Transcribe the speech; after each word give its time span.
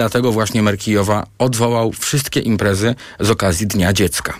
Dlatego 0.00 0.32
właśnie 0.32 0.62
Merkijowa 0.62 1.26
odwołał 1.38 1.92
wszystkie 1.92 2.40
imprezy 2.40 2.94
z 3.20 3.30
okazji 3.30 3.66
Dnia 3.66 3.92
Dziecka. 3.92 4.38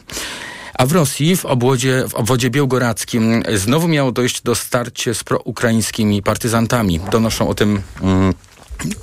A 0.75 0.86
w 0.86 0.92
Rosji, 0.92 1.36
w 1.36 1.44
obwodzie, 1.44 2.04
w 2.08 2.14
obwodzie 2.14 2.50
białgoradzkim, 2.50 3.42
znowu 3.54 3.88
miało 3.88 4.12
dojść 4.12 4.42
do 4.42 4.54
starcia 4.54 5.15
z 5.15 5.25
proukraińskimi 5.25 6.23
partyzantami. 6.23 7.00
Donoszą 7.12 7.49
o 7.49 7.54
tym. 7.54 7.83
Mm, 8.02 8.34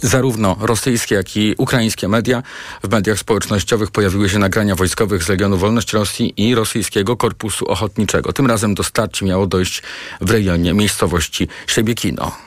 Zarówno 0.02 0.58
rosyjskie, 0.60 1.16
jak 1.16 1.38
i 1.38 1.56
ukraińskie 1.58 2.08
media. 2.08 2.44
W 2.84 2.90
mediach 2.90 3.20
społecznościowych 3.20 3.92
pojawiły 3.92 4.30
się 4.30 4.40
nagrania 4.40 4.76
wojskowych 4.76 5.24
z 5.24 5.30
Legionu 5.30 5.58
Wolność 5.58 5.94
Rosji 5.94 6.34
i 6.38 6.56
rosyjskiego 6.56 7.18
Korpusu 7.18 7.66
Ochotniczego. 7.66 8.34
Tym 8.34 8.48
razem 8.48 8.76
do 8.76 8.84
starcia 8.84 9.26
miało 9.26 9.48
dojść 9.48 9.84
w 10.22 10.32
rejonie 10.32 10.74
miejscowości 10.74 11.48
Szebiekino. 11.68 12.47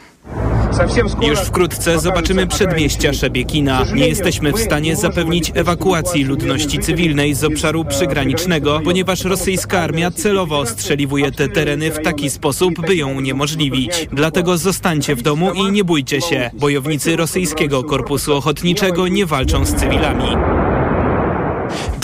Już 1.22 1.38
wkrótce 1.38 1.98
zobaczymy 1.98 2.46
przedmieścia 2.46 3.12
Szabiekina. 3.12 3.84
Nie 3.94 4.08
jesteśmy 4.08 4.52
w 4.52 4.60
stanie 4.60 4.96
zapewnić 4.96 5.52
ewakuacji 5.54 6.24
ludności 6.24 6.78
cywilnej 6.78 7.34
z 7.34 7.44
obszaru 7.44 7.84
przygranicznego, 7.84 8.80
ponieważ 8.84 9.24
rosyjska 9.24 9.80
armia 9.80 10.10
celowo 10.10 10.58
ostrzeliwuje 10.58 11.32
te 11.32 11.48
tereny 11.48 11.90
w 11.90 12.02
taki 12.02 12.30
sposób, 12.30 12.80
by 12.86 12.96
ją 12.96 13.14
uniemożliwić. 13.16 14.08
Dlatego 14.12 14.58
zostańcie 14.58 15.16
w 15.16 15.22
domu 15.22 15.52
i 15.52 15.72
nie 15.72 15.84
bójcie 15.84 16.20
się. 16.20 16.50
Bojownicy 16.54 17.16
rosyjskiego 17.16 17.84
korpusu 17.84 18.34
ochotniczego 18.34 19.08
nie 19.08 19.26
walczą 19.26 19.64
z 19.64 19.74
cywilami. 19.74 20.59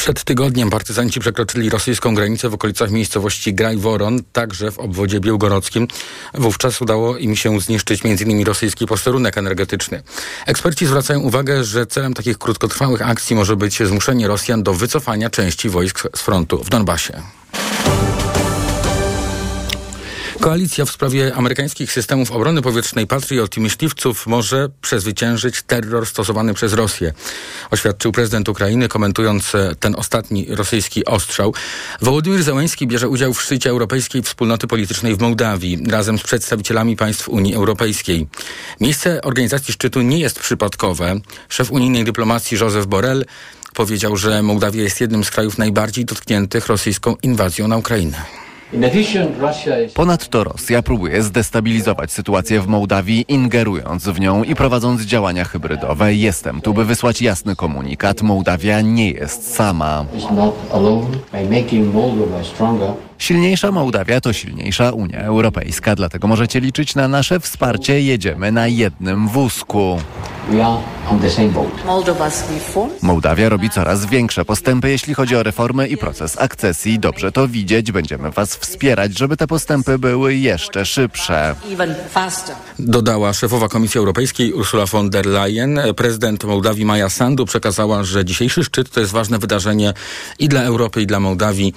Przed 0.06 0.24
tygodniem 0.24 0.70
partyzanci 0.70 1.20
przekroczyli 1.20 1.70
rosyjską 1.70 2.14
granicę 2.14 2.48
w 2.48 2.54
okolicach 2.54 2.90
miejscowości 2.90 3.54
Grajworon, 3.54 4.22
także 4.32 4.70
w 4.70 4.78
obwodzie 4.78 5.20
białgorodzkim. 5.20 5.88
Wówczas 6.34 6.80
udało 6.80 7.16
im 7.16 7.36
się 7.36 7.60
zniszczyć 7.60 8.00
m.in. 8.04 8.46
rosyjski 8.46 8.86
posterunek 8.86 9.38
energetyczny. 9.38 10.02
Eksperci 10.46 10.86
zwracają 10.86 11.20
uwagę, 11.20 11.64
że 11.64 11.86
celem 11.86 12.14
takich 12.14 12.38
krótkotrwałych 12.38 13.02
akcji 13.02 13.36
może 13.36 13.56
być 13.56 13.78
zmuszenie 13.82 14.28
Rosjan 14.28 14.62
do 14.62 14.74
wycofania 14.74 15.30
części 15.30 15.68
wojsk 15.68 16.02
z 16.16 16.20
frontu 16.20 16.64
w 16.64 16.70
Donbasie. 16.70 17.22
Koalicja 20.46 20.84
w 20.84 20.90
sprawie 20.90 21.34
amerykańskich 21.34 21.92
systemów 21.92 22.30
obrony 22.30 22.62
powietrznej 22.62 23.06
Patriot 23.06 23.56
i 23.56 23.60
myśliwców 23.60 24.26
może 24.26 24.68
przezwyciężyć 24.80 25.62
terror 25.62 26.06
stosowany 26.06 26.54
przez 26.54 26.72
Rosję, 26.72 27.12
oświadczył 27.70 28.12
prezydent 28.12 28.48
Ukrainy, 28.48 28.88
komentując 28.88 29.54
e, 29.54 29.74
ten 29.80 29.94
ostatni 29.94 30.46
rosyjski 30.48 31.04
ostrzał. 31.04 31.54
Wołodymyr 32.02 32.42
Zełański 32.42 32.86
bierze 32.86 33.08
udział 33.08 33.34
w 33.34 33.42
szczycie 33.42 33.70
Europejskiej 33.70 34.22
Wspólnoty 34.22 34.66
Politycznej 34.66 35.16
w 35.16 35.20
Mołdawii 35.20 35.78
razem 35.90 36.18
z 36.18 36.22
przedstawicielami 36.22 36.96
państw 36.96 37.28
Unii 37.28 37.54
Europejskiej. 37.54 38.26
Miejsce 38.80 39.22
organizacji 39.22 39.74
szczytu 39.74 40.02
nie 40.02 40.18
jest 40.18 40.40
przypadkowe. 40.40 41.20
Szef 41.48 41.70
unijnej 41.70 42.04
dyplomacji 42.04 42.58
Joseph 42.58 42.86
Borrell 42.86 43.24
powiedział, 43.74 44.16
że 44.16 44.42
Mołdawia 44.42 44.82
jest 44.82 45.00
jednym 45.00 45.24
z 45.24 45.30
krajów 45.30 45.58
najbardziej 45.58 46.04
dotkniętych 46.04 46.66
rosyjską 46.66 47.16
inwazją 47.22 47.68
na 47.68 47.76
Ukrainę. 47.76 48.45
Ponadto 49.94 50.44
Rosja 50.44 50.82
próbuje 50.82 51.22
zdestabilizować 51.22 52.12
sytuację 52.12 52.60
w 52.60 52.66
Mołdawii, 52.66 53.24
ingerując 53.28 54.04
w 54.08 54.20
nią 54.20 54.42
i 54.42 54.54
prowadząc 54.54 55.02
działania 55.02 55.44
hybrydowe. 55.44 56.14
Jestem 56.14 56.60
tu, 56.60 56.74
by 56.74 56.84
wysłać 56.84 57.22
jasny 57.22 57.56
komunikat. 57.56 58.22
Mołdawia 58.22 58.80
nie 58.80 59.10
jest 59.10 59.54
sama. 59.54 60.04
Silniejsza 63.18 63.72
Mołdawia 63.72 64.20
to 64.20 64.32
silniejsza 64.32 64.90
Unia 64.90 65.20
Europejska, 65.20 65.96
dlatego 65.96 66.28
możecie 66.28 66.60
liczyć 66.60 66.94
na 66.94 67.08
nasze 67.08 67.40
wsparcie. 67.40 68.00
Jedziemy 68.02 68.52
na 68.52 68.66
jednym 68.66 69.28
wózku. 69.28 69.98
Mołdawia 73.02 73.48
robi 73.48 73.70
coraz 73.70 74.06
większe 74.06 74.44
postępy, 74.44 74.90
jeśli 74.90 75.14
chodzi 75.14 75.36
o 75.36 75.42
reformy 75.42 75.88
i 75.88 75.96
proces 75.96 76.40
akcesji. 76.40 76.98
Dobrze 76.98 77.32
to 77.32 77.48
widzieć. 77.48 77.92
Będziemy 77.92 78.30
Was 78.30 78.56
wspierać, 78.56 79.18
żeby 79.18 79.36
te 79.36 79.46
postępy 79.46 79.98
były 79.98 80.34
jeszcze 80.34 80.86
szybsze. 80.86 81.54
Dodała 82.78 83.32
szefowa 83.32 83.68
Komisji 83.68 83.98
Europejskiej 83.98 84.52
Ursula 84.52 84.86
von 84.86 85.10
der 85.10 85.26
Leyen. 85.26 85.80
Prezydent 85.96 86.44
Mołdawii 86.44 86.84
Maja 86.84 87.08
Sandu 87.08 87.46
przekazała, 87.46 88.04
że 88.04 88.24
dzisiejszy 88.24 88.64
szczyt 88.64 88.90
to 88.90 89.00
jest 89.00 89.12
ważne 89.12 89.38
wydarzenie 89.38 89.92
i 90.38 90.48
dla 90.48 90.62
Europy, 90.62 91.02
i 91.02 91.06
dla 91.06 91.20
Mołdawii, 91.20 91.74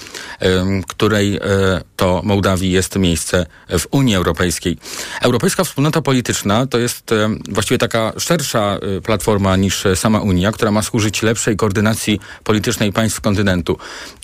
której 0.87 1.28
uh, 1.37 1.83
to 1.99 2.21
Mołdawii 2.23 2.71
jest 2.71 2.95
miejsce 2.95 3.45
w 3.79 3.87
Unii 3.91 4.15
Europejskiej. 4.15 4.77
Europejska 5.21 5.63
Wspólnota 5.63 6.01
Polityczna 6.01 6.67
to 6.67 6.79
jest 6.79 7.13
właściwie 7.49 7.77
taka 7.77 8.13
szersza 8.17 8.77
e, 8.97 9.01
platforma 9.01 9.55
niż 9.55 9.83
sama 9.95 10.19
Unia, 10.19 10.51
która 10.51 10.71
ma 10.71 10.81
służyć 10.81 11.21
lepszej 11.21 11.55
koordynacji 11.55 12.19
politycznej 12.43 12.93
państw 12.93 13.21
kontynentu. 13.21 13.77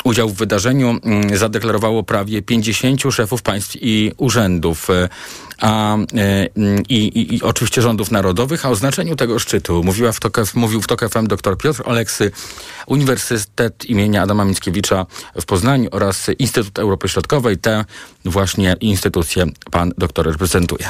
Udział 0.04 0.30
w 0.30 0.36
wydarzeniu 0.36 1.00
mm, 1.04 1.38
zadeklarowało 1.38 2.04
prawie 2.04 2.42
50 2.42 3.02
szefów 3.12 3.42
państw 3.42 3.76
i 3.82 4.12
urzędów. 4.18 4.90
E, 4.90 5.10
a, 5.62 5.98
i, 6.90 6.96
i, 6.96 7.36
i, 7.36 7.42
oczywiście 7.42 7.82
rządów 7.82 8.12
narodowych, 8.12 8.66
a 8.66 8.70
o 8.70 8.76
znaczeniu 8.76 9.16
tego 9.16 9.40
szczytu 9.40 9.84
mówiła 9.84 10.12
w 10.12 10.20
TOK, 10.20 10.38
mówił 10.54 10.82
w 10.82 10.88
TOK 10.88 11.10
FM 11.10 11.28
dr 11.28 11.58
Piotr 11.58 11.82
Oleksy, 11.86 12.32
Uniwersytet 12.88 13.86
imienia 13.86 14.22
Adama 14.22 14.46
Mickiewicza 14.46 15.06
w 15.42 15.46
Poznaniu 15.46 15.90
oraz 15.92 16.28
Instytut 16.40 16.80
Europy 16.80 17.10
Środkowej. 17.10 17.58
Te 17.66 17.86
właśnie 18.26 18.76
instytucje 18.82 19.46
pan 19.72 19.92
doktor 19.98 20.28
reprezentuje. 20.28 20.86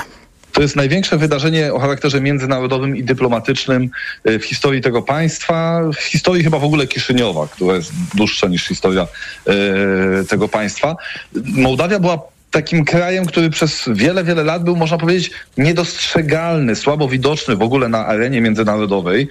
To 0.52 0.62
jest 0.62 0.76
największe 0.76 1.18
wydarzenie 1.18 1.74
o 1.74 1.80
charakterze 1.80 2.22
międzynarodowym 2.22 2.98
i 2.98 3.04
dyplomatycznym 3.04 3.90
w 4.26 4.44
historii 4.44 4.82
tego 4.82 5.02
państwa, 5.02 5.82
w 5.98 6.02
historii 6.02 6.44
chyba 6.44 6.60
w 6.60 6.64
ogóle 6.64 6.88
Kiszyniowa, 6.88 7.48
która 7.48 7.76
jest 7.76 7.92
dłuższa 8.16 8.48
niż 8.48 8.68
historia 8.68 9.08
e, 9.48 10.24
tego 10.24 10.48
państwa. 10.48 10.96
Mołdawia 11.46 12.00
była 12.00 12.20
takim 12.52 12.86
krajem, 12.86 13.26
który 13.26 13.50
przez 13.50 13.90
wiele, 13.94 14.24
wiele 14.24 14.44
lat 14.44 14.64
był, 14.64 14.76
można 14.76 14.98
powiedzieć, 14.98 15.32
niedostrzegalny, 15.58 16.76
słabo 16.76 17.08
widoczny 17.08 17.56
w 17.56 17.62
ogóle 17.62 17.90
na 17.90 18.06
arenie 18.06 18.42
międzynarodowej. 18.42 19.28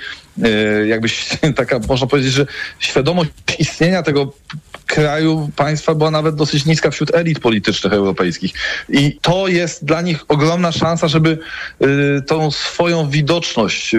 Jakbyś 0.87 1.29
taka, 1.57 1.81
można 1.89 2.07
powiedzieć, 2.07 2.33
że 2.33 2.47
świadomość 2.79 3.31
istnienia 3.59 4.03
tego 4.03 4.33
kraju, 4.87 5.51
państwa 5.57 5.95
była 5.95 6.11
nawet 6.11 6.35
dosyć 6.35 6.67
niska 6.67 6.91
wśród 6.91 7.15
elit 7.15 7.41
politycznych 7.41 7.93
europejskich. 7.93 8.53
I 8.89 9.19
to 9.23 9.49
jest 9.49 9.85
dla 9.85 10.01
nich 10.01 10.25
ogromna 10.29 10.73
szansa, 10.73 11.09
żeby 11.09 11.39
y, 12.19 12.23
tą 12.23 12.51
swoją 12.51 13.11
widoczność 13.11 13.95
y, 13.95 13.99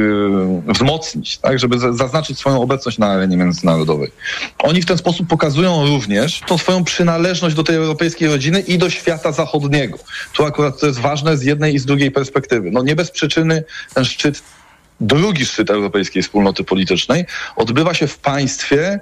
wzmocnić, 0.68 1.38
tak? 1.38 1.59
żeby 1.59 1.79
zaznaczyć 1.79 2.40
swoją 2.40 2.62
obecność 2.62 2.97
na 2.97 3.07
arenie 3.07 3.38
międzynarodowej. 3.38 4.12
Oni 4.59 4.81
w 4.81 4.85
ten 4.85 4.97
sposób 4.97 5.28
pokazują 5.28 5.88
również 5.88 6.41
tą 6.47 6.57
swoją 6.57 6.84
przynależność 6.84 7.56
do 7.56 7.63
tej 7.63 7.75
europejskiej 7.75 8.28
rodziny 8.28 8.59
i 8.59 8.78
do 8.78 8.90
świata 8.90 9.31
zachodniego. 9.31 9.97
Tu 10.34 10.46
akurat 10.46 10.79
to 10.79 10.88
jest 10.88 11.00
ważne 11.00 11.38
z 11.38 11.44
jednej 11.44 11.75
i 11.75 11.79
z 11.79 11.85
drugiej 11.85 12.12
perspektywy. 12.12 12.72
No 12.72 12.84
nie 12.84 12.96
bez 12.96 13.12
przyczyny 13.12 13.63
ten 13.94 14.06
szczyt 14.06 14.41
drugi 15.00 15.45
szczyt 15.45 15.69
Europejskiej 15.69 16.23
Wspólnoty 16.23 16.63
Politycznej 16.63 17.25
odbywa 17.56 17.94
się 17.94 18.07
w 18.07 18.17
państwie 18.17 19.00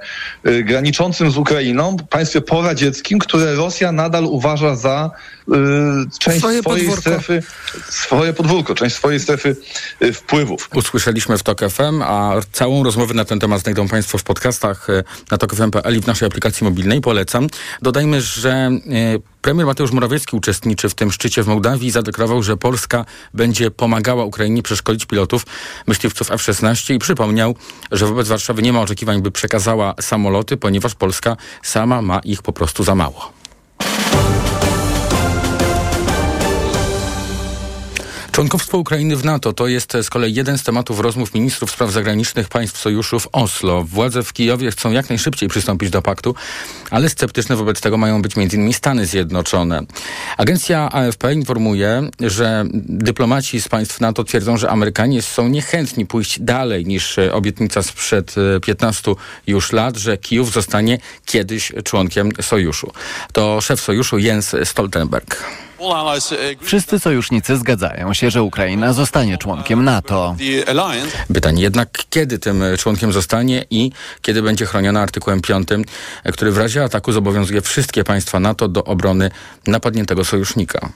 y, 0.47 0.63
graniczącym 0.63 1.31
z 1.31 1.37
Ukrainą, 1.37 1.97
państwie 2.09 2.41
poradzieckim, 2.41 3.19
które 3.19 3.55
Rosja 3.55 3.91
nadal 3.91 4.25
uważa 4.25 4.75
za 4.75 5.11
y, 5.47 5.51
część 6.19 6.39
swoje 6.39 6.61
swojej 6.61 6.85
podwórko. 6.87 7.01
strefy, 7.01 7.43
swoje 7.89 8.33
podwórko, 8.33 8.75
część 8.75 8.95
swojej 8.95 9.19
strefy 9.19 9.55
y, 10.01 10.13
wpływów. 10.13 10.69
Usłyszeliśmy 10.75 11.37
w 11.37 11.43
TOK 11.43 11.61
FM, 11.69 12.01
a 12.01 12.33
całą 12.51 12.83
rozmowę 12.83 13.13
na 13.13 13.25
ten 13.25 13.39
temat 13.39 13.61
znajdą 13.61 13.87
Państwo 13.87 14.17
w 14.17 14.23
podcastach 14.23 14.89
y, 14.89 15.03
na 15.31 15.37
tokfm.pl 15.37 15.97
i 15.97 16.01
w 16.01 16.07
naszej 16.07 16.27
aplikacji 16.27 16.63
mobilnej. 16.63 17.01
Polecam. 17.01 17.47
Dodajmy, 17.81 18.21
że 18.21 18.69
y, 19.17 19.32
Premier 19.43 19.67
Mateusz 19.67 19.91
Morawiecki 19.91 20.35
uczestniczy 20.35 20.89
w 20.89 20.95
tym 20.95 21.11
szczycie 21.11 21.43
w 21.43 21.47
Mołdawii 21.47 21.87
i 21.87 21.91
zadeklarował, 21.91 22.43
że 22.43 22.57
Polska 22.57 23.05
będzie 23.33 23.71
pomagała 23.71 24.23
Ukrainie 24.23 24.63
przeszkolić 24.63 25.05
pilotów 25.05 25.45
myśliwców 25.87 26.31
F-16 26.31 26.93
i 26.93 26.99
przypomniał, 26.99 27.55
że 27.91 28.05
wobec 28.05 28.27
Warszawy 28.27 28.61
nie 28.61 28.73
ma 28.73 28.81
oczekiwań, 28.81 29.21
by 29.21 29.31
przekazała 29.31 29.94
samoloty, 30.01 30.57
ponieważ 30.57 30.95
Polska 30.95 31.38
sama 31.63 32.01
ma 32.01 32.19
ich 32.19 32.41
po 32.41 32.53
prostu 32.53 32.83
za 32.83 32.95
mało. 32.95 33.33
Członkowstwo 38.33 38.77
Ukrainy 38.77 39.15
w 39.15 39.25
NATO 39.25 39.53
to 39.53 39.68
jest 39.68 39.94
z 40.01 40.09
kolei 40.09 40.33
jeden 40.33 40.57
z 40.57 40.63
tematów 40.63 41.00
rozmów 41.00 41.33
ministrów 41.33 41.71
spraw 41.71 41.91
zagranicznych 41.91 42.50
państw 42.50 42.80
sojuszu 42.80 43.19
w 43.19 43.27
Oslo. 43.31 43.83
Władze 43.83 44.24
w 44.24 44.33
Kijowie 44.33 44.71
chcą 44.71 44.91
jak 44.91 45.09
najszybciej 45.09 45.50
przystąpić 45.50 45.89
do 45.89 46.01
paktu, 46.01 46.35
ale 46.89 47.09
sceptyczne 47.09 47.56
wobec 47.56 47.81
tego 47.81 47.97
mają 47.97 48.21
być 48.21 48.38
m.in. 48.38 48.74
Stany 48.74 49.06
Zjednoczone. 49.06 49.81
Agencja 50.38 50.89
AFP 50.91 51.33
informuje, 51.33 52.09
że 52.19 52.65
dyplomaci 52.83 53.62
z 53.62 53.68
państw 53.69 54.01
NATO 54.01 54.24
twierdzą, 54.24 54.57
że 54.57 54.69
Amerykanie 54.69 55.21
są 55.21 55.47
niechętni 55.47 56.06
pójść 56.06 56.39
dalej 56.39 56.85
niż 56.85 57.19
obietnica 57.31 57.83
sprzed 57.83 58.35
15 58.65 59.12
już 59.47 59.71
lat, 59.71 59.97
że 59.97 60.18
Kijów 60.18 60.53
zostanie 60.53 61.00
kiedyś 61.25 61.71
członkiem 61.83 62.30
sojuszu. 62.41 62.91
To 63.33 63.62
szef 63.62 63.81
sojuszu 63.81 64.18
Jens 64.18 64.56
Stoltenberg. 64.63 65.44
Wszyscy 66.62 67.00
sojusznicy 67.00 67.57
zgadzają 67.57 68.13
się, 68.13 68.31
że 68.31 68.44
Ukraina 68.44 68.94
zostanie 68.94 69.38
członkiem 69.38 69.83
NATO. 69.83 70.35
Pytanie 71.33 71.63
jednak, 71.63 71.89
kiedy 72.09 72.39
tym 72.39 72.63
członkiem 72.80 73.13
zostanie 73.13 73.65
i 73.69 73.91
kiedy 74.21 74.41
będzie 74.41 74.65
chroniona 74.65 75.01
artykułem 75.01 75.41
5, 75.41 75.68
który 76.33 76.51
w 76.51 76.57
razie 76.57 76.83
ataku 76.83 77.12
zobowiązuje 77.12 77.62
wszystkie 77.62 78.03
państwa 78.03 78.39
NATO 78.39 78.68
do 78.68 78.83
obrony 78.83 79.31
napadniętego 79.68 80.25
sojusznika. 80.25 80.89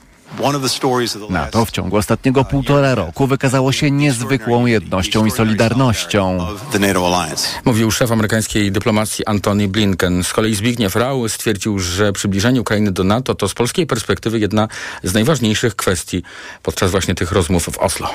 NATO 1.30 1.64
w 1.64 1.70
ciągu 1.70 1.96
ostatniego 1.96 2.44
półtora 2.44 2.94
roku 2.94 3.26
wykazało 3.26 3.72
się 3.72 3.90
niezwykłą 3.90 4.66
jednością 4.66 5.26
i 5.26 5.30
solidarnością. 5.30 6.46
Mówił 7.64 7.90
szef 7.90 8.12
amerykańskiej 8.12 8.72
dyplomacji 8.72 9.26
Antony 9.26 9.68
Blinken. 9.68 10.24
Z 10.24 10.32
kolei 10.32 10.54
Zbigniew 10.54 10.96
Rau 10.96 11.28
stwierdził, 11.28 11.78
że 11.78 12.12
przybliżenie 12.12 12.60
Ukrainy 12.60 12.92
do 12.92 13.04
NATO 13.04 13.34
to 13.34 13.48
z 13.48 13.54
polskiej 13.54 13.86
perspektywy 13.86 14.38
jedna 14.38 14.68
z 15.02 15.14
najważniejszych 15.14 15.76
kwestii 15.76 16.22
podczas 16.62 16.90
właśnie 16.90 17.14
tych 17.14 17.32
rozmów 17.32 17.64
w 17.64 17.78
Oslo. 17.78 18.08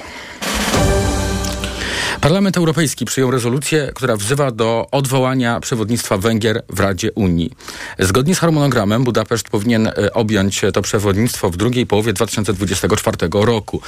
Parlament 2.21 2.57
Europejski 2.57 3.05
przyjął 3.05 3.31
rezolucję, 3.31 3.91
która 3.95 4.15
wzywa 4.15 4.51
do 4.51 4.87
odwołania 4.91 5.59
przewodnictwa 5.59 6.17
Węgier 6.17 6.63
w 6.69 6.79
Radzie 6.79 7.11
Unii. 7.11 7.51
Zgodnie 7.99 8.35
z 8.35 8.39
harmonogramem 8.39 9.03
Budapeszt 9.03 9.49
powinien 9.49 9.87
e, 9.87 10.13
objąć 10.13 10.61
to 10.73 10.81
przewodnictwo 10.81 11.49
w 11.49 11.57
drugiej 11.57 11.85
połowie 11.85 12.13
2024 12.13 13.17
roku. 13.33 13.81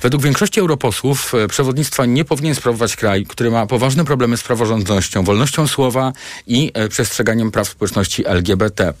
Według 0.00 0.22
większości 0.22 0.60
europosłów 0.60 1.34
e, 1.34 1.48
przewodnictwa 1.48 2.06
nie 2.06 2.24
powinien 2.24 2.54
sprawować 2.54 2.96
kraj, 2.96 3.26
który 3.26 3.50
ma 3.50 3.66
poważne 3.66 4.04
problemy 4.04 4.36
z 4.36 4.42
praworządnością, 4.42 5.24
wolnością 5.24 5.66
słowa 5.66 6.12
i 6.46 6.70
e, 6.74 6.88
przestrzeganiem 6.88 7.50
praw 7.50 7.68
społeczności 7.68 8.26
LGBT. 8.26 8.94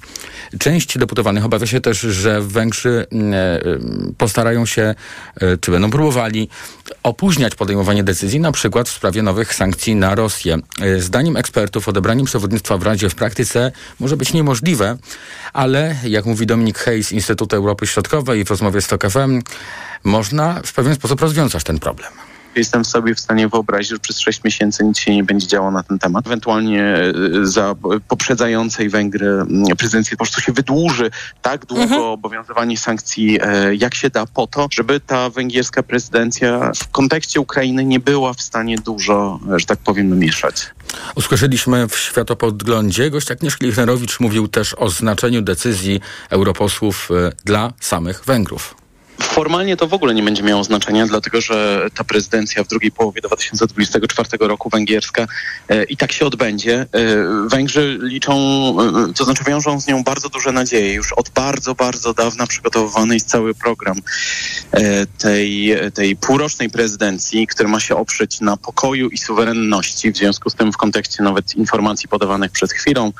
Część 0.58 0.98
deputowanych 0.98 1.44
obawia 1.44 1.66
się 1.66 1.80
też, 1.80 2.00
że 2.00 2.42
Węgrzy 2.42 3.06
postarają 4.18 4.66
się, 4.66 4.94
czy 5.60 5.70
będą 5.70 5.90
próbowali 5.90 6.48
opóźniać 7.02 7.54
podejmowanie 7.54 8.04
decyzji, 8.04 8.40
na 8.40 8.52
przykład 8.52 8.61
w 8.70 8.88
sprawie 8.88 9.22
nowych 9.22 9.54
sankcji 9.54 9.94
na 9.94 10.14
Rosję. 10.14 10.58
E, 10.80 11.00
zdaniem 11.00 11.36
ekspertów 11.36 11.88
odebranie 11.88 12.24
przewodnictwa 12.24 12.78
w 12.78 12.82
Radzie 12.82 13.10
w 13.10 13.14
praktyce 13.14 13.72
może 14.00 14.16
być 14.16 14.32
niemożliwe, 14.32 14.96
ale 15.52 15.96
jak 16.04 16.24
mówi 16.24 16.46
Dominik 16.46 16.78
Hayes 16.78 17.06
z 17.06 17.12
Instytutu 17.12 17.56
Europy 17.56 17.86
Środkowej 17.86 18.44
w 18.44 18.50
rozmowie 18.50 18.80
z 18.80 18.86
TOK 18.86 19.10
FM, 19.10 19.42
można 20.04 20.60
w 20.64 20.72
pewien 20.72 20.94
sposób 20.94 21.20
rozwiązać 21.20 21.64
ten 21.64 21.78
problem 21.78 22.31
jestem 22.56 22.84
sobie 22.84 23.14
w 23.14 23.20
stanie 23.20 23.48
wyobrazić, 23.48 23.90
że 23.90 23.98
przez 23.98 24.18
sześć 24.18 24.44
miesięcy 24.44 24.84
nic 24.84 24.98
się 24.98 25.16
nie 25.16 25.24
będzie 25.24 25.46
działo 25.46 25.70
na 25.70 25.82
ten 25.82 25.98
temat. 25.98 26.26
Ewentualnie 26.26 26.82
e, 26.84 27.12
za 27.42 27.74
poprzedzającej 28.08 28.88
Węgry 28.88 29.26
mm, 29.26 29.64
prezydencji 29.78 30.16
po 30.16 30.24
prostu 30.24 30.40
się 30.40 30.52
wydłuży 30.52 31.10
tak 31.42 31.66
długo 31.66 31.82
mhm. 31.82 32.02
obowiązywanie 32.02 32.78
sankcji, 32.78 33.38
e, 33.42 33.74
jak 33.74 33.94
się 33.94 34.10
da, 34.10 34.26
po 34.26 34.46
to, 34.46 34.66
żeby 34.70 35.00
ta 35.00 35.30
węgierska 35.30 35.82
prezydencja 35.82 36.72
w 36.76 36.88
kontekście 36.88 37.40
Ukrainy 37.40 37.84
nie 37.84 38.00
była 38.00 38.32
w 38.32 38.42
stanie 38.42 38.76
dużo, 38.78 39.40
e, 39.54 39.58
że 39.58 39.66
tak 39.66 39.78
powiem, 39.78 40.18
mieszać. 40.18 40.70
Usłyszeliśmy 41.14 41.88
w 41.88 41.98
Światopodglądzie, 41.98 43.10
gość 43.10 43.30
Agnieszki 43.30 43.66
Lichnerowicz 43.66 44.20
mówił 44.20 44.48
też 44.48 44.74
o 44.74 44.88
znaczeniu 44.88 45.42
decyzji 45.42 46.00
europosłów 46.30 47.08
dla 47.44 47.72
samych 47.80 48.24
Węgrów. 48.24 48.81
Formalnie 49.20 49.76
to 49.76 49.86
w 49.86 49.94
ogóle 49.94 50.14
nie 50.14 50.22
będzie 50.22 50.42
miało 50.42 50.64
znaczenia, 50.64 51.06
dlatego 51.06 51.40
że 51.40 51.88
ta 51.94 52.04
prezydencja 52.04 52.64
w 52.64 52.68
drugiej 52.68 52.92
połowie 52.92 53.20
2024 53.20 54.28
roku 54.40 54.68
węgierska 54.68 55.26
e, 55.68 55.84
i 55.84 55.96
tak 55.96 56.12
się 56.12 56.26
odbędzie. 56.26 56.86
E, 56.92 57.48
Węgrzy 57.48 57.98
liczą, 58.02 58.32
e, 59.10 59.12
to 59.12 59.24
znaczy 59.24 59.44
wiążą 59.44 59.80
z 59.80 59.86
nią 59.86 60.02
bardzo 60.02 60.28
duże 60.28 60.52
nadzieje. 60.52 60.94
Już 60.94 61.12
od 61.12 61.30
bardzo, 61.30 61.74
bardzo 61.74 62.14
dawna 62.14 62.46
przygotowywany 62.46 63.14
jest 63.14 63.28
cały 63.28 63.54
program 63.54 63.96
tej, 65.18 65.76
tej 65.94 66.16
półrocznej 66.16 66.70
prezydencji, 66.70 67.46
który 67.46 67.68
ma 67.68 67.80
się 67.80 67.96
oprzeć 67.96 68.40
na 68.40 68.56
pokoju 68.56 69.08
i 69.08 69.18
suwerenności. 69.18 70.12
W 70.12 70.16
związku 70.16 70.50
z 70.50 70.54
tym 70.54 70.72
w 70.72 70.76
kontekście 70.76 71.22
nawet 71.22 71.54
informacji 71.54 72.08
podawanych 72.08 72.52
przed 72.52 72.72
chwilą 72.72 73.12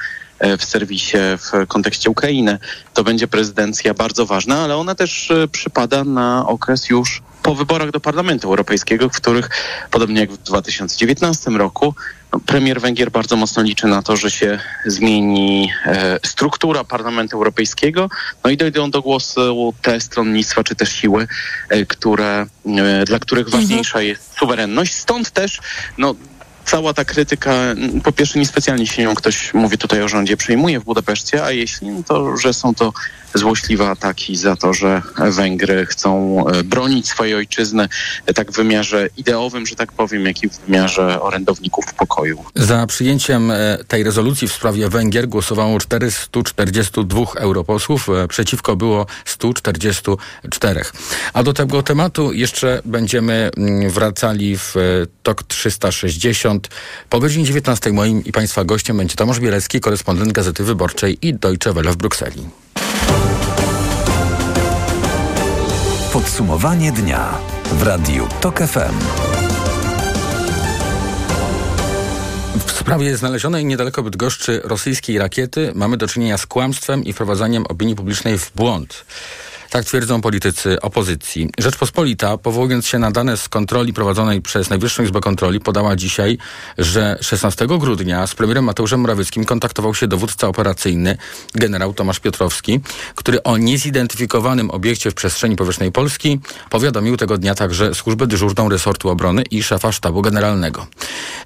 w 0.58 0.64
serwisie 0.64 1.16
w 1.38 1.66
kontekście 1.68 2.10
Ukrainy. 2.10 2.58
To 2.94 3.04
będzie 3.04 3.28
prezydencja 3.28 3.94
bardzo 3.94 4.26
ważna, 4.26 4.60
ale 4.60 4.76
ona 4.76 4.94
też 4.94 5.30
e, 5.30 5.48
przypada 5.48 6.04
na 6.04 6.46
okres 6.46 6.90
już 6.90 7.22
po 7.42 7.54
wyborach 7.54 7.90
do 7.90 8.00
Parlamentu 8.00 8.48
Europejskiego, 8.48 9.08
w 9.08 9.16
których, 9.16 9.50
podobnie 9.90 10.20
jak 10.20 10.32
w 10.32 10.38
2019 10.38 11.50
roku, 11.50 11.94
no, 12.32 12.40
premier 12.40 12.80
Węgier 12.80 13.10
bardzo 13.10 13.36
mocno 13.36 13.62
liczy 13.62 13.86
na 13.86 14.02
to, 14.02 14.16
że 14.16 14.30
się 14.30 14.58
zmieni 14.86 15.72
e, 15.86 16.18
struktura 16.26 16.84
Parlamentu 16.84 17.36
Europejskiego, 17.36 18.10
no 18.44 18.50
i 18.50 18.56
dojdą 18.56 18.90
do 18.90 19.02
głosu 19.02 19.74
te 19.82 20.00
stronnictwa 20.00 20.64
czy 20.64 20.74
też 20.74 20.92
siły, 20.92 21.28
e, 21.68 21.86
które, 21.86 22.46
e, 22.66 23.04
dla 23.04 23.18
których 23.18 23.46
mhm. 23.46 23.62
ważniejsza 23.62 24.02
jest 24.02 24.38
suwerenność. 24.38 24.94
Stąd 24.94 25.30
też 25.30 25.60
no, 25.98 26.14
cała 26.64 26.94
ta 26.94 27.04
krytyka, 27.04 27.52
po 28.04 28.12
pierwsze 28.12 28.38
niespecjalnie 28.38 28.86
się 28.86 29.02
nią 29.02 29.14
ktoś, 29.14 29.54
mówi 29.54 29.78
tutaj 29.78 30.02
o 30.02 30.08
rządzie, 30.08 30.36
przejmuje 30.36 30.80
w 30.80 30.84
Budapeszcie, 30.84 31.44
a 31.44 31.50
jeśli, 31.50 31.88
no 31.88 32.02
to, 32.02 32.36
że 32.36 32.54
są 32.54 32.74
to 32.74 32.92
złośliwe 33.34 33.88
ataki 33.88 34.36
za 34.36 34.56
to, 34.56 34.74
że 34.74 35.02
Węgry 35.30 35.86
chcą 35.86 36.44
e, 36.48 36.64
bronić 36.64 37.08
swojej 37.08 37.34
ojczyzny 37.34 37.88
e, 38.26 38.34
tak 38.34 38.52
w 38.52 38.56
wymiarze 38.56 39.08
ideowym, 39.16 39.66
że 39.66 39.76
tak 39.76 39.92
powiem, 39.92 40.26
jak 40.26 40.42
i 40.42 40.48
w 40.48 40.58
wymiarze 40.58 41.22
orędowników 41.22 41.94
pokoju. 41.94 42.44
Za 42.54 42.86
przyjęciem 42.86 43.50
e, 43.50 43.78
tej 43.88 44.02
rezolucji 44.02 44.48
w 44.48 44.52
sprawie 44.52 44.88
Węgier 44.88 45.28
głosowało 45.28 45.80
442 45.80 47.20
europosłów, 47.36 48.08
przeciwko 48.28 48.76
było 48.76 49.06
144. 49.24 50.82
A 51.32 51.42
do 51.42 51.52
tego 51.52 51.82
tematu 51.82 52.32
jeszcze 52.32 52.82
będziemy 52.84 53.50
mm, 53.56 53.90
wracali 53.90 54.58
w 54.58 54.74
TOK 55.22 55.42
360. 55.42 56.68
Po 57.10 57.20
godzinie 57.20 57.44
19 57.44 57.92
moim 57.92 58.24
i 58.24 58.32
Państwa 58.32 58.64
gościem 58.64 58.96
będzie 58.96 59.16
Tomasz 59.16 59.40
Bielecki, 59.40 59.80
korespondent 59.80 60.32
Gazety 60.32 60.64
Wyborczej 60.64 61.18
i 61.22 61.34
Deutsche 61.34 61.72
Welle 61.72 61.92
w 61.92 61.96
Brukseli. 61.96 62.48
Podsumowanie 66.12 66.92
dnia 66.92 67.38
w 67.64 67.82
Radiu 67.82 68.28
TOK 68.40 68.58
FM. 68.58 68.94
W 72.66 72.72
sprawie 72.72 73.16
znalezionej 73.16 73.64
niedaleko 73.64 74.02
Bydgoszczy 74.02 74.60
rosyjskiej 74.64 75.18
rakiety 75.18 75.72
mamy 75.74 75.96
do 75.96 76.08
czynienia 76.08 76.38
z 76.38 76.46
kłamstwem 76.46 77.04
i 77.04 77.12
wprowadzaniem 77.12 77.66
opinii 77.66 77.96
publicznej 77.96 78.38
w 78.38 78.52
błąd. 78.54 79.04
Tak 79.72 79.84
twierdzą 79.84 80.20
politycy 80.20 80.80
opozycji. 80.80 81.50
Rzeczpospolita, 81.58 82.38
powołując 82.38 82.86
się 82.86 82.98
na 82.98 83.10
dane 83.10 83.36
z 83.36 83.48
kontroli 83.48 83.92
prowadzonej 83.92 84.42
przez 84.42 84.70
Najwyższą 84.70 85.02
Izbę 85.02 85.20
Kontroli, 85.20 85.60
podała 85.60 85.96
dzisiaj, 85.96 86.38
że 86.78 87.18
16 87.20 87.66
grudnia 87.66 88.26
z 88.26 88.34
premierem 88.34 88.64
Mateuszem 88.64 89.00
Morawieckim 89.00 89.44
kontaktował 89.44 89.94
się 89.94 90.08
dowódca 90.08 90.48
operacyjny 90.48 91.16
generał 91.54 91.94
Tomasz 91.94 92.20
Piotrowski, 92.20 92.80
który 93.14 93.42
o 93.42 93.56
niezidentyfikowanym 93.56 94.70
obiekcie 94.70 95.10
w 95.10 95.14
przestrzeni 95.14 95.56
powietrznej 95.56 95.92
Polski 95.92 96.40
powiadomił 96.70 97.16
tego 97.16 97.38
dnia 97.38 97.54
także 97.54 97.94
służbę 97.94 98.26
dyżurną 98.26 98.68
resortu 98.68 99.08
obrony 99.08 99.42
i 99.50 99.62
szefa 99.62 99.92
sztabu 99.92 100.22
generalnego. 100.22 100.86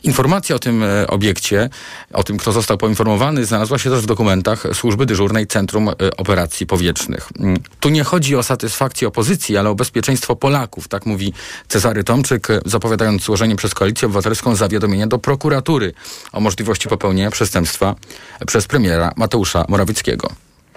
Informacja 0.02 0.56
o 0.56 0.58
tym 0.58 0.82
e, 0.82 1.06
obiekcie, 1.06 1.70
o 2.12 2.24
tym, 2.24 2.38
kto 2.38 2.52
został 2.52 2.78
poinformowany, 2.78 3.44
znalazła 3.44 3.78
się 3.78 3.90
też 3.90 4.00
w 4.00 4.06
dokumentach 4.06 4.64
służby 4.72 5.06
dyżurnej 5.06 5.46
Centrum 5.46 5.88
e, 5.88 5.92
Operacji 6.16 6.66
Powietrznych. 6.66 7.28
Mm, 7.38 7.60
tu 7.80 7.88
nie 7.88 8.04
chodzi 8.04 8.15
chodzi 8.16 8.36
o 8.36 8.42
satysfakcję 8.42 9.08
opozycji, 9.08 9.56
ale 9.56 9.70
o 9.70 9.74
bezpieczeństwo 9.74 10.36
Polaków, 10.36 10.88
tak 10.88 11.06
mówi 11.06 11.32
Cezary 11.68 12.04
Tomczyk, 12.04 12.48
zapowiadając 12.64 13.22
złożenie 13.22 13.56
przez 13.56 13.74
Koalicję 13.74 14.06
Obywatelską 14.06 14.54
zawiadomienia 14.54 15.06
do 15.06 15.18
prokuratury 15.18 15.92
o 16.32 16.40
możliwości 16.40 16.88
popełnienia 16.88 17.30
przestępstwa 17.30 17.94
przez 18.46 18.66
premiera 18.66 19.12
Mateusza 19.16 19.64
Morawieckiego. 19.68 20.28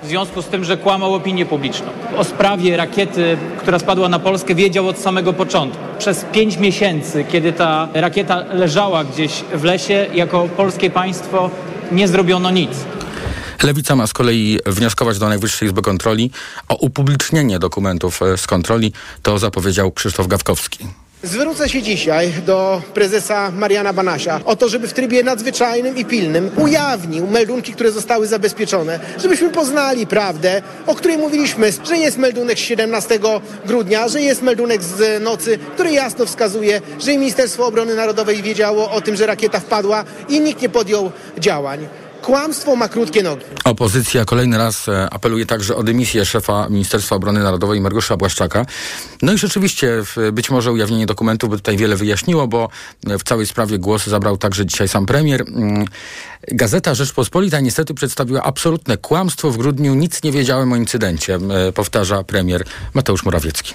W 0.04 0.08
związku 0.08 0.42
z 0.42 0.46
tym, 0.46 0.64
że 0.64 0.78
kłamał 0.78 1.14
opinię 1.14 1.46
publiczną. 1.46 1.88
O 2.18 2.24
sprawie 2.24 2.78
rakiety, 2.78 3.38
która 3.60 3.80
spadła 3.80 4.10
na 4.10 4.20
Polskę, 4.20 4.56
wiedział 4.56 4.88
od 4.88 4.98
samego 4.98 5.34
początku. 5.34 5.84
Przez 6.00 6.26
pięć 6.32 6.58
miesięcy, 6.58 7.26
kiedy 7.32 7.54
ta 7.54 7.88
rakieta 7.94 8.44
leżała 8.54 9.04
gdzieś 9.04 9.44
w 9.54 9.64
lesie, 9.64 10.08
jako 10.14 10.48
polskie 10.58 10.90
państwo 10.90 11.50
nie 11.92 12.08
zrobiono 12.08 12.52
nic. 12.52 12.72
Lewica 13.64 13.96
ma 13.96 14.08
z 14.08 14.14
kolei 14.14 14.60
wnioskować 14.66 15.20
do 15.20 15.30
Najwyższej 15.30 15.68
Izby 15.68 15.82
Kontroli 15.82 16.32
o 16.68 16.76
upublicznienie 16.76 17.60
dokumentów 17.60 18.22
e, 18.22 18.38
z 18.38 18.48
kontroli. 18.48 18.94
To 19.24 19.40
zapowiedział 19.40 19.92
Krzysztof 19.92 20.28
Gawkowski. 20.28 20.88
Zwrócę 21.24 21.70
się 21.70 21.82
dzisiaj 21.82 22.34
do 22.46 22.82
prezesa 22.94 23.52
Mariana 23.52 23.94
Banasia 23.94 24.42
o 24.46 24.56
to, 24.56 24.70
żeby 24.70 24.88
w 24.88 24.94
trybie 24.94 25.24
nadzwyczajnym 25.24 25.98
i 25.98 26.06
pilnym 26.06 26.50
ujawnił 26.58 27.28
meldunki, 27.28 27.74
które 27.74 27.92
zostały 27.92 28.28
zabezpieczone, 28.28 29.00
żebyśmy 29.22 29.50
poznali 29.50 30.08
prawdę, 30.08 30.62
o 30.88 30.96
której 30.96 31.18
mówiliśmy, 31.18 31.72
że 31.88 31.98
jest 31.98 32.18
meldunek 32.18 32.58
z 32.58 32.62
17 32.62 33.20
grudnia, 33.66 34.08
że 34.08 34.22
jest 34.22 34.42
meldunek 34.42 34.84
z 34.84 35.24
nocy, 35.24 35.58
który 35.74 35.92
jasno 35.92 36.26
wskazuje, 36.26 36.82
że 37.00 37.12
Ministerstwo 37.12 37.66
Obrony 37.66 37.96
Narodowej 37.96 38.42
wiedziało 38.44 38.92
o 38.92 39.02
tym, 39.02 39.16
że 39.16 39.26
rakieta 39.26 39.60
wpadła 39.60 40.04
i 40.30 40.40
nikt 40.40 40.62
nie 40.62 40.70
podjął 40.70 41.12
działań. 41.38 41.88
Kłamstwo 42.22 42.76
ma 42.76 42.90
krótkie 42.90 43.24
nogi. 43.24 43.44
Opozycja 43.64 44.26
kolejny 44.26 44.58
raz 44.58 44.90
e, 44.90 45.10
apeluje 45.10 45.46
także 45.46 45.76
o 45.76 45.84
dymisję 45.84 46.26
szefa 46.26 46.70
Ministerstwa 46.70 47.16
Obrony 47.16 47.44
Narodowej 47.44 47.82
Mariusza 47.82 48.18
Błaszczaka. 48.18 48.66
No 49.22 49.34
i 49.34 49.38
rzeczywiście 49.38 50.04
być 50.32 50.50
może 50.50 50.72
ujawnienie 50.72 51.06
dokumentów 51.06 51.50
by 51.50 51.56
tutaj 51.58 51.78
wiele 51.78 51.96
wyjaśniło, 51.96 52.48
bo 52.48 52.70
w 53.04 53.24
całej 53.24 53.48
sprawie 53.48 53.80
głos 53.80 54.08
zabrał 54.08 54.38
także 54.38 54.66
dzisiaj 54.66 54.88
sam 54.88 55.06
premier. 55.06 55.42
Mm, 55.42 55.86
Gazeta 56.48 56.94
Rzeczpospolita 56.94 57.60
niestety 57.60 57.94
przedstawiła 57.94 58.44
absolutne 58.44 58.98
kłamstwo. 58.98 59.52
W 59.52 59.58
grudniu 59.58 59.96
nic 59.96 60.24
nie 60.24 60.32
wiedziałem 60.32 60.74
o 60.74 60.76
incydencie, 60.76 61.36
e, 61.36 61.72
powtarza 61.72 62.24
premier 62.24 62.64
Mateusz 62.94 63.24
Morawiecki. 63.24 63.74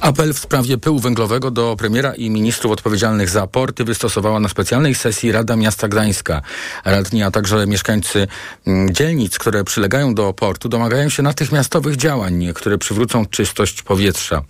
Apel 0.00 0.34
w 0.34 0.38
sprawie 0.38 0.78
pyłu 0.78 0.98
węglowego 0.98 1.50
do 1.50 1.76
premiera 1.78 2.14
i 2.14 2.30
ministrów 2.30 2.72
odpowiedzialnych 2.72 3.28
za 3.28 3.46
porty 3.46 3.84
wystosowała 3.84 4.40
na 4.40 4.48
specjalnej 4.48 4.94
sesji 4.94 5.32
Rada 5.32 5.56
Miasta 5.56 5.88
Gdańska. 5.88 6.42
Radni, 6.84 7.22
a 7.22 7.30
także 7.30 7.66
mieszkańcy 7.66 8.28
mm, 8.66 8.94
dzielnic, 8.94 9.38
które 9.38 9.64
przylegają 9.64 10.14
do 10.14 10.32
portu, 10.32 10.68
domagają 10.68 11.08
się 11.08 11.22
natychmiastowych 11.22 11.96
działań, 11.96 12.52
które 12.54 12.78
przywrócą 12.78 13.26
czystość 13.26 13.82
powietrza. 13.82 14.42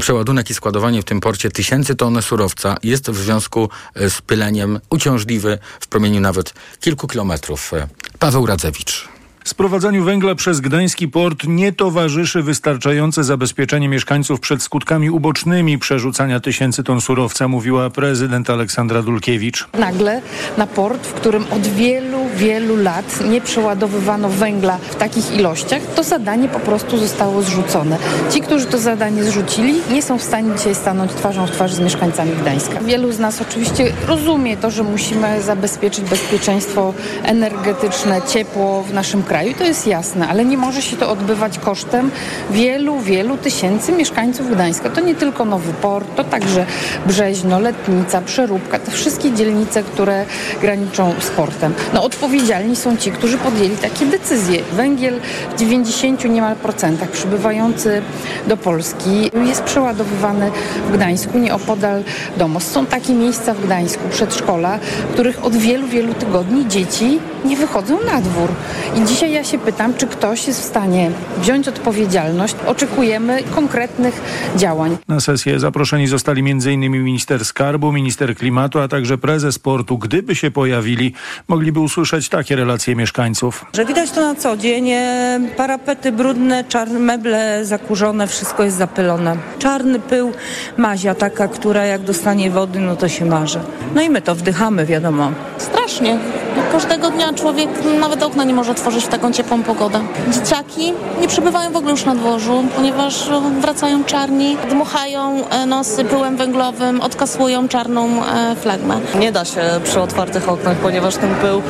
Przeładunek 0.00 0.50
i 0.50 0.54
składowanie 0.54 1.02
w 1.02 1.04
tym 1.04 1.20
porcie 1.20 1.50
tysięcy 1.50 1.94
ton 1.94 2.22
surowca 2.22 2.76
jest 2.82 3.10
w 3.10 3.16
związku 3.16 3.68
z 3.96 4.22
pyleniem 4.22 4.80
uciążliwy 4.90 5.58
w 5.80 5.86
promieniu 5.86 6.20
nawet 6.20 6.54
kilku 6.80 7.08
kilometrów. 7.08 7.72
Paweł 8.18 8.46
Radzewicz. 8.46 9.13
Sprowadzaniu 9.44 10.04
węgla 10.04 10.34
przez 10.34 10.60
gdański 10.60 11.08
port 11.08 11.44
nie 11.46 11.72
towarzyszy 11.72 12.42
wystarczające 12.42 13.24
zabezpieczenie 13.24 13.88
mieszkańców 13.88 14.40
przed 14.40 14.62
skutkami 14.62 15.10
ubocznymi 15.10 15.78
przerzucania 15.78 16.40
tysięcy 16.40 16.84
ton 16.84 17.00
surowca, 17.00 17.48
mówiła 17.48 17.90
prezydent 17.90 18.50
Aleksandra 18.50 19.02
Dulkiewicz. 19.02 19.68
Nagle 19.78 20.22
na 20.58 20.66
port, 20.66 21.06
w 21.06 21.12
którym 21.12 21.44
od 21.50 21.66
wielu, 21.66 22.18
wielu 22.36 22.76
lat 22.76 23.20
nie 23.30 23.40
przeładowywano 23.40 24.28
węgla 24.28 24.78
w 24.78 24.94
takich 24.94 25.36
ilościach, 25.36 25.82
to 25.94 26.02
zadanie 26.02 26.48
po 26.48 26.60
prostu 26.60 26.98
zostało 26.98 27.42
zrzucone. 27.42 27.98
Ci, 28.30 28.40
którzy 28.40 28.66
to 28.66 28.78
zadanie 28.78 29.24
zrzucili, 29.24 29.74
nie 29.90 30.02
są 30.02 30.18
w 30.18 30.22
stanie 30.22 30.56
dzisiaj 30.56 30.74
stanąć 30.74 31.12
twarzą 31.12 31.46
w 31.46 31.50
twarz 31.50 31.74
z 31.74 31.80
mieszkańcami 31.80 32.30
Gdańska. 32.42 32.80
Wielu 32.80 33.12
z 33.12 33.18
nas 33.18 33.42
oczywiście 33.42 33.92
rozumie 34.06 34.56
to, 34.56 34.70
że 34.70 34.82
musimy 34.82 35.42
zabezpieczyć 35.42 36.04
bezpieczeństwo 36.04 36.94
energetyczne, 37.22 38.22
ciepło 38.28 38.82
w 38.82 38.92
naszym 38.92 39.22
kraju 39.22 39.33
kraju, 39.34 39.54
to 39.58 39.64
jest 39.64 39.86
jasne, 39.86 40.28
ale 40.28 40.44
nie 40.44 40.56
może 40.56 40.82
się 40.82 40.96
to 40.96 41.10
odbywać 41.10 41.58
kosztem 41.58 42.10
wielu, 42.50 43.00
wielu 43.00 43.36
tysięcy 43.36 43.92
mieszkańców 43.92 44.50
Gdańska. 44.50 44.90
To 44.90 45.00
nie 45.00 45.14
tylko 45.14 45.44
Nowy 45.44 45.72
Port, 45.72 46.08
to 46.16 46.24
także 46.24 46.66
Brzeźno, 47.06 47.60
Letnica, 47.60 48.20
Przeróbka, 48.20 48.78
te 48.78 48.90
wszystkie 48.90 49.32
dzielnice, 49.32 49.82
które 49.82 50.26
graniczą 50.60 51.14
z 51.20 51.30
portem. 51.30 51.74
No 51.94 52.04
odpowiedzialni 52.04 52.76
są 52.76 52.96
ci, 52.96 53.12
którzy 53.12 53.38
podjęli 53.38 53.76
takie 53.76 54.06
decyzje. 54.06 54.62
Węgiel 54.72 55.20
w 55.56 55.58
90 55.58 56.24
niemal 56.24 56.56
procentach 56.56 57.10
przybywający 57.10 58.02
do 58.46 58.56
Polski 58.56 59.30
jest 59.46 59.62
przeładowywany 59.62 60.50
w 60.88 60.92
Gdańsku, 60.92 61.38
nieopodal 61.38 62.04
domu. 62.36 62.60
Są 62.60 62.86
takie 62.86 63.12
miejsca 63.12 63.54
w 63.54 63.66
Gdańsku, 63.66 64.02
przedszkola, 64.10 64.78
których 65.12 65.44
od 65.44 65.56
wielu, 65.56 65.86
wielu 65.86 66.14
tygodni 66.14 66.68
dzieci 66.68 67.18
nie 67.44 67.56
wychodzą 67.56 67.98
na 68.12 68.20
dwór. 68.20 68.48
I 68.96 69.04
dzisiaj 69.04 69.23
ja 69.28 69.44
się 69.44 69.58
pytam, 69.58 69.94
czy 69.94 70.06
ktoś 70.06 70.46
jest 70.46 70.60
w 70.60 70.64
stanie 70.64 71.10
wziąć 71.38 71.68
odpowiedzialność. 71.68 72.56
Oczekujemy 72.66 73.42
konkretnych 73.54 74.20
działań. 74.56 74.96
Na 75.08 75.20
sesję 75.20 75.60
zaproszeni 75.60 76.06
zostali 76.06 76.50
m.in. 76.50 76.80
minister 76.80 77.44
skarbu, 77.44 77.92
minister 77.92 78.36
klimatu, 78.36 78.78
a 78.78 78.88
także 78.88 79.18
prezes 79.18 79.58
portu. 79.58 79.98
Gdyby 79.98 80.34
się 80.34 80.50
pojawili, 80.50 81.14
mogliby 81.48 81.80
usłyszeć 81.80 82.28
takie 82.28 82.56
relacje 82.56 82.96
mieszkańców. 82.96 83.66
Że 83.72 83.84
widać 83.84 84.10
to 84.10 84.20
na 84.20 84.34
co 84.34 84.56
dzień. 84.56 84.90
E, 84.90 85.40
parapety 85.56 86.12
brudne, 86.12 86.64
czarne 86.64 86.98
meble 86.98 87.64
zakurzone, 87.64 88.26
wszystko 88.26 88.62
jest 88.62 88.76
zapylone. 88.76 89.36
Czarny 89.58 90.00
pył, 90.00 90.32
mazia 90.76 91.14
taka, 91.14 91.48
która 91.48 91.84
jak 91.84 92.02
dostanie 92.02 92.50
wody, 92.50 92.80
no 92.80 92.96
to 92.96 93.08
się 93.08 93.24
marzy. 93.24 93.60
No 93.94 94.02
i 94.02 94.10
my 94.10 94.22
to 94.22 94.34
wdychamy, 94.34 94.86
wiadomo. 94.86 95.32
Strasznie. 95.58 96.18
Każdego 96.74 97.10
dnia 97.10 97.32
człowiek 97.32 97.68
nawet 98.00 98.22
okna 98.22 98.44
nie 98.44 98.54
może 98.54 98.70
otworzyć 98.70 99.04
w 99.04 99.08
taką 99.08 99.32
ciepłą 99.32 99.62
pogodę. 99.62 100.00
Dzieciaki 100.30 100.92
nie 101.20 101.28
przebywają 101.28 101.72
w 101.72 101.76
ogóle 101.76 101.90
już 101.90 102.04
na 102.04 102.14
dworzu, 102.14 102.64
ponieważ 102.76 103.28
wracają 103.60 104.04
czarni, 104.04 104.56
dmuchają 104.70 105.48
e, 105.48 105.66
nosy 105.66 106.04
pyłem 106.04 106.36
węglowym, 106.36 107.00
odkasują 107.00 107.68
czarną 107.68 108.24
e, 108.24 108.56
flagmę. 108.56 109.00
Nie 109.18 109.32
da 109.32 109.44
się 109.44 109.60
przy 109.84 110.00
otwartych 110.00 110.48
oknach, 110.48 110.76
ponieważ 110.76 111.16
ten 111.16 111.34
pył 111.34 111.62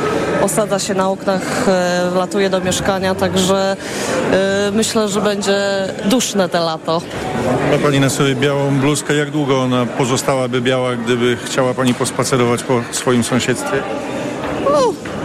osadza 0.43 0.79
się 0.79 0.95
na 0.95 1.11
oknach, 1.11 1.69
e, 1.69 2.11
wlatuje 2.13 2.51
do 2.51 2.61
mieszkania, 2.61 3.15
także 3.15 3.77
myślę, 4.73 5.09
że 5.09 5.21
będzie 5.21 5.59
duszne 6.05 6.49
te 6.49 6.61
lato. 6.61 7.03
Ma 7.73 7.79
Pani 7.79 8.01
na 8.01 8.11
sobie 8.11 8.35
białą 8.35 8.79
bluzkę. 8.81 9.15
Jak 9.15 9.31
długo 9.31 9.63
ona 9.63 9.87
pozostałaby 9.87 10.61
biała, 10.61 10.97
gdyby 10.97 11.37
chciała 11.45 11.75
Pani 11.75 11.95
pospacerować 11.95 12.63
po 12.63 12.83
swoim 12.93 13.25
sąsiedztwie? 13.25 13.83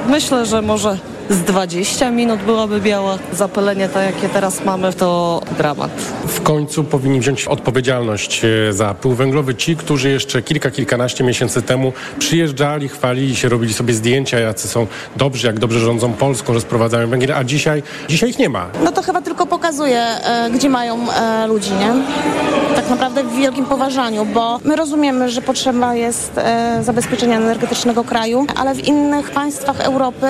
Myślę, 0.09 0.45
że 0.45 0.61
może 0.61 0.97
z 1.29 1.41
20 1.41 2.11
minut 2.11 2.39
byłaby 2.39 2.81
biała. 2.81 3.17
Zapalenie 3.33 3.89
to, 3.89 3.99
jakie 3.99 4.29
teraz 4.29 4.65
mamy, 4.65 4.93
to 4.93 5.41
dramat. 5.57 5.91
W 6.27 6.41
końcu 6.41 6.83
powinni 6.83 7.19
wziąć 7.19 7.45
odpowiedzialność 7.45 8.41
e, 8.45 8.73
za 8.73 8.93
pył 8.93 9.11
węglowy 9.11 9.55
ci, 9.55 9.75
którzy 9.75 10.09
jeszcze 10.09 10.41
kilka, 10.41 10.71
kilkanaście 10.71 11.23
miesięcy 11.23 11.61
temu 11.61 11.93
przyjeżdżali, 12.19 12.89
chwalili 12.89 13.35
się, 13.35 13.49
robili 13.49 13.73
sobie 13.73 13.93
zdjęcia, 13.93 14.39
jacy 14.39 14.67
są 14.67 14.87
dobrzy, 15.15 15.47
jak 15.47 15.59
dobrze 15.59 15.79
rządzą 15.79 16.13
Polską, 16.13 16.53
że 16.53 16.61
sprowadzają 16.61 17.07
węgiel, 17.07 17.33
a 17.33 17.43
dzisiaj, 17.43 17.83
dzisiaj 18.07 18.29
ich 18.29 18.39
nie 18.39 18.49
ma. 18.49 18.67
No 18.83 18.91
to 18.91 19.01
chyba 19.01 19.21
tylko 19.21 19.45
pokazuje, 19.45 19.99
e, 19.99 20.49
gdzie 20.53 20.69
mają 20.69 21.11
e, 21.11 21.47
ludzi, 21.47 21.71
nie? 21.71 21.93
Tak 22.75 22.89
naprawdę 22.89 23.23
w 23.23 23.35
wielkim 23.35 23.65
poważaniu, 23.65 24.25
bo 24.25 24.59
my 24.63 24.75
rozumiemy, 24.75 25.29
że 25.29 25.41
potrzeba 25.41 25.95
jest 25.95 26.31
zabezpieczenia 26.81 27.37
energetycznego 27.37 28.03
kraju, 28.03 28.45
ale 28.55 28.75
w 28.75 28.87
innych 28.87 29.31
państwach 29.31 29.79
Europy 29.79 30.27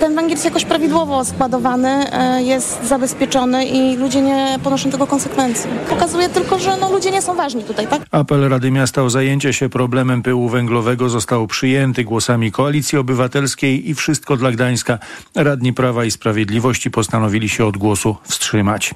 ten 0.00 0.14
węgiel 0.14 0.33
jest 0.34 0.44
jakoś 0.44 0.64
prawidłowo 0.64 1.24
składowany, 1.24 2.12
e, 2.12 2.42
jest 2.42 2.84
zabezpieczony 2.84 3.64
i 3.64 3.96
ludzie 3.96 4.22
nie 4.22 4.58
ponoszą 4.64 4.90
tego 4.90 5.06
konsekwencji. 5.06 5.70
Pokazuje 5.88 6.28
tylko, 6.28 6.58
że 6.58 6.76
no, 6.76 6.92
ludzie 6.92 7.10
nie 7.10 7.22
są 7.22 7.34
ważni 7.34 7.64
tutaj, 7.64 7.86
tak? 7.86 8.02
Apel 8.10 8.48
Rady 8.48 8.70
Miasta 8.70 9.02
o 9.02 9.10
zajęcie 9.10 9.52
się 9.52 9.68
problemem 9.68 10.22
pyłu 10.22 10.48
węglowego 10.48 11.08
został 11.08 11.46
przyjęty 11.46 12.04
głosami 12.04 12.52
Koalicji 12.52 12.98
Obywatelskiej 12.98 13.90
i 13.90 13.94
Wszystko 13.94 14.36
dla 14.36 14.52
Gdańska. 14.52 14.98
Radni 15.34 15.72
Prawa 15.72 16.04
i 16.04 16.10
Sprawiedliwości 16.10 16.90
postanowili 16.90 17.48
się 17.48 17.66
od 17.66 17.76
głosu 17.76 18.16
wstrzymać. 18.22 18.94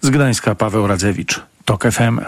Z 0.00 0.10
Gdańska 0.10 0.54
Paweł 0.54 0.86
Radzewicz, 0.86 1.40
TOK 1.64 1.84
FM. 1.92 2.20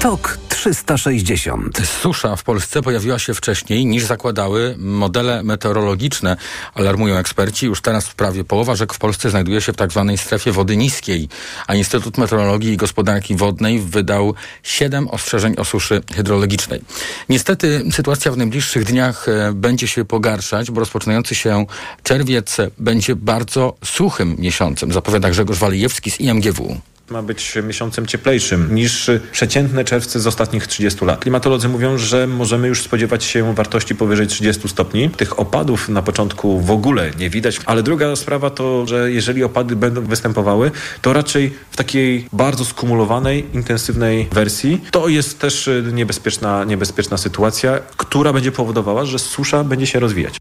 TOK 0.00 0.41
360. 0.62 1.78
Susza 2.02 2.36
w 2.36 2.42
Polsce 2.42 2.82
pojawiła 2.82 3.18
się 3.18 3.34
wcześniej 3.34 3.86
niż 3.86 4.04
zakładały 4.04 4.74
modele 4.78 5.42
meteorologiczne. 5.42 6.36
Alarmują 6.74 7.16
eksperci. 7.16 7.66
Już 7.66 7.80
teraz 7.80 8.10
prawie 8.10 8.44
połowa 8.44 8.76
rzek 8.76 8.94
w 8.94 8.98
Polsce 8.98 9.30
znajduje 9.30 9.60
się 9.60 9.72
w 9.72 9.76
tak 9.76 9.90
zwanej 9.90 10.18
strefie 10.18 10.52
wody 10.52 10.76
niskiej, 10.76 11.28
a 11.66 11.74
Instytut 11.74 12.18
Meteorologii 12.18 12.72
i 12.72 12.76
Gospodarki 12.76 13.36
Wodnej 13.36 13.80
wydał 13.80 14.34
siedem 14.62 15.08
ostrzeżeń 15.08 15.54
o 15.58 15.64
suszy 15.64 16.00
hydrologicznej. 16.14 16.80
Niestety 17.28 17.84
sytuacja 17.92 18.32
w 18.32 18.36
najbliższych 18.36 18.84
dniach 18.84 19.28
e, 19.28 19.52
będzie 19.52 19.88
się 19.88 20.04
pogarszać, 20.04 20.70
bo 20.70 20.80
rozpoczynający 20.80 21.34
się 21.34 21.66
czerwiec 22.02 22.56
będzie 22.78 23.16
bardzo 23.16 23.76
suchym 23.84 24.36
miesiącem, 24.38 24.92
zapowiada 24.92 25.30
Grzegorz 25.30 25.58
Walijewski 25.58 26.10
z 26.10 26.20
IMGW 26.20 26.80
ma 27.10 27.22
być 27.22 27.54
miesiącem 27.62 28.06
cieplejszym 28.06 28.74
niż 28.74 29.10
przeciętne 29.32 29.84
czerwce 29.84 30.20
z 30.20 30.26
ostatnich 30.26 30.66
30 30.66 31.04
lat. 31.04 31.20
Klimatolodzy 31.20 31.68
mówią, 31.68 31.98
że 31.98 32.26
możemy 32.26 32.68
już 32.68 32.82
spodziewać 32.82 33.24
się 33.24 33.54
wartości 33.54 33.94
powyżej 33.94 34.26
30 34.26 34.68
stopni. 34.68 35.10
Tych 35.10 35.40
opadów 35.40 35.88
na 35.88 36.02
początku 36.02 36.60
w 36.60 36.70
ogóle 36.70 37.10
nie 37.18 37.30
widać, 37.30 37.60
ale 37.66 37.82
druga 37.82 38.16
sprawa 38.16 38.50
to, 38.50 38.86
że 38.86 39.12
jeżeli 39.12 39.44
opady 39.44 39.76
będą 39.76 40.02
występowały, 40.02 40.70
to 41.02 41.12
raczej 41.12 41.54
w 41.70 41.76
takiej 41.76 42.26
bardzo 42.32 42.64
skumulowanej, 42.64 43.46
intensywnej 43.54 44.28
wersji. 44.32 44.80
To 44.90 45.08
jest 45.08 45.38
też 45.38 45.70
niebezpieczna, 45.92 46.64
niebezpieczna 46.64 47.16
sytuacja, 47.16 47.78
która 47.96 48.32
będzie 48.32 48.52
powodowała, 48.52 49.04
że 49.04 49.18
susza 49.18 49.64
będzie 49.64 49.86
się 49.86 50.00
rozwijać. 50.00 50.36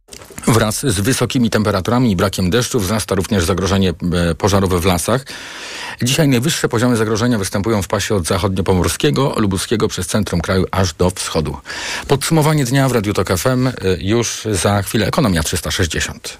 Wraz 0.47 0.85
z 0.85 0.99
wysokimi 0.99 1.49
temperaturami 1.49 2.11
i 2.11 2.15
brakiem 2.15 2.49
deszczu 2.49 2.79
wzrasta 2.79 3.15
również 3.15 3.45
zagrożenie 3.45 3.93
e, 4.13 4.35
pożarowe 4.35 4.79
w 4.79 4.85
lasach. 4.85 5.25
Dzisiaj 6.03 6.27
najwyższe 6.51 6.69
poziomy 6.69 6.95
zagrożenia 6.95 7.37
występują 7.37 7.81
w 7.81 7.87
pasie 7.87 8.15
od 8.15 8.23
zachodnio-pomorskiego, 8.23 9.39
lubuskiego 9.39 9.87
przez 9.87 10.07
centrum 10.07 10.41
kraju 10.41 10.65
aż 10.71 10.93
do 10.93 11.09
wschodu. 11.09 11.57
Podsumowanie 12.07 12.65
dnia 12.65 12.89
w 12.89 12.91
Radiu 12.91 13.13
Tok 13.13 13.37
FM 13.37 13.67
y, 13.67 13.73
już 14.01 14.47
za 14.51 14.81
chwilę. 14.81 15.07
Ekonomia 15.07 15.43
360. 15.43 16.37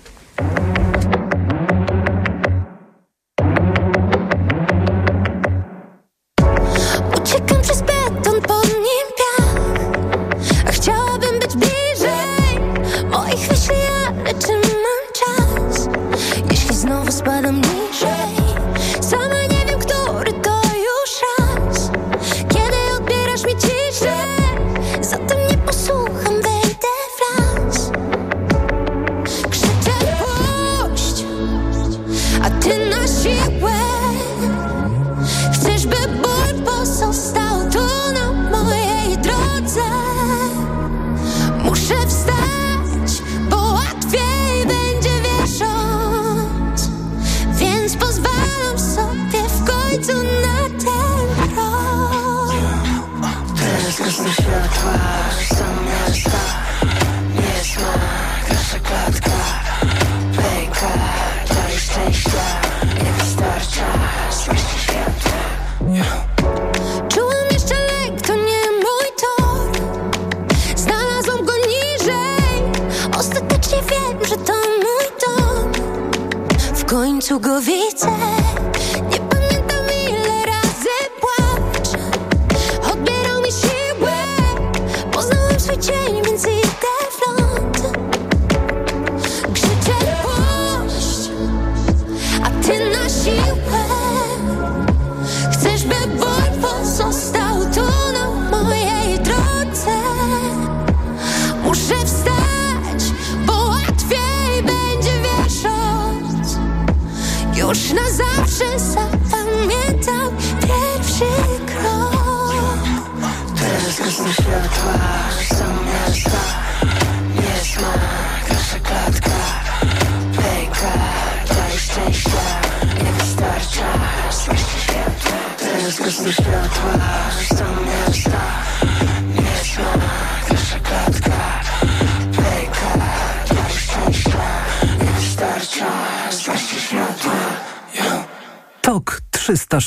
To 77.32 77.40
go 77.40 77.62
vite. 77.62 78.01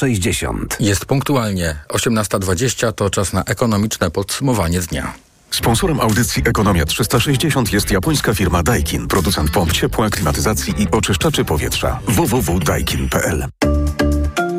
360. 0.04 0.76
Jest 0.80 1.04
punktualnie 1.04 1.76
18.20, 1.88 2.92
to 2.92 3.10
czas 3.10 3.32
na 3.32 3.44
ekonomiczne 3.44 4.10
podsumowanie 4.10 4.80
dnia. 4.80 5.12
Sponsorem 5.50 6.00
audycji 6.00 6.42
Ekonomia 6.46 6.84
360 6.84 7.72
jest 7.72 7.90
japońska 7.90 8.34
firma 8.34 8.62
Daikin, 8.62 9.08
producent 9.08 9.50
pomp 9.50 9.72
ciepła, 9.72 10.10
klimatyzacji 10.10 10.74
i 10.82 10.90
oczyszczaczy 10.90 11.44
powietrza. 11.44 12.00
www.daikin.pl 12.08 13.46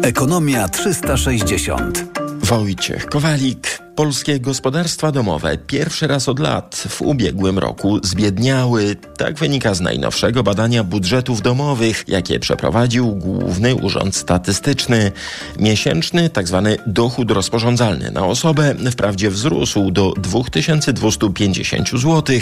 Ekonomia 0.04 0.70
360. 0.70 2.04
Wojciech 2.42 3.06
Kowalik. 3.06 3.75
Polskie 3.96 4.40
gospodarstwa 4.40 5.12
domowe 5.12 5.58
pierwszy 5.58 6.08
raz 6.08 6.30
od 6.30 6.40
lat 6.40 6.84
w 6.90 7.02
ubiegłym 7.02 7.60
roku 7.60 8.00
zbiedniały. 8.04 8.96
Tak 9.18 9.36
wynika 9.36 9.74
z 9.74 9.82
najnowszego 9.82 10.44
badania 10.44 10.84
budżetów 10.84 11.42
domowych, 11.42 12.04
jakie 12.08 12.40
przeprowadził 12.40 13.16
Główny 13.16 13.76
Urząd 13.76 14.16
Statystyczny. 14.16 15.12
Miesięczny 15.60 16.30
tzw. 16.30 16.76
Tak 16.78 16.94
dochód 16.94 17.32
rozporządzalny 17.32 18.12
na 18.12 18.26
osobę 18.26 18.76
wprawdzie 18.92 19.30
wzrósł 19.30 19.92
do 19.92 20.14
2250 20.18 21.90
zł, 21.90 22.36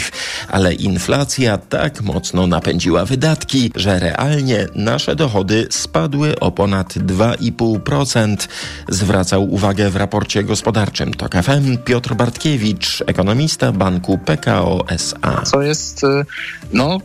ale 0.48 0.74
inflacja 0.74 1.58
tak 1.58 2.02
mocno 2.02 2.46
napędziła 2.46 3.04
wydatki, 3.04 3.72
że 3.76 3.98
realnie 3.98 4.66
nasze 4.74 5.16
dochody 5.16 5.66
spadły 5.70 6.40
o 6.40 6.50
ponad 6.50 6.94
2,5%. 6.94 8.36
Zwracał 8.88 9.52
uwagę 9.52 9.90
w 9.90 9.96
raporcie 9.96 10.44
gospodarczym 10.44 11.14
TOK 11.14 11.43
Piotr 11.84 12.14
Bartkiewicz, 12.14 13.02
ekonomista 13.06 13.72
banku 13.72 14.18
PKO 14.18 14.84
SA. 14.88 15.42
Co 15.44 15.62
jest 15.62 16.04
y, 16.04 16.24
no, 16.72 16.98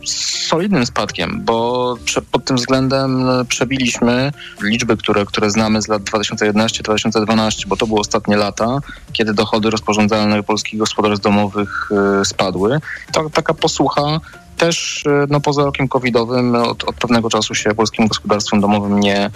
solidnym 0.48 0.86
spadkiem, 0.86 1.40
bo 1.44 1.96
pod 2.32 2.44
tym 2.44 2.56
względem 2.56 3.28
y, 3.28 3.44
przebiliśmy 3.44 4.32
liczby, 4.62 4.96
które, 4.96 5.24
które 5.24 5.50
znamy 5.50 5.82
z 5.82 5.88
lat 5.88 6.02
2011-2012, 6.02 7.66
bo 7.66 7.76
to 7.76 7.86
były 7.86 8.00
ostatnie 8.00 8.36
lata, 8.36 8.78
kiedy 9.12 9.34
dochody 9.34 9.70
rozporządzalne 9.70 10.42
polskich 10.42 10.78
gospodarstw 10.78 11.24
domowych 11.24 11.90
y, 12.20 12.24
spadły. 12.24 12.80
To, 13.12 13.30
taka 13.30 13.54
posłucha 13.54 14.20
też 14.60 15.04
no, 15.28 15.40
poza 15.40 15.64
rokiem 15.64 15.88
covidowym 15.88 16.54
od, 16.54 16.84
od, 16.84 16.96
pewnego 16.96 17.30
czasu 17.30 17.54
się 17.54 17.74
polskim 17.74 18.08
gospodarstwom 18.08 18.60
domowym 18.60 19.00
nie, 19.00 19.30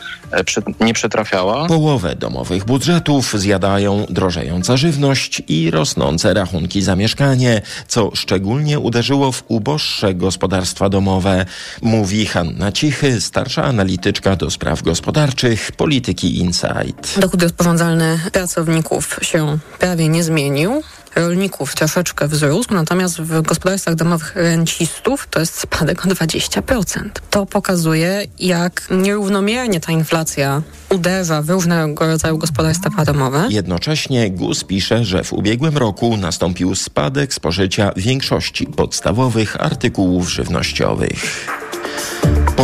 nie 0.81 0.95
przetrafiała. 0.95 1.67
Połowę 1.67 2.17
domowych 2.17 2.65
budżetów 2.65 3.33
zjadają 3.33 4.07
drożejąca 4.11 4.77
żywność 4.77 5.43
i 5.49 5.71
rosnące 5.71 6.35
rachunki 6.35 6.83
za 6.83 6.97
mieszkanie, 6.97 7.63
co 7.89 8.11
szczególnie 8.15 8.81
uderzyło 8.81 9.33
w 9.33 9.45
uboższe 9.49 10.15
gospodarstwa 10.15 10.89
domowe, 10.89 11.47
mówi 11.83 12.27
Hanna 12.27 12.73
Cichy, 12.73 13.21
starsza 13.21 13.65
analityczka 13.65 14.37
do 14.37 14.51
spraw 14.51 14.83
gospodarczych 14.83 15.73
Polityki 15.73 16.39
Insight. 16.39 17.21
Dochód 17.21 17.43
rozporządzalny 17.43 18.19
pracowników 18.33 19.19
się 19.23 19.59
prawie 19.79 20.09
nie 20.09 20.25
zmienił 20.25 20.83
rolników 21.17 21.75
troszeczkę 21.75 22.29
wzrósł, 22.29 22.75
natomiast 22.75 23.21
w 23.21 23.43
gospodarstwach 23.43 23.95
domowych 23.95 24.37
rencistów 24.37 25.27
to 25.31 25.41
jest 25.41 25.61
spadek 25.61 26.07
o 26.07 26.09
20%. 26.09 27.11
To 27.31 27.47
pokazuje, 27.47 28.27
jak 28.39 28.89
nierównomiernie 28.91 29.81
ta 29.81 29.93
inflacja 29.93 30.63
uderza 30.89 31.43
w 31.43 31.51
różnego 31.51 32.07
rodzaju 32.07 32.39
gospodarstwa 32.39 33.05
domowe. 33.05 33.47
Jednocześnie 33.51 34.31
GUS 34.31 34.65
pisze, 34.65 35.05
że 35.05 35.25
w 35.25 35.33
ubiegłym 35.33 35.79
roku 35.79 36.17
nastąpił 36.17 36.75
spadek 36.75 37.35
spożycia 37.35 37.93
większości 37.97 38.67
podstawowych 38.67 39.61
artykułów 39.61 40.31
żywnościowych. 40.31 41.49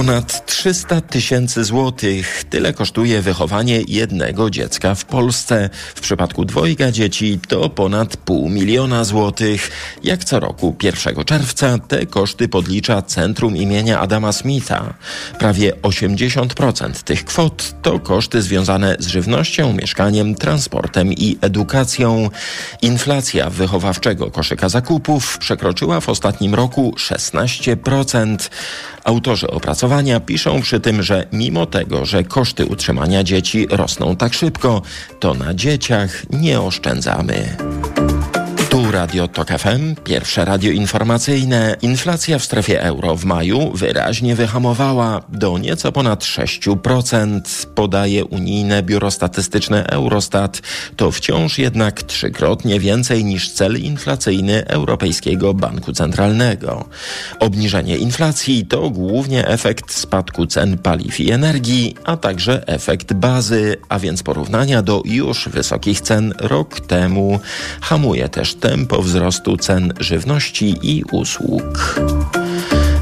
Ponad 0.00 0.46
300 0.46 1.00
tysięcy 1.00 1.64
złotych. 1.64 2.44
Tyle 2.50 2.72
kosztuje 2.72 3.22
wychowanie 3.22 3.82
jednego 3.88 4.50
dziecka 4.50 4.94
w 4.94 5.04
Polsce. 5.04 5.70
W 5.94 6.00
przypadku 6.00 6.44
dwojga 6.44 6.90
dzieci 6.90 7.38
to 7.48 7.70
ponad 7.70 8.16
pół 8.16 8.48
miliona 8.48 9.04
złotych. 9.04 9.70
Jak 10.04 10.24
co 10.24 10.40
roku 10.40 10.76
1 10.82 11.24
czerwca 11.24 11.78
te 11.78 12.06
koszty 12.06 12.48
podlicza 12.48 13.02
Centrum 13.02 13.56
imienia 13.56 14.00
Adama 14.00 14.32
Smitha. 14.32 14.94
Prawie 15.38 15.72
80% 15.72 17.02
tych 17.02 17.24
kwot 17.24 17.74
to 17.82 17.98
koszty 17.98 18.42
związane 18.42 18.96
z 18.98 19.06
żywnością, 19.06 19.72
mieszkaniem, 19.72 20.34
transportem 20.34 21.12
i 21.12 21.38
edukacją. 21.40 22.30
Inflacja 22.82 23.50
wychowawczego 23.50 24.30
koszyka 24.30 24.68
zakupów 24.68 25.38
przekroczyła 25.38 26.00
w 26.00 26.08
ostatnim 26.08 26.54
roku 26.54 26.94
16%. 26.96 28.50
Autorzy 29.04 29.50
piszą 30.26 30.62
przy 30.62 30.80
tym, 30.80 31.02
że 31.02 31.26
mimo 31.32 31.66
tego, 31.66 32.06
że 32.06 32.24
koszty 32.24 32.66
utrzymania 32.66 33.24
dzieci 33.24 33.66
rosną 33.70 34.16
tak 34.16 34.34
szybko, 34.34 34.82
to 35.20 35.34
na 35.34 35.54
dzieciach 35.54 36.22
nie 36.30 36.60
oszczędzamy. 36.60 37.56
Radio 38.90 39.28
Tok 39.28 39.48
FM, 39.48 39.94
pierwsze 40.04 40.44
radio 40.44 40.72
informacyjne. 40.72 41.76
Inflacja 41.82 42.38
w 42.38 42.44
strefie 42.44 42.82
euro 42.82 43.16
w 43.16 43.24
maju 43.24 43.72
wyraźnie 43.74 44.34
wyhamowała 44.34 45.22
do 45.28 45.58
nieco 45.58 45.92
ponad 45.92 46.24
6%, 46.24 47.40
podaje 47.74 48.24
unijne 48.24 48.82
biuro 48.82 49.10
statystyczne 49.10 49.86
Eurostat. 49.86 50.62
To 50.96 51.10
wciąż 51.10 51.58
jednak 51.58 52.02
trzykrotnie 52.02 52.80
więcej 52.80 53.24
niż 53.24 53.50
cel 53.50 53.80
inflacyjny 53.80 54.66
Europejskiego 54.66 55.54
Banku 55.54 55.92
Centralnego. 55.92 56.84
Obniżenie 57.38 57.96
inflacji 57.96 58.66
to 58.66 58.90
głównie 58.90 59.48
efekt 59.48 59.92
spadku 59.92 60.46
cen 60.46 60.78
paliw 60.78 61.20
i 61.20 61.30
energii, 61.30 61.94
a 62.04 62.16
także 62.16 62.66
efekt 62.66 63.12
bazy, 63.12 63.76
a 63.88 63.98
więc 63.98 64.22
porównania 64.22 64.82
do 64.82 65.02
już 65.04 65.48
wysokich 65.48 66.00
cen 66.00 66.34
rok 66.38 66.80
temu. 66.80 67.40
Hamuje 67.80 68.28
też 68.28 68.54
tempo 68.54 68.79
wzrostu 69.02 69.56
cen 69.56 69.92
żywności 70.00 70.74
i 70.82 71.04
usług. 71.12 72.00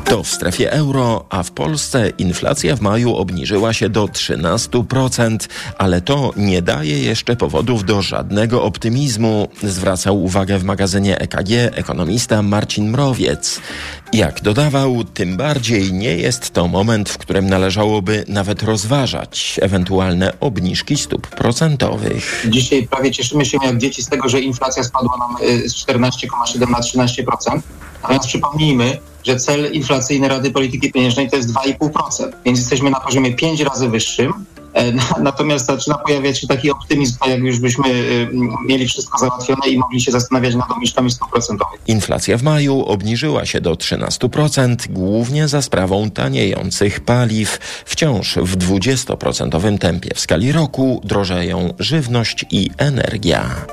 To 0.08 0.22
w 0.22 0.28
strefie 0.28 0.72
euro, 0.72 1.24
a 1.30 1.42
w 1.42 1.50
Polsce 1.50 2.08
inflacja 2.18 2.76
w 2.76 2.80
maju 2.80 3.14
obniżyła 3.14 3.72
się 3.72 3.88
do 3.88 4.04
13%, 4.06 5.36
ale 5.78 6.00
to 6.00 6.32
nie 6.36 6.62
daje 6.62 7.02
jeszcze 7.02 7.36
powodów 7.36 7.84
do 7.84 8.02
żadnego 8.02 8.62
optymizmu, 8.62 9.48
zwracał 9.62 10.24
uwagę 10.24 10.58
w 10.58 10.64
magazynie 10.64 11.18
EKG 11.18 11.50
ekonomista 11.72 12.42
Marcin 12.42 12.90
Mrowiec. 12.90 13.60
Jak 14.12 14.40
dodawał, 14.40 15.04
tym 15.04 15.36
bardziej 15.36 15.92
nie 15.92 16.16
jest 16.16 16.50
to 16.50 16.68
moment, 16.68 17.10
w 17.10 17.18
którym 17.18 17.48
należałoby 17.48 18.24
nawet 18.28 18.62
rozważać 18.62 19.60
ewentualne 19.62 20.32
obniżki 20.40 20.96
stóp 20.96 21.26
procentowych. 21.26 22.46
Dzisiaj 22.48 22.88
prawie 22.90 23.10
cieszymy 23.10 23.46
się 23.46 23.58
jak 23.64 23.78
dzieci 23.78 24.02
z 24.02 24.08
tego, 24.08 24.28
że 24.28 24.40
inflacja 24.40 24.84
spadła 24.84 25.16
nam 25.18 25.36
z 25.68 25.74
14,7 25.86 26.70
na 26.70 27.04
13%. 27.04 27.60
Natomiast 28.02 28.28
przypomnijmy, 28.28 28.98
że 29.28 29.36
cel 29.36 29.72
inflacyjny 29.72 30.28
Rady 30.28 30.50
Polityki 30.50 30.92
Pieniężnej 30.92 31.30
to 31.30 31.36
jest 31.36 31.48
2,5%, 31.52 31.90
więc 32.44 32.58
jesteśmy 32.58 32.90
na 32.90 33.00
poziomie 33.00 33.34
5 33.34 33.60
razy 33.60 33.88
wyższym 33.88 34.32
E, 34.72 34.92
na- 34.92 35.02
Natomiast 35.20 35.66
zaczyna 35.66 35.98
pojawiać 35.98 36.40
się 36.40 36.46
taki 36.46 36.70
optymizm, 36.70 37.16
tak 37.20 37.28
jak 37.28 37.40
już 37.40 37.58
byśmy 37.58 37.88
y, 37.88 38.28
mieli 38.66 38.88
wszystko 38.88 39.18
załatwione 39.18 39.68
i 39.68 39.78
mogli 39.78 40.00
się 40.00 40.12
zastanawiać 40.12 40.54
nad 40.54 40.70
obniżkami 40.70 41.10
stóp 41.10 41.30
procentowych. 41.30 41.80
Inflacja 41.86 42.36
w 42.38 42.42
maju 42.42 42.84
obniżyła 42.84 43.46
się 43.46 43.60
do 43.60 43.74
13%, 43.74 44.76
głównie 44.90 45.48
za 45.48 45.62
sprawą 45.62 46.10
taniejących 46.10 47.00
paliw. 47.00 47.58
Wciąż 47.84 48.36
w 48.36 48.56
20% 48.56 49.78
tempie 49.78 50.10
w 50.14 50.20
skali 50.20 50.52
roku 50.52 51.00
drożeją 51.04 51.74
żywność 51.78 52.44
i 52.50 52.70
energia. 52.78 53.66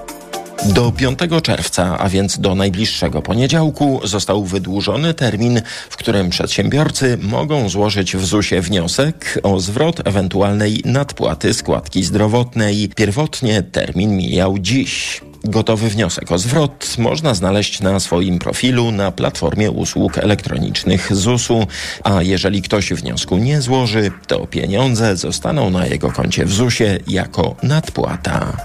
Do 0.64 0.92
5 0.92 1.20
czerwca, 1.44 1.98
a 1.98 2.10
więc 2.10 2.40
do 2.40 2.56
najbliższego 2.56 3.22
poniedziałku, 3.22 4.02
został 4.04 4.44
wydłużony 4.44 5.14
termin, 5.14 5.62
w 5.90 5.98
którym 5.98 6.30
przedsiębiorcy 6.30 7.18
mogą 7.22 7.70
złożyć 7.70 8.16
w 8.16 8.26
ZUS-ie 8.26 8.62
wniosek 8.62 9.40
o 9.44 9.60
zwrot 9.60 10.08
ewentualnej 10.08 10.82
nadpłaty 10.86 11.54
składki 11.54 12.04
zdrowotnej. 12.04 12.90
Pierwotnie 12.96 13.64
termin 13.64 14.18
mijał 14.18 14.60
dziś. 14.60 15.22
Gotowy 15.44 15.90
wniosek 15.90 16.32
o 16.32 16.38
zwrot 16.38 16.96
można 16.98 17.34
znaleźć 17.34 17.80
na 17.80 18.00
swoim 18.00 18.40
profilu 18.40 18.92
na 18.92 19.12
platformie 19.12 19.72
usług 19.72 20.18
elektronicznych 20.18 21.16
ZUS-u, 21.16 21.68
a 22.04 22.22
jeżeli 22.22 22.62
ktoś 22.62 22.94
wniosku 22.94 23.38
nie 23.38 23.62
złoży, 23.62 24.12
to 24.28 24.48
pieniądze 24.48 25.18
zostaną 25.18 25.70
na 25.70 25.88
jego 25.88 26.12
koncie 26.12 26.46
w 26.46 26.54
ZUS-ie 26.54 27.00
jako 27.08 27.56
nadpłata. 27.64 28.58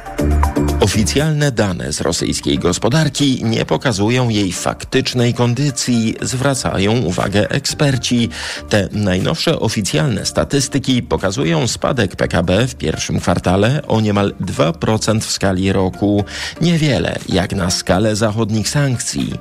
Oficjalne 0.80 1.52
dane 1.52 1.92
z 1.92 2.00
rosyjskiej 2.00 2.58
gospodarki 2.58 3.44
nie 3.44 3.64
pokazują 3.64 4.28
jej 4.28 4.52
faktycznej 4.52 5.34
kondycji, 5.34 6.14
zwracają 6.22 6.98
uwagę 6.98 7.50
eksperci. 7.50 8.28
Te 8.68 8.88
najnowsze 8.92 9.60
oficjalne 9.60 10.26
statystyki 10.26 11.02
pokazują 11.02 11.66
spadek 11.66 12.16
PKB 12.16 12.66
w 12.66 12.74
pierwszym 12.74 13.20
kwartale 13.20 13.82
o 13.86 14.00
niemal 14.00 14.34
2% 14.40 15.20
w 15.20 15.30
skali 15.30 15.72
roku. 15.72 16.24
Niewiele 16.60 17.18
jak 17.28 17.52
na 17.52 17.70
skalę 17.70 18.16
zachodnich 18.16 18.68
sankcji. 18.68 19.34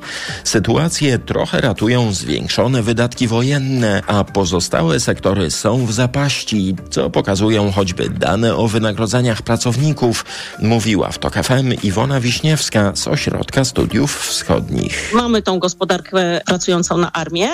Sytuację 0.43 1.19
trochę 1.19 1.61
ratują 1.61 2.13
zwiększone 2.13 2.83
wydatki 2.83 3.27
wojenne, 3.27 4.01
a 4.07 4.23
pozostałe 4.23 4.99
sektory 4.99 5.51
są 5.51 5.85
w 5.85 5.93
zapaści, 5.93 6.75
co 6.89 7.09
pokazują 7.09 7.71
choćby 7.71 8.09
dane 8.09 8.55
o 8.55 8.67
wynagrodzeniach 8.67 9.41
pracowników, 9.41 10.25
mówiła 10.61 11.11
w 11.11 11.19
TOK 11.29 11.45
FM 11.45 11.73
Iwona 11.83 12.19
Wiśniewska 12.19 12.91
z 12.95 13.07
Ośrodka 13.07 13.65
Studiów 13.65 14.19
Wschodnich. 14.19 15.11
Mamy 15.13 15.41
tą 15.41 15.59
gospodarkę 15.59 16.41
pracującą 16.45 16.97
na 16.97 17.11
armię 17.11 17.49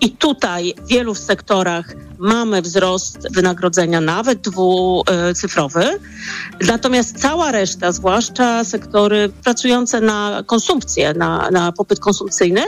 i 0.00 0.10
tutaj 0.10 0.74
w 0.84 0.88
wielu 0.88 1.14
sektorach 1.14 1.94
mamy 2.18 2.62
wzrost 2.62 3.18
wynagrodzenia 3.30 4.00
nawet 4.00 4.40
dwucyfrowy. 4.40 5.84
Natomiast 6.60 7.20
cała 7.20 7.52
reszta, 7.52 7.92
zwłaszcza 7.92 8.64
sektory 8.64 9.28
pracujące 9.44 10.00
na 10.00 10.42
konsumpcję, 10.46 11.14
na, 11.14 11.50
na 11.50 11.72
popyt 11.72 12.00
konsumpcyjny, 12.00 12.62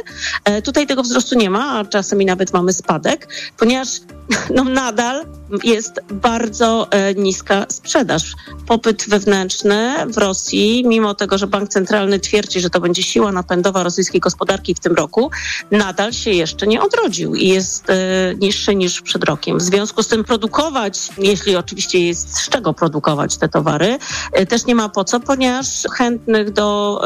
e, 0.44 0.62
tutaj 0.62 0.86
tego 0.86 1.02
wzrostu 1.02 1.38
nie 1.38 1.50
ma, 1.50 1.78
a 1.78 1.84
czasami 1.84 2.26
nawet 2.26 2.52
mamy 2.52 2.72
spadek, 2.72 3.28
ponieważ 3.58 3.88
no, 4.56 4.64
nadal 4.64 5.26
jest 5.64 5.92
bardzo 6.12 6.88
e, 6.90 7.14
niska 7.14 7.66
sprzedaż. 7.68 8.34
Popyt 8.66 9.08
wewnętrzny 9.08 9.94
w 10.06 10.18
Rosji, 10.18 10.49
mimo 10.84 11.14
tego, 11.14 11.38
że 11.38 11.46
bank 11.46 11.68
centralny 11.68 12.20
twierdzi, 12.20 12.60
że 12.60 12.70
to 12.70 12.80
będzie 12.80 13.02
siła 13.02 13.32
napędowa 13.32 13.82
rosyjskiej 13.82 14.20
gospodarki 14.20 14.74
w 14.74 14.80
tym 14.80 14.94
roku, 14.94 15.30
nadal 15.70 16.12
się 16.12 16.30
jeszcze 16.30 16.66
nie 16.66 16.82
odrodził 16.82 17.34
i 17.34 17.48
jest 17.48 17.90
e, 17.90 17.94
niższy 18.40 18.74
niż 18.74 19.00
przed 19.02 19.24
rokiem. 19.24 19.58
W 19.58 19.62
związku 19.62 20.02
z 20.02 20.08
tym 20.08 20.24
produkować, 20.24 21.08
jeśli 21.18 21.56
oczywiście 21.56 22.06
jest 22.06 22.36
z 22.36 22.48
czego 22.48 22.74
produkować 22.74 23.36
te 23.36 23.48
towary, 23.48 23.98
e, 24.32 24.46
też 24.46 24.66
nie 24.66 24.74
ma 24.74 24.88
po 24.88 25.04
co, 25.04 25.20
ponieważ 25.20 25.66
chętnych 25.96 26.52
do 26.52 27.00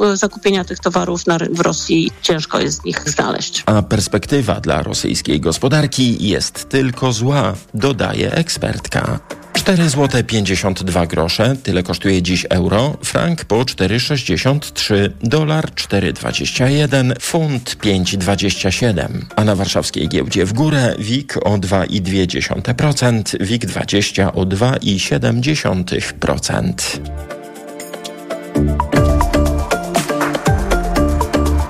e, 0.00 0.16
zakupienia 0.16 0.64
tych 0.64 0.78
towarów 0.78 1.26
na, 1.26 1.38
w 1.50 1.60
Rosji 1.60 2.10
ciężko 2.22 2.60
jest 2.60 2.86
ich 2.86 3.08
znaleźć. 3.08 3.62
A 3.66 3.82
perspektywa 3.82 4.60
dla 4.60 4.82
rosyjskiej 4.82 5.40
gospodarki 5.40 6.28
jest 6.28 6.68
tylko 6.68 7.12
zła, 7.12 7.54
dodaje 7.74 8.32
ekspertka. 8.32 9.20
4 9.66 9.88
zł 9.88 10.24
52 10.24 11.06
grosze, 11.06 11.56
tyle 11.62 11.82
kosztuje 11.82 12.22
dziś 12.22 12.46
euro, 12.50 12.96
frank 13.04 13.44
po 13.44 13.56
4,63, 13.56 14.94
dolar 15.22 15.70
4,21, 15.70 17.20
funt 17.20 17.76
5,27. 17.76 19.06
A 19.36 19.44
na 19.44 19.56
warszawskiej 19.56 20.08
giełdzie 20.08 20.44
w 20.44 20.52
górę 20.52 20.94
WIG 20.98 21.36
o 21.36 21.58
2,2%, 21.58 23.36
WIG 23.40 23.66
20 23.66 24.32
o 24.32 24.42
2,7%. 24.42 26.72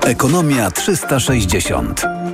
Ekonomia 0.05 0.71
360. 0.71 2.26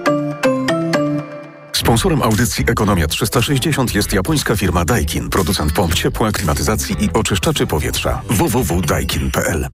Sponsorem 1.84 2.22
audycji 2.22 2.66
Ekonomia 2.68 3.08
360 3.08 3.96
jest 3.96 4.14
japońska 4.14 4.56
firma 4.56 4.86
Daikin, 4.86 5.30
producent 5.30 5.74
pomp 5.74 5.94
ciepła, 5.94 6.32
klimatyzacji 6.32 6.96
i 7.06 7.10
oczyszczaczy 7.14 7.68
powietrza. 7.68 8.22
www.daikin.pl 8.30 9.68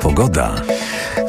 Pogoda. 0.00 0.54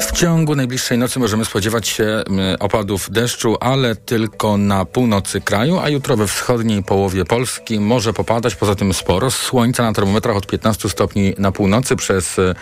W 0.00 0.12
ciągu 0.12 0.54
najbliższej 0.54 0.98
nocy 0.98 1.18
możemy 1.18 1.44
spodziewać 1.44 1.88
się 1.88 2.22
opadów 2.60 3.10
deszczu, 3.10 3.56
ale 3.60 3.96
tylko 3.96 4.56
na 4.56 4.84
północy 4.84 5.40
kraju, 5.40 5.78
a 5.78 5.88
jutro 5.88 6.16
we 6.16 6.26
wschodniej 6.26 6.82
połowie 6.82 7.24
Polski 7.24 7.80
może 7.80 8.12
popadać, 8.12 8.54
poza 8.54 8.74
tym 8.74 8.94
sporo. 8.94 9.30
Słońca 9.30 9.82
na 9.82 9.92
termometrach 9.92 10.36
od 10.36 10.46
15 10.46 10.88
stopni 10.88 11.34
na 11.38 11.52
północy 11.52 11.96
przez 11.96 12.38
y, 12.38 12.54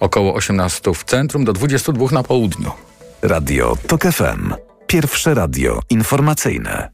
około 0.00 0.34
18 0.34 0.94
w 0.94 1.04
centrum 1.04 1.44
do 1.44 1.52
22 1.52 2.06
na 2.12 2.22
południu. 2.22 2.70
Radio 3.22 3.76
TOK 3.86 4.02
FM. 4.02 4.54
Pierwsze 4.88 5.34
radio 5.34 5.80
informacyjne. 5.90 6.90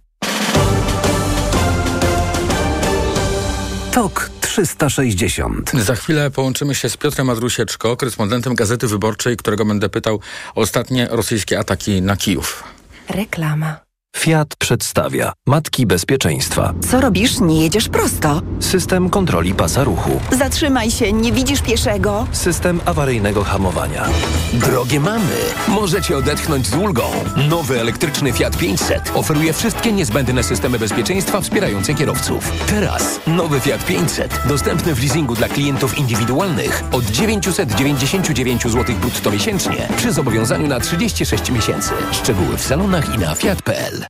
TOK 3.93 4.31
360. 4.41 5.71
Za 5.71 5.95
chwilę 5.95 6.31
połączymy 6.31 6.75
się 6.75 6.89
z 6.89 6.97
Piotrem 6.97 7.31
Adrusieczko, 7.31 7.97
korespondentem 7.97 8.55
Gazety 8.55 8.87
Wyborczej, 8.87 9.37
którego 9.37 9.65
będę 9.65 9.89
pytał 9.89 10.21
o 10.55 10.61
ostatnie 10.61 11.09
rosyjskie 11.11 11.59
ataki 11.59 12.03
na 12.03 12.17
Kijów. 12.17 12.65
Reklama. 13.09 13.84
Fiat 14.17 14.57
przedstawia 14.57 15.33
Matki 15.47 15.87
Bezpieczeństwa. 15.87 16.75
Co 16.91 17.01
robisz? 17.01 17.41
Nie 17.41 17.63
jedziesz 17.63 17.89
prosto. 17.89 18.43
System 18.61 19.11
kontroli 19.11 19.55
pasa 19.55 19.85
ruchu. 19.85 20.21
Zatrzymaj 20.39 20.91
się, 20.91 21.13
nie 21.13 21.33
widzisz 21.33 21.63
pieszego. 21.63 22.27
System 22.33 22.81
awaryjnego 22.85 23.45
hamowania. 23.45 24.05
Drogie 24.53 25.01
mamy, 25.01 25.37
możecie 25.69 26.17
odetchnąć 26.17 26.67
z 26.67 26.75
ulgą. 26.75 27.03
Nowy 27.49 27.81
elektryczny 27.81 28.33
Fiat 28.33 28.57
500 28.57 29.11
oferuje 29.15 29.53
wszystkie 29.53 29.93
niezbędne 29.93 30.43
systemy 30.43 30.79
bezpieczeństwa 30.79 31.41
wspierające 31.41 31.95
kierowców. 31.95 32.53
Teraz 32.67 33.21
nowy 33.27 33.61
Fiat 33.61 33.87
500 33.87 34.41
dostępny 34.49 34.95
w 34.95 35.01
leasingu 35.03 35.35
dla 35.35 35.49
klientów 35.49 35.99
indywidualnych 35.99 36.85
od 36.93 37.05
999 37.05 38.63
zł 38.63 38.97
brutto 39.01 39.31
miesięcznie 39.31 39.89
przy 39.97 40.13
zobowiązaniu 40.13 40.67
na 40.67 40.81
36 40.81 41.51
miesięcy. 41.51 41.91
Szczegóły 42.13 42.57
w 42.57 42.63
salonach 42.63 43.15
i 43.15 43.19
na 43.19 43.35
fiat.pl. 43.35 44.04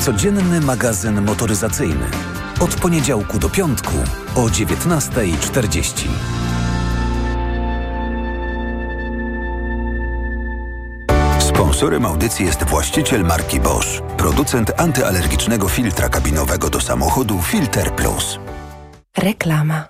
Codzienny 0.00 0.60
magazyn 0.60 1.22
motoryzacyjny. 1.22 2.06
Od 2.60 2.74
poniedziałku 2.74 3.38
do 3.38 3.48
piątku 3.48 3.94
o 4.34 4.40
19.40. 4.40 6.08
Sponsorem 11.38 12.06
audycji 12.06 12.46
jest 12.46 12.64
właściciel 12.64 13.24
marki 13.24 13.60
Bosch, 13.60 14.02
producent 14.16 14.72
antyalergicznego 14.76 15.68
filtra 15.68 16.08
kabinowego 16.08 16.70
do 16.70 16.80
samochodu 16.80 17.42
Filter 17.42 17.92
Plus. 17.92 18.38
Reklama. 19.18 19.84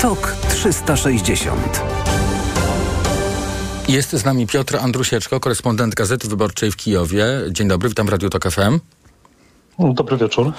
TOK 0.00 0.36
360. 0.48 1.91
Jest 3.92 4.12
z 4.12 4.24
nami 4.24 4.46
Piotr 4.46 4.76
Andrusieczko, 4.76 5.40
korespondent 5.40 5.94
Gazety 5.94 6.28
Wyborczej 6.28 6.70
w 6.72 6.76
Kijowie. 6.76 7.26
Dzień 7.50 7.68
dobry, 7.68 7.88
witam 7.88 8.06
w 8.06 8.08
Radiu 8.08 8.30
Tok 8.30 8.50
FM. 8.50 8.78
Dobry 9.78 10.16
wieczór. 10.16 10.52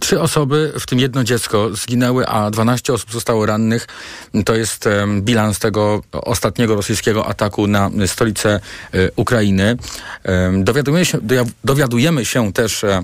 Trzy 0.00 0.20
osoby, 0.20 0.72
w 0.80 0.86
tym 0.86 0.98
jedno 0.98 1.24
dziecko, 1.24 1.74
zginęły, 1.74 2.26
a 2.26 2.50
12 2.50 2.92
osób 2.92 3.12
zostało 3.12 3.46
rannych. 3.46 3.86
To 4.44 4.54
jest 4.54 4.88
bilans 5.20 5.58
tego 5.58 6.02
ostatniego 6.12 6.74
rosyjskiego 6.74 7.26
ataku 7.26 7.66
na 7.66 7.90
stolicę 8.06 8.60
e, 8.94 9.10
Ukrainy. 9.16 9.76
Em, 10.24 10.64
Dowiadujemy 10.64 11.04
się, 11.04 11.18
dowiadujemy 11.64 12.24
się 12.24 12.52
też 12.52 12.84
e, 12.84 13.02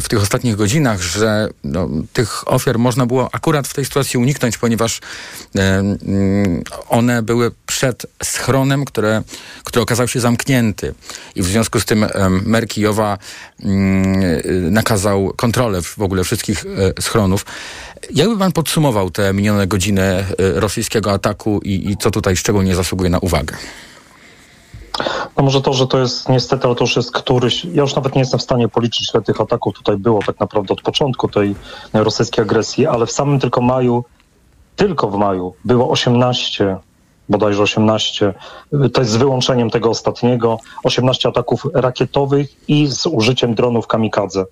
w 0.00 0.08
tych 0.08 0.22
ostatnich 0.22 0.56
godzinach, 0.56 1.00
że 1.00 1.48
no, 1.64 1.88
tych 2.12 2.52
ofiar 2.52 2.78
można 2.78 3.06
było 3.06 3.28
akurat 3.32 3.68
w 3.68 3.74
tej 3.74 3.84
sytuacji 3.84 4.18
uniknąć, 4.18 4.58
ponieważ 4.58 5.00
one 6.88 7.22
były 7.22 7.50
przed 7.66 8.06
schronem, 8.22 8.84
które, 8.84 9.22
który 9.64 9.82
okazał 9.82 10.08
się 10.08 10.20
zamknięty. 10.20 10.94
I 11.34 11.42
w 11.42 11.46
związku 11.46 11.80
z 11.80 11.84
tym 11.84 12.04
em, 12.04 12.42
mer 12.46 12.68
Kijowa 12.68 13.18
mm, 13.64 14.22
y, 14.22 14.70
nakazał 14.84 15.32
kontrolę 15.36 15.82
w 15.82 15.98
ogóle 15.98 16.24
wszystkich 16.24 16.64
e, 16.98 17.02
schronów. 17.02 17.46
Jakby 18.10 18.38
pan 18.38 18.52
podsumował 18.52 19.10
te 19.10 19.32
minione 19.32 19.66
godziny 19.66 20.02
e, 20.02 20.24
rosyjskiego 20.38 21.12
ataku 21.12 21.60
i, 21.64 21.90
i 21.90 21.96
co 21.96 22.10
tutaj 22.10 22.36
szczególnie 22.36 22.74
zasługuje 22.74 23.10
na 23.10 23.18
uwagę? 23.18 23.56
No 25.36 25.44
może 25.44 25.62
to, 25.62 25.72
że 25.72 25.86
to 25.86 25.98
jest 25.98 26.28
niestety, 26.28 26.66
ale 26.66 26.74
to 26.74 26.84
już 26.84 26.96
jest 26.96 27.12
któryś, 27.12 27.64
ja 27.64 27.82
już 27.82 27.94
nawet 27.94 28.14
nie 28.14 28.20
jestem 28.20 28.40
w 28.40 28.42
stanie 28.42 28.68
policzyć, 28.68 29.10
ile 29.14 29.22
tych 29.22 29.40
ataków 29.40 29.74
tutaj 29.74 29.96
było 29.96 30.22
tak 30.22 30.40
naprawdę 30.40 30.72
od 30.72 30.82
początku 30.82 31.28
tej 31.28 31.54
rosyjskiej 31.92 32.42
agresji, 32.42 32.86
ale 32.86 33.06
w 33.06 33.12
samym 33.12 33.40
tylko 33.40 33.60
maju, 33.60 34.04
tylko 34.76 35.10
w 35.10 35.16
maju 35.16 35.54
było 35.64 35.90
18, 35.90 36.76
bodajże 37.28 37.62
18, 37.62 38.34
to 38.92 39.00
jest 39.00 39.12
z 39.12 39.16
wyłączeniem 39.16 39.70
tego 39.70 39.90
ostatniego, 39.90 40.58
18 40.84 41.28
ataków 41.28 41.66
rakietowych 41.74 42.68
i 42.68 42.86
z 42.86 43.06
użyciem 43.06 43.54
dronów 43.54 43.86
kamikadze, 43.86 44.44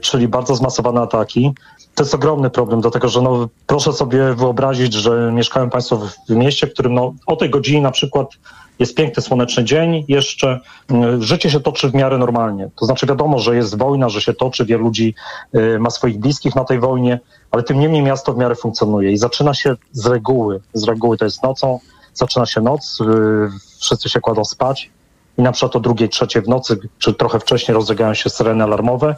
czyli 0.00 0.28
bardzo 0.28 0.54
zmasowane 0.54 1.00
ataki. 1.00 1.54
To 1.94 2.02
jest 2.02 2.14
ogromny 2.14 2.50
problem, 2.50 2.80
dlatego 2.80 3.08
że 3.08 3.22
no, 3.22 3.48
proszę 3.66 3.92
sobie 3.92 4.34
wyobrazić, 4.34 4.94
że 4.94 5.32
mieszkają 5.32 5.70
Państwo 5.70 5.96
w, 5.96 6.10
w 6.28 6.30
mieście, 6.30 6.66
w 6.66 6.72
którym 6.72 6.94
no, 6.94 7.14
o 7.26 7.36
tej 7.36 7.50
godzinie 7.50 7.82
na 7.82 7.90
przykład 7.90 8.28
jest 8.78 8.94
piękny, 8.94 9.22
słoneczny 9.22 9.64
dzień, 9.64 10.04
jeszcze 10.08 10.60
y, 10.92 11.22
życie 11.22 11.50
się 11.50 11.60
toczy 11.60 11.90
w 11.90 11.94
miarę 11.94 12.18
normalnie. 12.18 12.70
To 12.76 12.86
znaczy 12.86 13.06
wiadomo, 13.06 13.38
że 13.38 13.56
jest 13.56 13.78
wojna, 13.78 14.08
że 14.08 14.20
się 14.20 14.34
toczy, 14.34 14.64
wielu 14.64 14.84
ludzi 14.84 15.14
y, 15.54 15.78
ma 15.78 15.90
swoich 15.90 16.18
bliskich 16.18 16.54
na 16.54 16.64
tej 16.64 16.80
wojnie, 16.80 17.20
ale 17.50 17.62
tym 17.62 17.78
niemniej 17.78 18.02
miasto 18.02 18.32
w 18.32 18.38
miarę 18.38 18.54
funkcjonuje 18.54 19.12
i 19.12 19.18
zaczyna 19.18 19.54
się 19.54 19.76
z 19.92 20.06
reguły, 20.06 20.60
z 20.72 20.84
reguły 20.84 21.16
to 21.16 21.24
jest 21.24 21.42
nocą, 21.42 21.80
zaczyna 22.14 22.46
się 22.46 22.60
noc, 22.60 22.98
y, 23.00 23.04
wszyscy 23.80 24.08
się 24.08 24.20
kładą 24.20 24.44
spać 24.44 24.90
i 25.38 25.42
na 25.42 25.52
przykład 25.52 25.76
o 25.76 25.80
drugiej, 25.80 26.08
trzeciej 26.08 26.42
w 26.42 26.48
nocy, 26.48 26.78
czy 26.98 27.14
trochę 27.14 27.40
wcześniej 27.40 27.74
rozlegają 27.74 28.14
się 28.14 28.30
syreny 28.30 28.64
alarmowe 28.64 29.16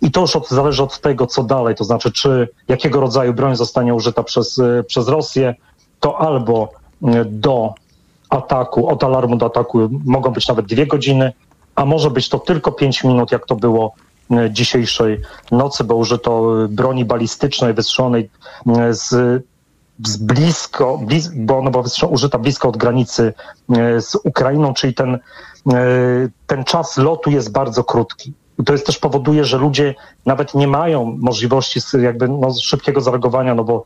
i 0.00 0.10
to 0.10 0.20
już 0.20 0.36
od, 0.36 0.48
zależy 0.48 0.82
od 0.82 1.00
tego, 1.00 1.26
co 1.26 1.42
dalej, 1.42 1.74
to 1.74 1.84
znaczy, 1.84 2.12
czy 2.12 2.48
jakiego 2.68 3.00
rodzaju 3.00 3.34
broń 3.34 3.56
zostanie 3.56 3.94
użyta 3.94 4.22
przez, 4.22 4.58
y, 4.58 4.84
przez 4.86 5.08
Rosję, 5.08 5.54
to 6.00 6.18
albo 6.18 6.68
y, 7.02 7.24
do 7.24 7.74
ataku, 8.28 8.88
od 8.88 9.04
alarmu 9.04 9.36
do 9.36 9.46
ataku 9.46 9.88
mogą 10.04 10.30
być 10.30 10.48
nawet 10.48 10.66
dwie 10.66 10.86
godziny, 10.86 11.32
a 11.74 11.84
może 11.84 12.10
być 12.10 12.28
to 12.28 12.38
tylko 12.38 12.72
pięć 12.72 13.04
minut, 13.04 13.32
jak 13.32 13.46
to 13.46 13.56
było 13.56 13.94
y, 14.30 14.50
dzisiejszej 14.50 15.20
nocy, 15.50 15.84
bo 15.84 15.94
użyto 15.94 16.52
broni 16.68 17.04
balistycznej 17.04 17.74
wystrzelonej 17.74 18.30
z, 18.90 19.08
z 20.06 20.16
blisko, 20.16 20.98
blis, 20.98 21.30
bo 21.34 21.58
ona 21.58 21.70
była 21.70 21.84
użyta 22.08 22.38
blisko 22.38 22.68
od 22.68 22.76
granicy 22.76 23.32
z 23.98 24.14
Ukrainą, 24.24 24.74
czyli 24.74 24.94
ten, 24.94 25.18
ten 26.46 26.64
czas 26.64 26.96
lotu 26.96 27.30
jest 27.30 27.52
bardzo 27.52 27.84
krótki. 27.84 28.32
To 28.66 28.72
jest 28.72 28.86
też 28.86 28.98
powoduje, 28.98 29.44
że 29.44 29.58
ludzie 29.58 29.94
nawet 30.26 30.54
nie 30.54 30.68
mają 30.68 31.16
możliwości 31.18 31.80
jakby 32.02 32.28
no, 32.28 32.54
szybkiego 32.62 33.00
zareagowania, 33.00 33.54
no 33.54 33.64
bo 33.64 33.84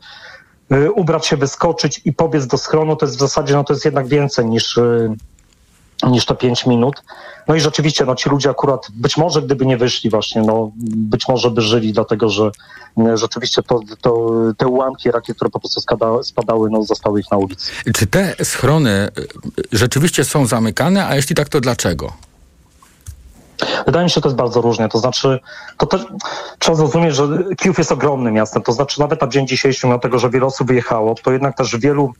y, 0.71 0.91
ubrać 0.91 1.27
się, 1.27 1.37
wyskoczyć 1.37 2.01
i 2.05 2.13
pobiec 2.13 2.47
do 2.47 2.57
schronu, 2.57 2.95
to 2.95 3.05
jest 3.05 3.17
w 3.17 3.19
zasadzie, 3.19 3.53
no 3.53 3.63
to 3.63 3.73
jest 3.73 3.85
jednak 3.85 4.07
więcej 4.07 4.45
niż, 4.45 4.77
y, 4.77 5.15
niż 6.07 6.25
te 6.25 6.35
pięć 6.35 6.65
minut. 6.65 7.03
No 7.47 7.55
i 7.55 7.59
rzeczywiście, 7.59 8.05
no 8.05 8.15
ci 8.15 8.29
ludzie 8.29 8.49
akurat, 8.49 8.87
być 8.91 9.17
może 9.17 9.41
gdyby 9.41 9.65
nie 9.65 9.77
wyszli 9.77 10.09
właśnie, 10.09 10.41
no 10.41 10.71
być 10.77 11.27
może 11.27 11.51
by 11.51 11.61
żyli, 11.61 11.93
dlatego 11.93 12.29
że 12.29 12.51
y, 12.97 13.17
rzeczywiście 13.17 13.63
to, 13.63 13.79
to, 14.01 14.31
te 14.57 14.67
ułamki 14.67 15.11
rakiet, 15.11 15.35
które 15.35 15.51
po 15.51 15.59
prostu 15.59 15.81
skada, 15.81 16.23
spadały, 16.23 16.69
no 16.69 16.83
zostały 16.83 17.19
ich 17.19 17.31
na 17.31 17.37
ulicy. 17.37 17.71
Czy 17.95 18.07
te 18.07 18.45
schrony 18.45 19.09
rzeczywiście 19.71 20.23
są 20.23 20.45
zamykane, 20.45 21.07
a 21.07 21.15
jeśli 21.15 21.35
tak, 21.35 21.49
to 21.49 21.61
dlaczego? 21.61 22.24
Wydaje 23.85 24.03
mi 24.03 24.09
się, 24.09 24.13
że 24.13 24.21
to 24.21 24.27
jest 24.27 24.37
bardzo 24.37 24.61
różnie. 24.61 24.89
To 24.89 24.97
znaczy, 24.97 25.39
to 25.77 25.85
też 25.85 26.05
trzeba 26.59 26.75
zrozumieć, 26.75 27.15
że 27.15 27.27
Kijów 27.57 27.77
jest 27.77 27.91
ogromnym 27.91 28.33
miastem. 28.33 28.61
To 28.61 28.71
znaczy, 28.71 28.99
nawet 28.99 29.21
na 29.21 29.27
dzień 29.27 29.47
dzisiejszy, 29.47 29.87
mimo 29.87 29.99
tego, 29.99 30.19
że 30.19 30.29
wiele 30.29 30.45
osób 30.45 30.67
wyjechało, 30.67 31.15
to 31.23 31.31
jednak 31.31 31.57
też 31.57 31.77
wielu 31.77 32.13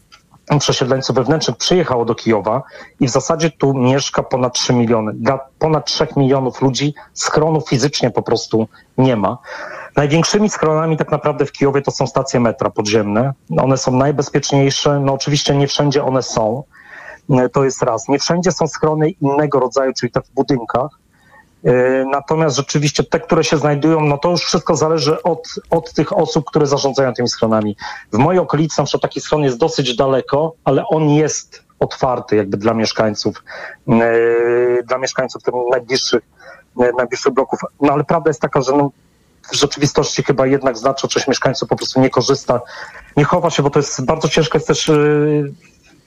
przesiedleńców 0.59 1.15
wewnętrznych 1.15 1.57
przyjechało 1.57 2.05
do 2.05 2.15
Kijowa 2.15 2.63
i 2.99 3.07
w 3.07 3.09
zasadzie 3.09 3.51
tu 3.51 3.73
mieszka 3.73 4.23
ponad 4.23 4.53
3 4.53 4.73
miliony. 4.73 5.13
Dla 5.13 5.39
ponad 5.59 5.85
3 5.85 6.07
milionów 6.15 6.61
ludzi 6.61 6.93
schronów 7.13 7.69
fizycznie 7.69 8.11
po 8.11 8.21
prostu 8.21 8.67
nie 8.97 9.15
ma. 9.15 9.37
Największymi 9.95 10.49
schronami 10.49 10.97
tak 10.97 11.11
naprawdę 11.11 11.45
w 11.45 11.51
Kijowie 11.51 11.81
to 11.81 11.91
są 11.91 12.07
stacje 12.07 12.39
metra 12.39 12.69
podziemne. 12.69 13.33
One 13.61 13.77
są 13.77 13.91
najbezpieczniejsze. 13.91 14.99
No 14.99 15.13
oczywiście 15.13 15.55
nie 15.55 15.67
wszędzie 15.67 16.03
one 16.03 16.23
są. 16.23 16.63
To 17.53 17.63
jest 17.63 17.81
raz. 17.81 18.07
Nie 18.07 18.19
wszędzie 18.19 18.51
są 18.51 18.67
schrony 18.67 19.09
innego 19.09 19.59
rodzaju, 19.59 19.91
czyli 19.99 20.11
te 20.11 20.21
w 20.21 20.31
budynkach. 20.31 20.89
E, 21.65 22.05
Natomiast 22.05 22.55
rzeczywiście 22.55 23.03
te, 23.03 23.19
które 23.19 23.43
się 23.43 23.57
znajdują, 23.57 24.01
no 24.01 24.17
to 24.17 24.29
już 24.29 24.41
wszystko 24.41 24.75
zależy 24.75 25.23
od, 25.23 25.47
od 25.69 25.93
tych 25.93 26.17
osób, 26.17 26.45
które 26.45 26.67
zarządzają 26.67 27.13
tymi 27.13 27.29
schronami. 27.29 27.77
W 28.13 28.17
mojej 28.17 28.39
okolicy 28.39 28.81
na 28.81 28.85
przykład 28.85 29.01
taki 29.01 29.21
schron 29.21 29.43
jest 29.43 29.57
dosyć 29.57 29.95
daleko, 29.95 30.53
ale 30.63 30.87
on 30.87 31.09
jest 31.09 31.63
otwarty 31.79 32.35
jakby 32.35 32.57
dla 32.57 32.73
mieszkańców, 32.73 33.43
e, 33.87 34.83
dla 34.83 34.97
mieszkańców 34.97 35.43
tych 35.43 35.53
najbliższych, 35.71 36.23
e, 36.79 36.91
najbliższych 36.97 37.33
bloków. 37.33 37.59
No 37.81 37.93
ale 37.93 38.03
prawda 38.03 38.29
jest 38.29 38.41
taka, 38.41 38.61
że 38.61 38.71
no, 38.71 38.91
w 39.51 39.55
rzeczywistości 39.55 40.23
chyba 40.23 40.47
jednak 40.47 40.77
znaczna 40.77 41.09
część 41.09 41.27
mieszkańców 41.27 41.69
po 41.69 41.75
prostu 41.75 42.01
nie 42.01 42.09
korzysta, 42.09 42.61
nie 43.17 43.23
chowa 43.23 43.49
się, 43.49 43.63
bo 43.63 43.69
to 43.69 43.79
jest 43.79 44.05
bardzo 44.05 44.29
ciężko 44.29 44.57
jest 44.57 44.67
też 44.67 44.91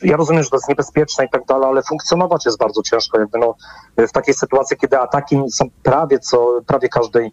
ja 0.03 0.17
rozumiem, 0.17 0.43
że 0.43 0.51
to 0.51 0.57
jest 0.57 0.69
niebezpieczne 0.69 1.25
i 1.25 1.29
tak 1.29 1.45
dalej, 1.45 1.69
ale 1.69 1.83
funkcjonować 1.83 2.47
jest 2.47 2.59
bardzo 2.59 2.83
ciężko 2.83 3.19
jakby 3.19 3.39
no, 3.39 3.55
w 4.09 4.13
takiej 4.13 4.35
sytuacji, 4.35 4.77
kiedy 4.77 4.99
ataki 4.99 5.37
są 5.51 5.65
prawie 5.83 6.19
co, 6.19 6.61
prawie 6.67 6.89
każdej, 6.89 7.33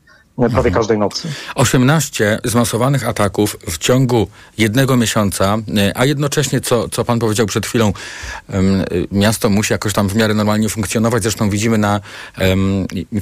prawie 0.51 0.71
każdej 0.71 0.97
nocy. 0.97 1.27
18 1.55 2.39
zmasowanych 2.43 3.07
ataków 3.07 3.57
w 3.69 3.77
ciągu 3.77 4.27
jednego 4.57 4.97
miesiąca, 4.97 5.57
y, 5.57 5.91
a 5.95 6.05
jednocześnie, 6.05 6.61
co, 6.61 6.89
co 6.89 7.05
pan 7.05 7.19
powiedział 7.19 7.45
przed 7.45 7.65
chwilą, 7.65 7.89
y, 7.89 9.07
miasto 9.11 9.49
musi 9.49 9.73
jakoś 9.73 9.93
tam 9.93 10.09
w 10.09 10.15
miarę 10.15 10.33
normalnie 10.33 10.69
funkcjonować. 10.69 11.23
Zresztą 11.23 11.49
widzimy 11.49 11.77
na 11.77 11.99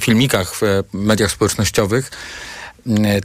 filmikach 0.00 0.54
w 0.54 0.62
e, 0.62 0.82
mediach 0.92 1.30
społecznościowych 1.30 2.10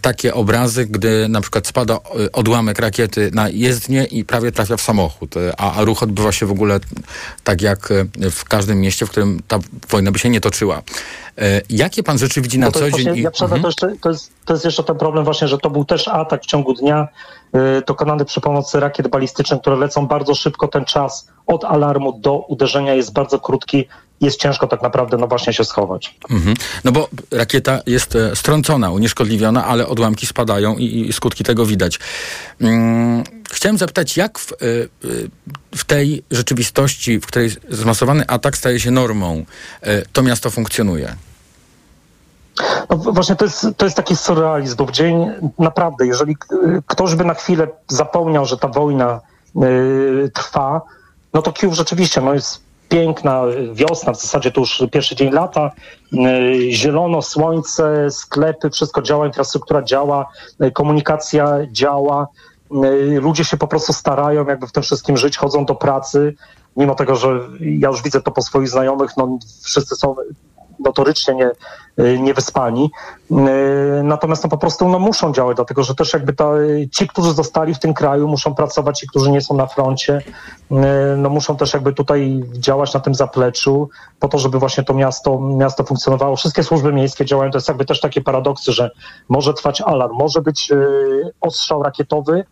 takie 0.01 0.33
obrazy, 0.33 0.85
gdy 0.85 1.29
na 1.29 1.41
przykład 1.41 1.67
spada 1.67 1.95
y, 2.19 2.31
odłamek 2.31 2.79
rakiety 2.79 3.31
na 3.33 3.49
jezdnię 3.49 4.03
i 4.03 4.25
prawie 4.25 4.51
trafia 4.51 4.77
w 4.77 4.81
samochód, 4.81 5.37
y, 5.37 5.51
a, 5.57 5.73
a 5.73 5.83
ruch 5.85 6.03
odbywa 6.03 6.31
się 6.31 6.45
w 6.45 6.51
ogóle 6.51 6.79
tak 7.43 7.61
jak 7.61 7.93
w 8.31 8.45
każdym 8.45 8.81
mieście, 8.81 9.05
w 9.05 9.09
którym 9.09 9.39
ta 9.47 9.59
wojna 9.89 10.11
by 10.11 10.19
się 10.19 10.29
nie 10.29 10.41
toczyła. 10.41 10.81
Jakie 11.69 12.03
pan 12.03 12.17
rzeczy 12.17 12.41
widzi 12.41 12.59
na 12.59 12.65
No 12.65 12.71
to 12.71 12.79
co 12.79 12.85
dzień? 12.85 12.91
właśnie, 12.91 13.13
i- 13.21 13.23
ja 13.23 13.29
Mhm. 13.41 13.61
to, 13.61 13.67
jeszcze, 13.67 13.87
to, 14.01 14.09
jest, 14.09 14.31
to 14.45 14.53
jest 14.53 14.65
jeszcze 14.65 14.83
ten 14.83 14.95
problem 14.97 15.25
właśnie, 15.25 15.47
że 15.47 15.57
to 15.57 15.69
był 15.69 15.85
też 15.85 16.07
atak 16.07 16.43
w 16.43 16.45
ciągu 16.45 16.73
dnia 16.73 17.07
y, 17.55 17.59
dokonany 17.87 18.25
przy 18.25 18.41
pomocy 18.41 18.79
rakiet 18.79 19.07
balistycznych, 19.07 19.61
które 19.61 19.75
lecą 19.75 20.07
bardzo 20.07 20.35
szybko. 20.35 20.67
Ten 20.67 20.85
czas 20.85 21.27
od 21.47 21.63
alarmu 21.65 22.19
do 22.19 22.33
uderzenia 22.37 22.93
jest 22.93 23.13
bardzo 23.13 23.39
krótki. 23.39 23.87
Jest 24.21 24.39
ciężko 24.39 24.67
tak 24.67 24.81
naprawdę 24.81 25.17
no 25.17 25.27
właśnie 25.27 25.53
się 25.53 25.65
schować. 25.65 26.15
Mhm. 26.29 26.55
No 26.83 26.91
bo 26.91 27.09
rakieta 27.31 27.81
jest 27.85 28.15
e, 28.15 28.35
strącona, 28.35 28.91
unieszkodliwiona, 28.91 29.65
ale 29.65 29.87
odłamki 29.87 30.25
spadają 30.25 30.75
i, 30.77 31.09
i 31.09 31.13
skutki 31.13 31.43
tego 31.43 31.65
widać. 31.65 31.99
Mm, 32.61 33.23
chciałem 33.51 33.77
zapytać, 33.77 34.17
jak 34.17 34.39
w, 34.39 34.51
e, 34.53 34.55
e, 34.55 34.57
w 35.75 35.83
tej 35.83 36.23
rzeczywistości, 36.31 37.19
w 37.19 37.25
której 37.25 37.49
zmasowany 37.69 38.27
atak 38.27 38.57
staje 38.57 38.79
się 38.79 38.91
normą, 38.91 39.45
to 40.13 40.23
miasto 40.23 40.49
funkcjonuje? 40.49 41.15
No 42.89 42.97
właśnie 42.97 43.35
to 43.35 43.45
jest, 43.45 43.67
to 43.77 43.85
jest 43.85 43.97
taki 43.97 44.15
surrealizm, 44.15 44.75
bo 44.75 44.85
w 44.85 44.91
dzień 44.91 45.25
naprawdę, 45.59 46.07
jeżeli 46.07 46.37
ktoś 46.87 47.15
by 47.15 47.25
na 47.25 47.33
chwilę 47.33 47.67
zapomniał, 47.87 48.45
że 48.45 48.57
ta 48.57 48.67
wojna 48.67 49.21
y, 49.55 50.31
trwa, 50.33 50.81
no 51.33 51.41
to 51.41 51.53
Kijów 51.53 51.75
rzeczywiście 51.75 52.21
no 52.21 52.33
jest 52.33 52.61
piękna 52.89 53.43
wiosna, 53.73 54.13
w 54.13 54.21
zasadzie 54.21 54.51
to 54.51 54.59
już 54.59 54.83
pierwszy 54.91 55.15
dzień 55.15 55.31
lata, 55.31 55.71
y, 56.13 56.71
zielono, 56.71 57.21
słońce, 57.21 58.11
sklepy, 58.11 58.69
wszystko 58.69 59.01
działa, 59.01 59.27
infrastruktura 59.27 59.83
działa, 59.83 60.25
y, 60.63 60.71
komunikacja 60.71 61.57
działa, 61.71 62.27
y, 62.85 63.19
ludzie 63.21 63.45
się 63.45 63.57
po 63.57 63.67
prostu 63.67 63.93
starają 63.93 64.47
jakby 64.47 64.67
w 64.67 64.71
tym 64.71 64.83
wszystkim 64.83 65.17
żyć, 65.17 65.37
chodzą 65.37 65.65
do 65.65 65.75
pracy, 65.75 66.35
mimo 66.77 66.95
tego, 66.95 67.15
że 67.15 67.39
ja 67.59 67.89
już 67.89 68.03
widzę 68.03 68.21
to 68.21 68.31
po 68.31 68.41
swoich 68.41 68.69
znajomych, 68.69 69.11
no 69.17 69.37
wszyscy 69.63 69.95
są 69.95 70.15
notorycznie 70.79 71.35
nie, 71.35 71.51
y, 72.05 72.19
niewyspani. 72.19 72.91
Y, 73.31 73.35
Natomiast 74.03 74.43
no, 74.43 74.49
po 74.49 74.57
prostu 74.57 74.89
no, 74.89 74.99
muszą 74.99 75.33
działać, 75.33 75.55
dlatego 75.55 75.83
że 75.83 75.95
też 75.95 76.13
jakby 76.13 76.33
ta, 76.33 76.51
ci, 76.91 77.07
którzy 77.07 77.33
zostali 77.33 77.73
w 77.75 77.79
tym 77.79 77.93
kraju, 77.93 78.27
muszą 78.27 78.55
pracować, 78.55 78.99
ci, 78.99 79.07
którzy 79.07 79.31
nie 79.31 79.41
są 79.41 79.55
na 79.55 79.67
froncie, 79.67 80.21
y, 80.71 80.75
no, 81.17 81.29
muszą 81.29 81.57
też 81.57 81.73
jakby 81.73 81.93
tutaj 81.93 82.43
działać 82.53 82.93
na 82.93 82.99
tym 82.99 83.15
zapleczu, 83.15 83.89
po 84.19 84.27
to, 84.27 84.37
żeby 84.37 84.59
właśnie 84.59 84.83
to 84.83 84.93
miasto, 84.93 85.39
miasto 85.39 85.83
funkcjonowało. 85.83 86.35
Wszystkie 86.35 86.63
służby 86.63 86.93
miejskie 86.93 87.25
działają, 87.25 87.51
to 87.51 87.57
jest 87.57 87.67
jakby 87.67 87.85
też 87.85 87.99
takie 87.99 88.21
paradoksy, 88.21 88.71
że 88.71 88.91
może 89.29 89.53
trwać 89.53 89.81
alarm, 89.81 90.13
może 90.13 90.41
być 90.41 90.71
y, 90.71 91.31
ostrzał 91.41 91.83
rakietowy, 91.83 92.43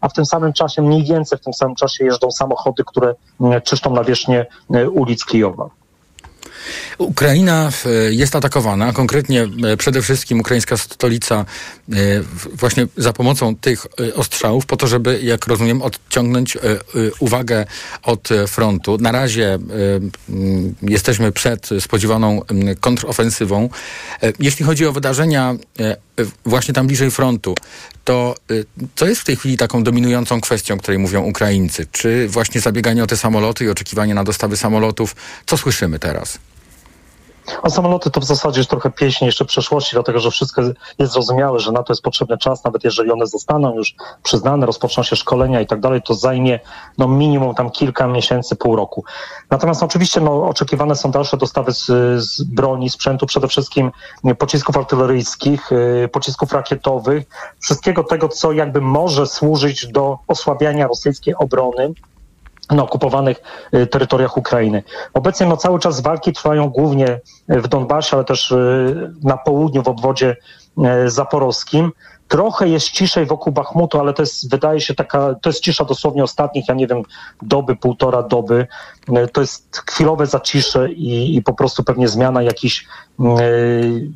a 0.00 0.08
w 0.08 0.12
tym 0.12 0.26
samym 0.26 0.52
czasie, 0.52 0.82
mniej 0.82 1.04
więcej 1.04 1.38
w 1.38 1.42
tym 1.42 1.54
samym 1.54 1.74
czasie 1.74 2.04
jeżdżą 2.04 2.30
samochody, 2.30 2.82
które 2.86 3.14
y, 3.40 3.60
czyszczą 3.60 3.90
nawierzchnię 3.90 4.46
y, 4.74 4.90
ulic 4.90 5.24
Kijowa. 5.24 5.68
Ukraina 6.98 7.70
e, 7.86 7.90
jest 8.12 8.36
atakowana, 8.36 8.92
konkretnie 8.92 9.48
e, 9.64 9.76
przede 9.76 10.02
wszystkim 10.02 10.40
ukraińska 10.40 10.76
stolica 10.76 11.44
e, 11.92 11.94
właśnie 12.52 12.86
za 12.96 13.12
pomocą 13.12 13.56
tych 13.56 13.86
ostrzałów 14.14 14.66
po 14.66 14.76
to, 14.76 14.86
żeby, 14.86 15.20
jak 15.22 15.46
rozumiem, 15.46 15.82
odciągnąć 15.82 16.58
uwagę 17.18 17.66
od 18.02 18.28
frontu. 18.48 18.98
Na 19.00 19.12
razie 19.12 19.58
jesteśmy 20.82 21.32
przed 21.32 21.68
spodziewaną 21.80 22.42
kontrofensywą. 22.80 23.68
Jeśli 24.38 24.64
chodzi 24.64 24.86
o 24.86 24.92
wydarzenia 24.92 25.54
właśnie 26.44 26.74
tam 26.74 26.86
bliżej 26.86 27.10
frontu, 27.10 27.54
to 28.04 28.34
co 28.96 29.06
jest 29.06 29.20
w 29.20 29.24
tej 29.24 29.36
chwili 29.36 29.56
taką 29.56 29.82
dominującą 29.82 30.40
kwestią, 30.40 30.78
której 30.78 30.98
mówią 30.98 31.22
Ukraińcy? 31.22 31.86
Czy 31.92 32.28
właśnie 32.28 32.60
zabieganie 32.60 33.04
o 33.04 33.06
te 33.06 33.16
samoloty 33.16 33.64
i 33.64 33.68
oczekiwanie 33.68 34.14
na 34.14 34.24
dostawy 34.24 34.56
samolotów? 34.56 35.16
Co 35.46 35.56
słyszymy 35.56 35.98
teraz? 35.98 36.38
A 37.62 37.70
samoloty 37.70 38.10
to 38.10 38.20
w 38.20 38.24
zasadzie 38.24 38.60
jest 38.60 38.70
trochę 38.70 38.90
pieśń 38.90 39.24
jeszcze 39.24 39.44
przeszłości, 39.44 39.90
dlatego 39.92 40.18
że 40.18 40.30
wszystko 40.30 40.62
jest 40.98 41.12
zrozumiałe, 41.12 41.60
że 41.60 41.72
na 41.72 41.82
to 41.82 41.92
jest 41.92 42.02
potrzebny 42.02 42.38
czas, 42.38 42.64
nawet 42.64 42.84
jeżeli 42.84 43.10
one 43.10 43.26
zostaną 43.26 43.74
już 43.74 43.94
przyznane, 44.22 44.66
rozpoczną 44.66 45.02
się 45.02 45.16
szkolenia 45.16 45.60
i 45.60 45.66
tak 45.66 45.80
dalej, 45.80 46.02
to 46.02 46.14
zajmie 46.14 46.60
no, 46.98 47.08
minimum 47.08 47.54
tam 47.54 47.70
kilka 47.70 48.06
miesięcy, 48.06 48.56
pół 48.56 48.76
roku. 48.76 49.04
Natomiast 49.50 49.82
oczywiście 49.82 50.20
no, 50.20 50.48
oczekiwane 50.48 50.96
są 50.96 51.10
dalsze 51.10 51.36
dostawy 51.36 51.72
z, 51.72 51.86
z 52.22 52.42
broni, 52.42 52.90
sprzętu, 52.90 53.26
przede 53.26 53.48
wszystkim 53.48 53.90
pocisków 54.38 54.76
artyleryjskich, 54.76 55.72
y, 55.72 56.08
pocisków 56.12 56.52
rakietowych, 56.52 57.26
wszystkiego 57.60 58.04
tego, 58.04 58.28
co 58.28 58.52
jakby 58.52 58.80
może 58.80 59.26
służyć 59.26 59.86
do 59.86 60.18
osłabiania 60.28 60.86
rosyjskiej 60.86 61.34
obrony 61.34 61.92
na 62.70 62.82
okupowanych 62.82 63.42
y, 63.74 63.86
terytoriach 63.86 64.36
Ukrainy. 64.36 64.82
Obecnie 65.14 65.46
no, 65.46 65.56
cały 65.56 65.78
czas 65.78 66.00
walki 66.00 66.32
trwają 66.32 66.68
głównie 66.68 67.20
y, 67.50 67.60
w 67.60 67.68
Donbasie, 67.68 68.16
ale 68.16 68.24
też 68.24 68.50
y, 68.50 69.12
na 69.22 69.36
południu 69.36 69.82
w 69.82 69.88
obwodzie 69.88 70.36
zaporowskim. 71.06 71.92
Trochę 72.28 72.68
jest 72.68 72.90
ciszej 72.90 73.26
wokół 73.26 73.52
Bachmutu, 73.52 74.00
ale 74.00 74.12
to 74.12 74.22
jest, 74.22 74.50
wydaje 74.50 74.80
się, 74.80 74.94
taka, 74.94 75.34
to 75.34 75.48
jest 75.48 75.60
cisza 75.60 75.84
dosłownie 75.84 76.24
ostatnich, 76.24 76.68
ja 76.68 76.74
nie 76.74 76.86
wiem, 76.86 77.02
doby, 77.42 77.76
półtora 77.76 78.22
doby. 78.22 78.66
To 79.32 79.40
jest 79.40 79.82
chwilowe 79.90 80.26
zacisze 80.26 80.92
i, 80.92 81.36
i 81.36 81.42
po 81.42 81.52
prostu 81.52 81.84
pewnie 81.84 82.08
zmiana 82.08 82.42
jakichś 82.42 82.86
y, 83.20 84.10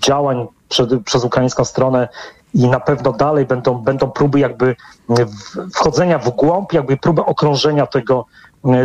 działań 0.00 0.46
przed, 0.68 1.02
przez 1.04 1.24
ukraińską 1.24 1.64
stronę 1.64 2.08
i 2.54 2.68
na 2.68 2.80
pewno 2.80 3.12
dalej 3.12 3.46
będą, 3.46 3.74
będą 3.78 4.10
próby 4.10 4.38
jakby 4.40 4.76
w- 5.08 5.72
wchodzenia 5.74 6.18
w 6.18 6.30
głąb, 6.30 6.72
jakby 6.72 6.96
próby 6.96 7.24
okrążenia 7.24 7.86
tego, 7.86 8.26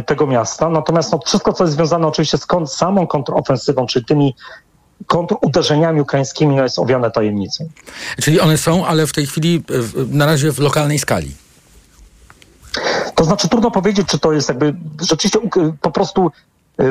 tego 0.06 0.28
miasta. 0.28 0.70
Natomiast 0.70 1.12
no, 1.12 1.20
wszystko, 1.26 1.54
co 1.54 1.64
jest 1.64 1.76
związane 1.76 2.08
oczywiście 2.08 2.38
z 2.38 2.46
kon- 2.46 2.68
samą 2.68 3.08
kontrofensywą, 3.08 3.86
czyli 3.86 4.06
tymi 4.06 4.36
kontruderzeniami 5.06 6.02
ukraińskimi, 6.02 6.56
no, 6.56 6.64
jest 6.64 6.80
owiane 6.80 7.12
tajemnicą. 7.12 7.70
Czyli 8.22 8.40
one 8.40 8.58
są, 8.58 8.86
ale 8.86 9.08
w 9.08 9.14
tej 9.14 9.26
chwili 9.26 9.64
e, 9.70 10.16
na 10.18 10.26
razie 10.26 10.52
w 10.52 10.60
lokalnej 10.60 11.00
skali. 11.00 11.36
To 13.16 13.24
znaczy 13.24 13.50
trudno 13.50 13.72
powiedzieć, 13.72 14.08
czy 14.08 14.20
to 14.20 14.34
jest 14.34 14.50
jakby 14.50 14.76
rzeczywiście 15.02 15.40
po 15.82 15.92
prostu 15.92 16.32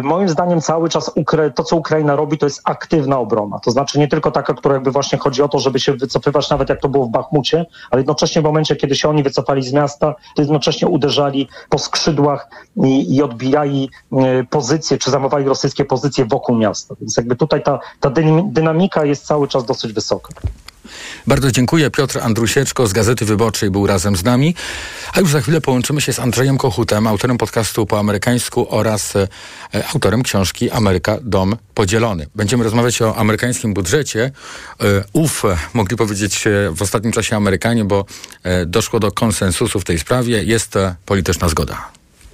moim 0.03 0.29
zdaniem 0.29 0.61
cały 0.61 0.89
czas 0.89 1.11
to, 1.55 1.65
co 1.65 1.77
Ukraina 1.77 2.17
robi, 2.17 2.39
to 2.39 2.47
jest 2.47 2.61
aktywna 2.65 3.19
obrona. 3.19 3.59
To 3.59 3.71
znaczy 3.71 3.99
nie 3.99 4.09
tylko 4.09 4.31
taka, 4.31 4.55
która 4.55 4.75
jakby 4.75 4.91
właśnie 4.91 5.19
chodzi 5.19 5.43
o 5.43 5.49
to, 5.49 5.59
żeby 5.59 5.81
się 5.81 5.93
wycofywać, 5.93 6.51
nawet 6.51 6.69
jak 6.69 6.81
to 6.81 6.89
było 6.89 7.07
w 7.07 7.11
Bachmucie, 7.11 7.67
ale 7.91 8.01
jednocześnie 8.01 8.43
w 8.43 8.45
momencie, 8.45 8.77
kiedy 8.77 8.95
się 8.95 9.09
oni 9.09 9.23
wycofali 9.23 9.63
z 9.63 9.73
miasta, 9.73 10.15
to 10.37 10.43
jednocześnie 10.43 10.89
uderzali 10.89 11.49
po 11.69 11.79
skrzydłach 11.79 12.49
i, 12.85 13.17
i 13.17 13.23
odbijali 13.23 13.91
y, 14.13 14.47
pozycje, 14.51 14.99
czy 14.99 15.11
zajmowali 15.11 15.45
rosyjskie 15.45 15.85
pozycje 15.85 16.25
wokół 16.25 16.57
miasta. 16.57 16.95
Więc 17.01 17.17
jakby 17.17 17.37
tutaj 17.37 17.63
ta, 17.63 17.79
ta 18.01 18.11
dynami- 18.11 18.53
dynamika 18.53 19.05
jest 19.05 19.27
cały 19.27 19.49
czas 19.49 19.65
dosyć 19.65 19.93
wysoka. 19.93 20.33
Bardzo 21.27 21.51
dziękuję. 21.51 21.91
Piotr 21.91 22.19
Andrusieczko 22.23 22.87
z 22.87 22.93
Gazety 22.93 23.25
Wyborczej 23.25 23.71
był 23.71 23.87
razem 23.87 24.17
z 24.17 24.25
nami. 24.25 24.55
A 25.13 25.21
już 25.21 25.31
za 25.31 25.41
chwilę 25.41 25.61
połączymy 25.61 26.01
się 26.01 26.13
z 26.13 26.19
Andrzejem 26.19 26.59
Kochutem, 26.59 27.07
autorem 27.07 27.39
podcastu 27.39 27.87
po 27.87 27.99
amerykańsku 27.99 28.67
oraz 28.71 29.17
e, 29.17 29.29
autorem 29.95 30.23
książki 30.23 30.71
Ameryka 30.71 31.19
Dom 31.23 31.57
Podzielony. 31.75 32.27
Będziemy 32.35 32.65
rozmawiać 32.65 33.03
o 33.03 33.17
amerykańskim 33.17 33.75
budżecie. 33.75 34.31
E, 34.81 34.85
uf, 35.13 35.45
e, 35.45 35.59
mogli 35.75 35.97
powiedzieć 35.97 36.47
e, 36.47 36.71
w 36.71 36.83
ostatnim 36.83 37.13
czasie 37.13 37.37
Amerykanie, 37.37 37.85
bo 37.85 38.05
e, 38.43 38.67
doszło 38.67 39.01
do 39.01 39.13
konsensusu 39.13 39.81
w 39.81 39.85
tej 39.85 39.99
sprawie. 39.99 40.45
Jest 40.45 40.77
e, 40.77 40.95
polityczna 41.07 41.49
zgoda. 41.49 41.89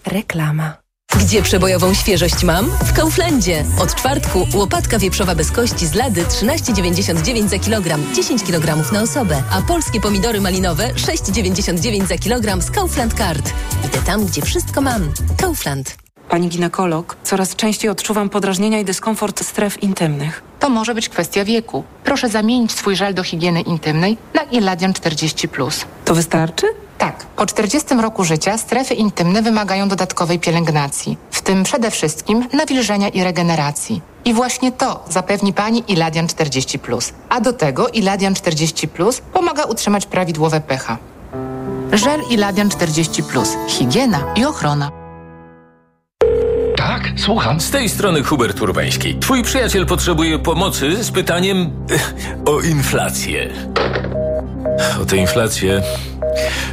Reklama. 0.07 0.88
Gdzie 1.21 1.43
przebojową 1.43 1.95
świeżość 1.95 2.45
mam? 2.45 2.71
W 2.85 2.93
Kauflandzie. 2.93 3.65
Od 3.79 3.95
czwartku 3.95 4.47
łopatka 4.55 4.99
wieprzowa 4.99 5.35
bez 5.35 5.51
kości 5.51 5.87
z 5.87 5.95
lady 5.95 6.25
13,99 6.25 7.49
za 7.49 7.59
kilogram, 7.59 8.15
10 8.15 8.45
kg 8.45 8.93
na 8.93 9.03
osobę, 9.03 9.43
a 9.51 9.63
polskie 9.63 10.01
pomidory 10.01 10.41
malinowe 10.41 10.89
6,99 10.95 12.07
za 12.07 12.19
kilogram 12.19 12.63
z 12.63 12.71
Kaufland 12.71 13.15
Card. 13.15 13.53
Idę 13.87 13.99
tam, 13.99 14.27
gdzie 14.27 14.43
wszystko 14.43 14.81
mam. 14.81 15.13
Kaufland. 15.37 16.08
Pani 16.29 16.49
ginekolog, 16.49 17.17
coraz 17.23 17.57
częściej 17.57 17.91
odczuwam 17.91 18.29
podrażnienia 18.29 18.81
i 18.81 18.85
dyskomfort 18.85 19.45
stref 19.45 19.83
intymnych. 19.83 20.43
To 20.61 20.69
może 20.69 20.95
być 20.95 21.09
kwestia 21.09 21.45
wieku. 21.45 21.85
Proszę 22.05 22.29
zamienić 22.29 22.73
swój 22.73 22.97
żel 22.97 23.14
do 23.14 23.23
higieny 23.23 23.61
intymnej 23.61 24.17
na 24.35 24.43
Iladian 24.43 24.93
40. 24.95 25.49
To 26.05 26.14
wystarczy? 26.14 26.67
Tak. 26.99 27.27
Po 27.27 27.47
40 27.47 27.95
roku 27.95 28.25
życia 28.25 28.59
strefy 28.59 28.95
intymne 28.95 29.43
wymagają 29.43 29.88
dodatkowej 29.88 30.38
pielęgnacji, 30.38 31.17
w 31.31 31.43
tym 31.43 31.62
przede 31.62 31.91
wszystkim 31.91 32.49
nawilżenia 32.53 33.09
i 33.09 33.25
regeneracji. 33.25 34.03
I 34.25 34.35
właśnie 34.35 34.73
to 34.73 35.05
zapewni 35.11 35.53
Pani 35.53 35.85
Iladian 35.88 36.29
40. 36.29 36.79
A 37.29 37.41
do 37.41 37.53
tego 37.53 37.88
Iladian 37.88 38.35
40 38.35 38.88
pomaga 39.33 39.64
utrzymać 39.64 40.07
prawidłowe 40.07 40.61
pH. 40.61 40.99
Żel 41.93 42.21
Iladian 42.31 42.71
40. 42.71 43.23
Higiena 43.69 44.21
i 44.37 44.45
ochrona. 44.45 44.98
Słucham. 47.19 47.61
Z 47.61 47.71
tej 47.71 47.89
strony 47.89 48.23
Hubert 48.23 48.61
Urbański. 48.61 49.15
Twój 49.15 49.43
przyjaciel 49.43 49.87
potrzebuje 49.87 50.39
pomocy 50.39 51.05
z 51.05 51.11
pytaniem 51.11 51.71
eh, 51.91 52.15
o 52.47 52.61
inflację. 52.61 53.51
O 55.03 55.05
tę 55.05 55.17
inflację 55.17 55.83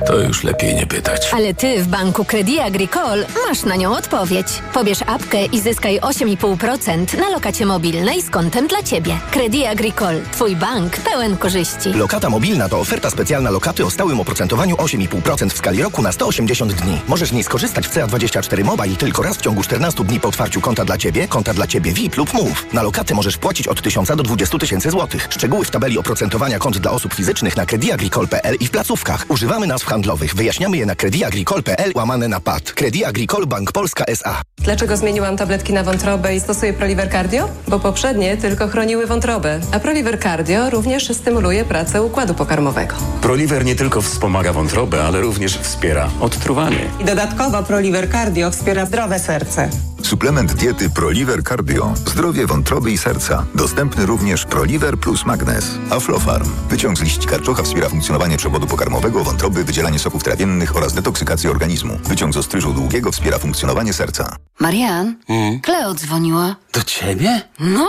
to 0.06 0.20
już 0.20 0.44
lepiej 0.44 0.76
nie 0.76 0.88
pytać. 0.88 1.30
Ale 1.34 1.54
ty 1.54 1.84
w 1.84 1.88
banku 1.88 2.26
Credit 2.26 2.60
Agricole 2.60 3.26
masz 3.48 3.63
na 3.63 3.76
nią 3.76 3.98
odpowiedź. 3.98 4.48
Pobierz 4.74 5.00
apkę 5.08 5.46
i 5.46 5.60
zyskaj 5.60 6.00
8,5% 6.00 7.20
na 7.20 7.30
lokacie 7.30 7.66
mobilnej 7.66 8.22
z 8.22 8.30
kontem 8.30 8.68
dla 8.68 8.84
ciebie. 8.84 9.18
Credit 9.32 9.66
Agricole. 9.66 10.22
Twój 10.32 10.56
bank 10.56 10.97
pełen 10.97 11.38
korzyści. 11.38 11.93
Lokata 11.93 12.30
mobilna 12.30 12.70
to 12.70 12.80
oferta 12.80 13.10
specjalna 13.10 13.49
lokaty 13.49 13.86
o 13.86 13.91
stałym 13.91 14.20
oprocentowaniu 14.20 14.76
8,5% 14.76 15.49
w 15.49 15.58
skali 15.58 15.84
roku 15.84 16.01
na 16.01 16.12
180 16.12 16.74
dni. 16.74 17.01
Możesz 17.08 17.30
z 17.30 17.34
niej 17.34 17.43
skorzystać 17.43 17.88
w 17.88 17.93
CA24 17.93 18.64
Mobile 18.64 18.95
tylko 18.95 19.24
raz 19.24 19.38
w 19.38 19.41
ciągu 19.41 19.64
14 19.64 20.03
dni 20.03 20.20
po 20.20 20.28
otwarciu 20.28 20.62
konta 20.62 20.86
dla 20.86 20.97
Ciebie, 20.97 21.28
konta 21.28 21.53
dla 21.53 21.68
Ciebie 21.68 21.93
VIP 21.93 22.18
lub 22.18 22.34
Move. 22.34 22.74
Na 22.74 22.84
lokaty 22.84 23.16
możesz 23.16 23.38
płacić 23.38 23.68
od 23.68 23.82
1000 23.82 24.10
do 24.10 24.24
20 24.24 24.58
tysięcy 24.58 24.91
złotych. 24.91 25.28
Szczegóły 25.30 25.66
w 25.66 25.72
tabeli 25.72 25.97
oprocentowania 25.97 26.60
kont 26.60 26.78
dla 26.78 26.91
osób 26.91 27.14
fizycznych 27.14 27.58
na 27.58 27.66
crediagricole.pl 27.96 28.56
i 28.60 28.68
w 28.68 28.72
placówkach. 28.72 29.26
Używamy 29.30 29.68
nazw 29.68 29.86
handlowych. 29.86 30.36
Wyjaśniamy 30.36 30.78
je 30.78 30.86
na 30.86 30.96
crediagricole.pl 30.96 31.91
łamane 31.96 32.28
na 32.28 32.39
PAD. 32.39 32.72
Credit 32.72 33.06
Agricole 33.06 33.46
Bank 33.46 33.72
Polska 33.72 34.06
S.A. 34.06 34.41
Dlaczego 34.58 34.98
zmieniłam 34.98 35.38
tabletki 35.38 35.74
na 35.74 35.84
wątrobę 35.84 36.36
i 36.36 36.39
stosuję 36.39 36.74
Proliver 36.74 37.12
Cardio? 37.12 37.50
Bo 37.68 37.80
poprzednie 37.80 38.38
tylko 38.38 38.68
chroniły 38.68 39.08
wątrobę, 39.08 39.60
a 39.72 39.80
Proliver 39.80 40.20
Cardio 40.20 40.70
również 40.70 41.12
stymuluje 41.12 41.66
pracę 41.66 42.04
układu 42.04 42.34
pokarmowego. 42.34 42.96
Proliver 43.22 43.66
nie 43.66 43.76
tylko 43.76 44.02
wspomaga 44.02 44.54
wątrobę, 44.54 45.04
ale 45.04 45.22
również 45.22 45.58
wspiera 45.58 46.10
odtruwanie. 46.20 46.86
I 47.00 47.06
dodatkowo 47.06 47.64
Proliver 47.64 48.12
Cardio 48.12 48.52
wspiera 48.52 48.86
zdrowe 48.86 49.20
serce. 49.20 49.70
Suplement 50.06 50.54
diety 50.54 50.89
ProLiver 50.89 51.43
Cardio. 51.43 51.93
Zdrowie 51.96 52.48
wątroby 52.48 52.91
i 52.91 52.98
serca. 52.98 53.46
Dostępny 53.56 54.06
również 54.06 54.46
ProLiver 54.46 54.98
plus 54.98 55.26
Magnes. 55.26 55.72
Aflofarm. 55.89 56.50
Wyciąg 56.70 56.98
z 56.98 57.02
liści 57.02 57.28
karczocha 57.28 57.64
wspiera 57.64 57.85
funkcjonowanie 57.90 58.38
przewodu 58.38 58.68
pokarmowego, 58.68 59.24
wątroby, 59.24 59.64
wydzielanie 59.64 60.00
soków 60.00 60.24
trawiennych 60.24 60.76
oraz 60.76 60.94
detoksykację 60.94 61.50
organizmu. 61.52 61.98
Wyciąg 62.04 62.34
z 62.34 62.38
ostryżu 62.38 62.74
długiego 62.74 63.12
wspiera 63.12 63.40
funkcjonowanie 63.40 63.94
serca. 63.94 64.36
Marian, 64.60 65.16
Kleo 65.64 65.94
dzwoniła. 65.94 66.56
Do 66.74 66.84
ciebie? 66.84 67.42
No 67.60 67.88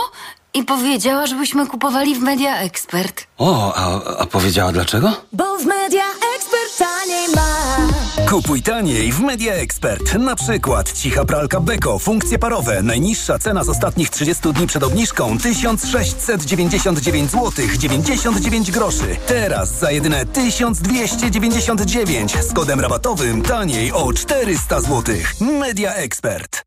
i 0.55 0.65
powiedziała, 0.65 1.27
żebyśmy 1.27 1.67
kupowali 1.67 2.15
w 2.15 2.19
Media 2.21 2.57
Expert. 2.59 3.27
O, 3.39 3.75
a, 3.75 4.05
a 4.19 4.27
powiedziała 4.27 4.73
dlaczego? 4.73 5.13
Bo 5.33 5.59
w 5.59 5.65
Media 5.67 6.05
Expert 6.37 6.79
taniej 6.79 7.29
ma. 7.35 7.77
Kupuj 8.25 8.63
taniej 8.63 9.13
w 9.13 9.21
Media 9.21 9.55
Expert. 9.55 10.15
Na 10.15 10.37
przykład 10.37 10.93
cicha 10.93 11.25
pralka 11.25 11.61
Beko, 11.61 11.99
funkcje 11.99 12.39
parowe. 12.39 12.83
Najniższa 12.83 13.39
cena 13.39 13.65
z 13.65 13.69
ostatnich 13.69 14.11
30 14.11 14.53
dni 14.53 14.67
przed 14.67 14.83
obniżką 14.83 15.39
1699 15.39 17.31
zł 17.31 17.53
99 17.79 18.71
groszy. 18.71 19.17
Teraz 19.27 19.79
za 19.79 19.91
jedyne 19.91 20.27
1299 20.27 22.33
z 22.41 22.53
kodem 22.53 22.81
rabatowym 22.81 23.43
taniej 23.43 23.93
o 23.93 24.13
400 24.13 24.81
zł. 24.81 25.17
Media 25.41 25.95
Expert. 25.95 26.65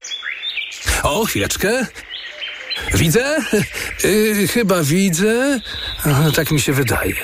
O, 1.04 1.26
chwileczkę. 1.26 1.86
Widzę? 2.94 3.38
Yy, 4.04 4.48
chyba 4.48 4.84
widzę. 4.84 5.60
Tak 6.36 6.52
mi 6.52 6.62
się 6.62 6.74
wydaje. 6.74 7.16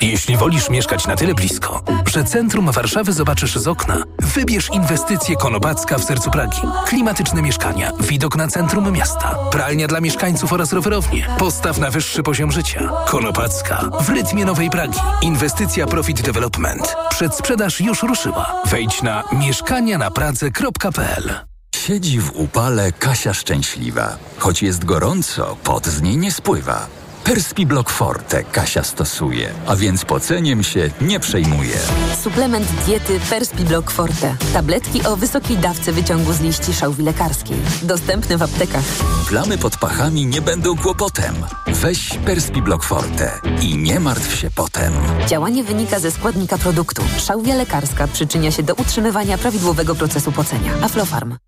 Jeśli 0.00 0.36
wolisz 0.36 0.70
mieszkać 0.70 1.06
na 1.06 1.16
tyle 1.16 1.34
blisko, 1.34 1.82
że 2.06 2.24
centrum 2.24 2.70
Warszawy 2.70 3.12
zobaczysz 3.12 3.56
z 3.56 3.68
okna, 3.68 4.02
wybierz 4.18 4.70
inwestycje 4.72 5.36
Konopacka 5.36 5.98
w 5.98 6.04
sercu 6.04 6.30
Pragi. 6.30 6.60
Klimatyczne 6.86 7.42
mieszkania, 7.42 7.92
widok 8.00 8.36
na 8.36 8.48
centrum 8.48 8.92
miasta, 8.92 9.38
pralnia 9.50 9.86
dla 9.88 10.00
mieszkańców 10.00 10.52
oraz 10.52 10.72
rowerownie. 10.72 11.26
Postaw 11.38 11.78
na 11.78 11.90
wyższy 11.90 12.22
poziom 12.22 12.52
życia. 12.52 12.90
Konopacka 13.06 13.90
w 14.00 14.08
rytmie 14.08 14.44
Nowej 14.44 14.70
Pragi. 14.70 14.98
Inwestycja 15.22 15.86
Profit 15.86 16.22
Development. 16.22 16.96
Przedsprzedaż 17.10 17.80
już 17.80 18.02
ruszyła. 18.02 18.52
Wejdź 18.66 19.02
na 19.02 19.22
mieszkania-na-pradze.pl 19.32 21.30
Siedzi 21.76 22.20
w 22.20 22.30
upale 22.34 22.92
Kasia 22.92 23.34
szczęśliwa. 23.34 24.16
Choć 24.38 24.62
jest 24.62 24.84
gorąco, 24.84 25.56
pot 25.64 25.86
z 25.86 26.02
niej 26.02 26.16
nie 26.16 26.32
spływa. 26.32 26.86
Perspi 27.28 27.66
Block 27.66 27.90
Forte 27.90 28.44
Kasia 28.44 28.84
stosuje, 28.84 29.50
a 29.66 29.76
więc 29.76 30.04
poceniem 30.04 30.62
się 30.62 30.90
nie 31.00 31.20
przejmuje. 31.20 31.76
Suplement 32.22 32.68
diety 32.86 33.20
Perspi 33.30 33.64
Block 33.64 33.90
Forte. 33.90 34.36
Tabletki 34.52 35.06
o 35.06 35.16
wysokiej 35.16 35.56
dawce 35.56 35.92
wyciągu 35.92 36.32
z 36.32 36.40
liści 36.40 36.74
szałwi 36.74 37.02
lekarskiej. 37.02 37.56
Dostępne 37.82 38.36
w 38.36 38.42
aptekach. 38.42 38.84
Plamy 39.28 39.58
pod 39.58 39.76
pachami 39.76 40.26
nie 40.26 40.42
będą 40.42 40.76
kłopotem. 40.76 41.34
Weź 41.66 42.18
Perspi 42.26 42.62
Block 42.62 42.84
Forte 42.84 43.40
i 43.62 43.76
nie 43.76 44.00
martw 44.00 44.40
się 44.40 44.50
potem. 44.50 44.92
Działanie 45.26 45.64
wynika 45.64 46.00
ze 46.00 46.10
składnika 46.10 46.58
produktu. 46.58 47.02
Szałwia 47.18 47.54
lekarska 47.54 48.06
przyczynia 48.06 48.50
się 48.50 48.62
do 48.62 48.74
utrzymywania 48.74 49.38
prawidłowego 49.38 49.94
procesu 49.94 50.32
pocenia. 50.32 50.72
Aflofarm. 50.82 51.47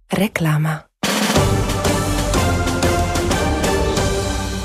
Reklama. 0.09 0.83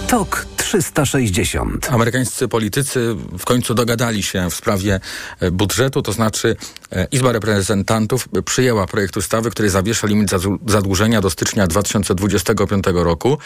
TOK 0.09 0.47
360. 0.57 1.93
Amerykańscy 1.93 2.49
politycy 2.49 3.15
w 3.39 3.45
końcu 3.45 3.75
dogadali 3.75 4.23
się 4.23 4.51
w 4.51 4.55
sprawie 4.55 5.01
e, 5.41 5.51
budżetu, 5.51 6.03
to 6.03 6.13
znaczy 6.13 6.57
e, 6.93 7.07
Izba 7.13 7.33
Reprezentantów 7.33 8.29
przyjęła 8.45 8.87
projekt 8.87 9.17
ustawy, 9.17 9.51
który 9.51 9.71
zawiesza 9.71 10.07
limit 10.07 10.31
zadłużenia 10.67 11.21
do 11.21 11.31
stycznia 11.31 11.67
2025 11.67 12.85
roku. 12.95 13.39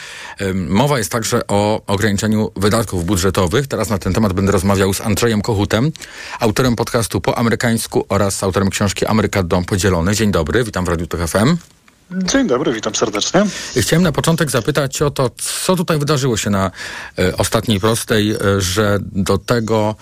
Mowa 0.54 0.98
jest 0.98 1.12
także 1.12 1.46
o 1.46 1.82
ograniczeniu 1.86 2.50
wydatków 2.56 3.04
budżetowych. 3.04 3.66
Teraz 3.66 3.90
na 3.90 3.98
ten 3.98 4.12
temat 4.12 4.32
będę 4.32 4.52
rozmawiał 4.52 4.94
z 4.94 5.00
Andrzejem 5.00 5.42
Kochutem, 5.42 5.92
autorem 6.40 6.76
podcastu 6.76 7.20
po 7.20 7.38
amerykańsku 7.38 8.06
oraz 8.08 8.42
autorem 8.42 8.70
książki 8.70 9.06
Ameryka 9.06 9.42
Dom 9.42 9.64
Podzielony. 9.64 10.14
Dzień 10.14 10.30
dobry, 10.30 10.64
witam 10.64 10.84
w 10.84 10.88
Radiu 10.88 11.06
TOK 11.06 11.20
FM. 11.20 11.79
Dzień 12.12 12.46
dobry, 12.46 12.72
witam 12.72 12.94
serdecznie. 12.94 13.46
Chciałem 13.76 14.02
na 14.02 14.12
początek 14.12 14.50
zapytać 14.50 15.02
o 15.02 15.10
to, 15.10 15.30
co 15.36 15.76
tutaj 15.76 15.98
wydarzyło 15.98 16.36
się 16.36 16.50
na 16.50 16.70
e, 17.18 17.36
ostatniej 17.36 17.80
prostej, 17.80 18.30
e, 18.30 18.60
że 18.60 18.98
do 19.00 19.38
tego 19.38 19.94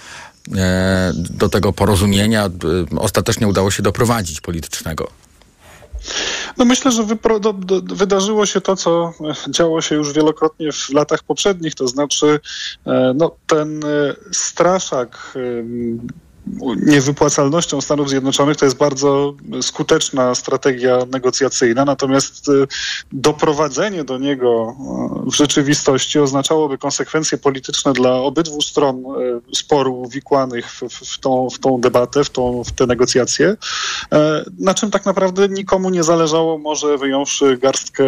e, 0.57 1.13
do 1.15 1.49
tego 1.49 1.73
porozumienia 1.73 2.51
ostatecznie 2.99 3.49
udało 3.49 3.71
się 3.71 3.83
doprowadzić 3.83 4.41
politycznego. 4.41 5.11
No 6.57 6.65
myślę, 6.65 6.93
że 6.93 7.05
wypro, 7.05 7.41
do, 7.41 7.53
do, 7.53 7.95
wydarzyło 7.95 8.47
się 8.47 8.61
to, 8.61 8.77
co 8.77 9.13
działo 9.49 9.83
się 9.83 9.95
już 9.95 10.13
wielokrotnie 10.13 10.73
w 10.73 10.91
latach 10.91 11.23
poprzednich, 11.23 11.75
to 11.75 11.89
znaczy 11.89 12.41
no, 13.15 13.37
ten 13.47 13.81
straszak 14.33 15.33
niewypłacalnością 16.87 17.81
Stanów 17.81 18.09
Zjednoczonych 18.09 18.57
to 18.57 18.65
jest 18.65 18.77
bardzo 18.77 19.35
skuteczna 19.63 20.35
strategia 20.35 20.99
negocjacyjna, 21.13 21.85
natomiast 21.85 22.49
y, 22.49 22.67
doprowadzenie 23.13 24.05
do 24.05 24.19
niego 24.19 24.77
y, 25.27 25.31
w 25.31 25.35
rzeczywistości 25.35 26.19
oznaczałoby 26.19 26.79
konsekwencje 26.79 27.39
polityczne 27.39 27.93
dla 27.93 28.15
obydwu 28.15 28.63
stron 28.63 28.97
y, 29.51 29.57
sporu 29.57 30.01
uwikłanych 30.01 30.71
w, 30.71 30.83
w, 30.89 31.19
tą, 31.19 31.51
w 31.51 31.59
tą 31.59 31.81
debatę, 31.81 32.25
w, 32.25 32.31
tą, 32.31 32.65
w 32.65 32.73
te 32.73 32.87
negocjacje, 32.87 33.57
na 34.59 34.75
czym 34.75 34.91
tak 34.91 35.07
naprawdę 35.07 35.49
nikomu 35.49 35.91
nie 35.91 36.03
zależało, 36.03 36.59
może 36.59 36.99
wyjąwszy 36.99 37.57
garstkę 37.57 38.05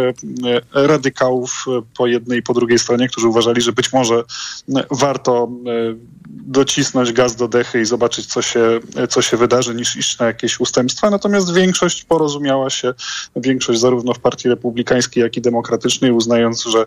radykałów 0.72 1.66
po 1.96 2.06
jednej 2.06 2.38
i 2.38 2.42
po 2.42 2.54
drugiej 2.54 2.78
stronie, 2.78 3.08
którzy 3.08 3.28
uważali, 3.28 3.60
że 3.60 3.72
być 3.72 3.92
może 3.92 4.24
warto 4.90 5.48
docisnąć 6.30 7.12
gaz 7.12 7.36
do 7.36 7.48
dechy 7.48 7.80
i 7.80 7.84
zobaczyć, 7.84 8.26
co 8.26 8.42
się, 8.42 8.80
co 9.08 9.22
się 9.22 9.36
wydarzy, 9.36 9.74
niż 9.74 9.96
iść 9.96 10.18
na 10.18 10.26
jakieś 10.26 10.60
ustępstwa. 10.60 11.10
Natomiast 11.10 11.54
większość 11.54 12.04
porozumiała 12.04 12.70
się, 12.70 12.94
większość 13.36 13.80
zarówno 13.80 14.14
w 14.14 14.18
Partii 14.18 14.48
Republikańskiej, 14.48 15.22
jak 15.22 15.36
i 15.36 15.40
Demokratycznej, 15.40 16.12
uznając, 16.12 16.64
że 16.64 16.86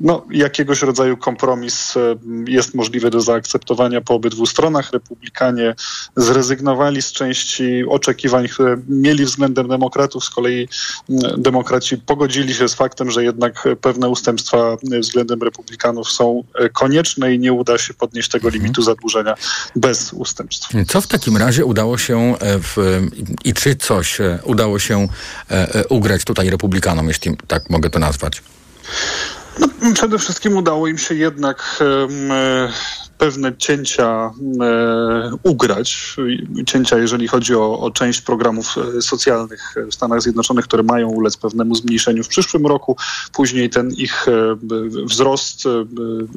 no, 0.00 0.24
jakiegoś 0.30 0.82
rodzaju 0.82 1.16
kompromis 1.16 1.96
e, 1.96 2.00
jest 2.46 2.74
możliwy 2.74 3.10
do 3.10 3.20
zaakceptowania 3.20 4.00
po 4.00 4.14
obydwu 4.14 4.46
stronach. 4.46 4.92
Republikanie 4.92 5.74
zrezygnowali 6.16 7.02
z 7.02 7.12
części 7.12 7.84
oczekiwań, 7.88 8.48
które 8.48 8.76
mieli 8.88 9.24
względem 9.24 9.68
demokratów. 9.68 10.24
Z 10.24 10.30
kolei 10.30 10.68
demokraci 11.38 11.98
pogodzili 11.98 12.54
się 12.54 12.68
z 12.68 12.74
faktem, 12.74 13.10
że 13.10 13.24
jednak 13.24 13.68
pewne 13.80 14.08
ustępstwa 14.08 14.76
względem 15.00 15.42
republikanów 15.42 16.10
są 16.10 16.44
e, 16.54 16.68
konieczne 16.68 17.34
i 17.34 17.38
nie 17.38 17.52
uda 17.52 17.78
się 17.78 17.94
podnieść 17.94 18.25
tego 18.28 18.48
limitu 18.48 18.82
zadłużenia 18.82 19.34
bez 19.76 20.12
ustępstw. 20.12 20.68
Co 20.88 21.00
w 21.00 21.06
takim 21.06 21.36
razie 21.36 21.64
udało 21.64 21.98
się 21.98 22.36
e, 22.40 22.58
w, 22.58 23.00
i 23.44 23.54
czy 23.54 23.76
coś 23.76 24.20
e, 24.20 24.38
udało 24.44 24.78
się 24.78 25.08
e, 25.50 25.88
ugrać 25.88 26.24
tutaj 26.24 26.50
republikanom, 26.50 27.08
jeśli 27.08 27.36
tak 27.46 27.70
mogę 27.70 27.90
to 27.90 27.98
nazwać? 27.98 28.42
No, 29.58 29.68
przede 29.94 30.18
wszystkim 30.18 30.56
udało 30.56 30.88
im 30.88 30.98
się 30.98 31.14
jednak 31.14 31.78
pewne 33.18 33.56
cięcia 33.56 34.30
e, 34.60 35.30
ugrać. 35.42 36.16
Cięcia, 36.66 36.98
jeżeli 36.98 37.28
chodzi 37.28 37.54
o, 37.54 37.78
o, 37.78 37.90
część 37.90 38.20
programów 38.20 38.74
socjalnych 39.00 39.74
w 39.90 39.94
Stanach 39.94 40.22
Zjednoczonych, 40.22 40.64
które 40.64 40.82
mają 40.82 41.08
ulec 41.08 41.36
pewnemu 41.36 41.74
zmniejszeniu 41.74 42.24
w 42.24 42.28
przyszłym 42.28 42.66
roku. 42.66 42.96
Później 43.32 43.70
ten 43.70 43.90
ich 43.90 44.26
wzrost, 45.04 45.62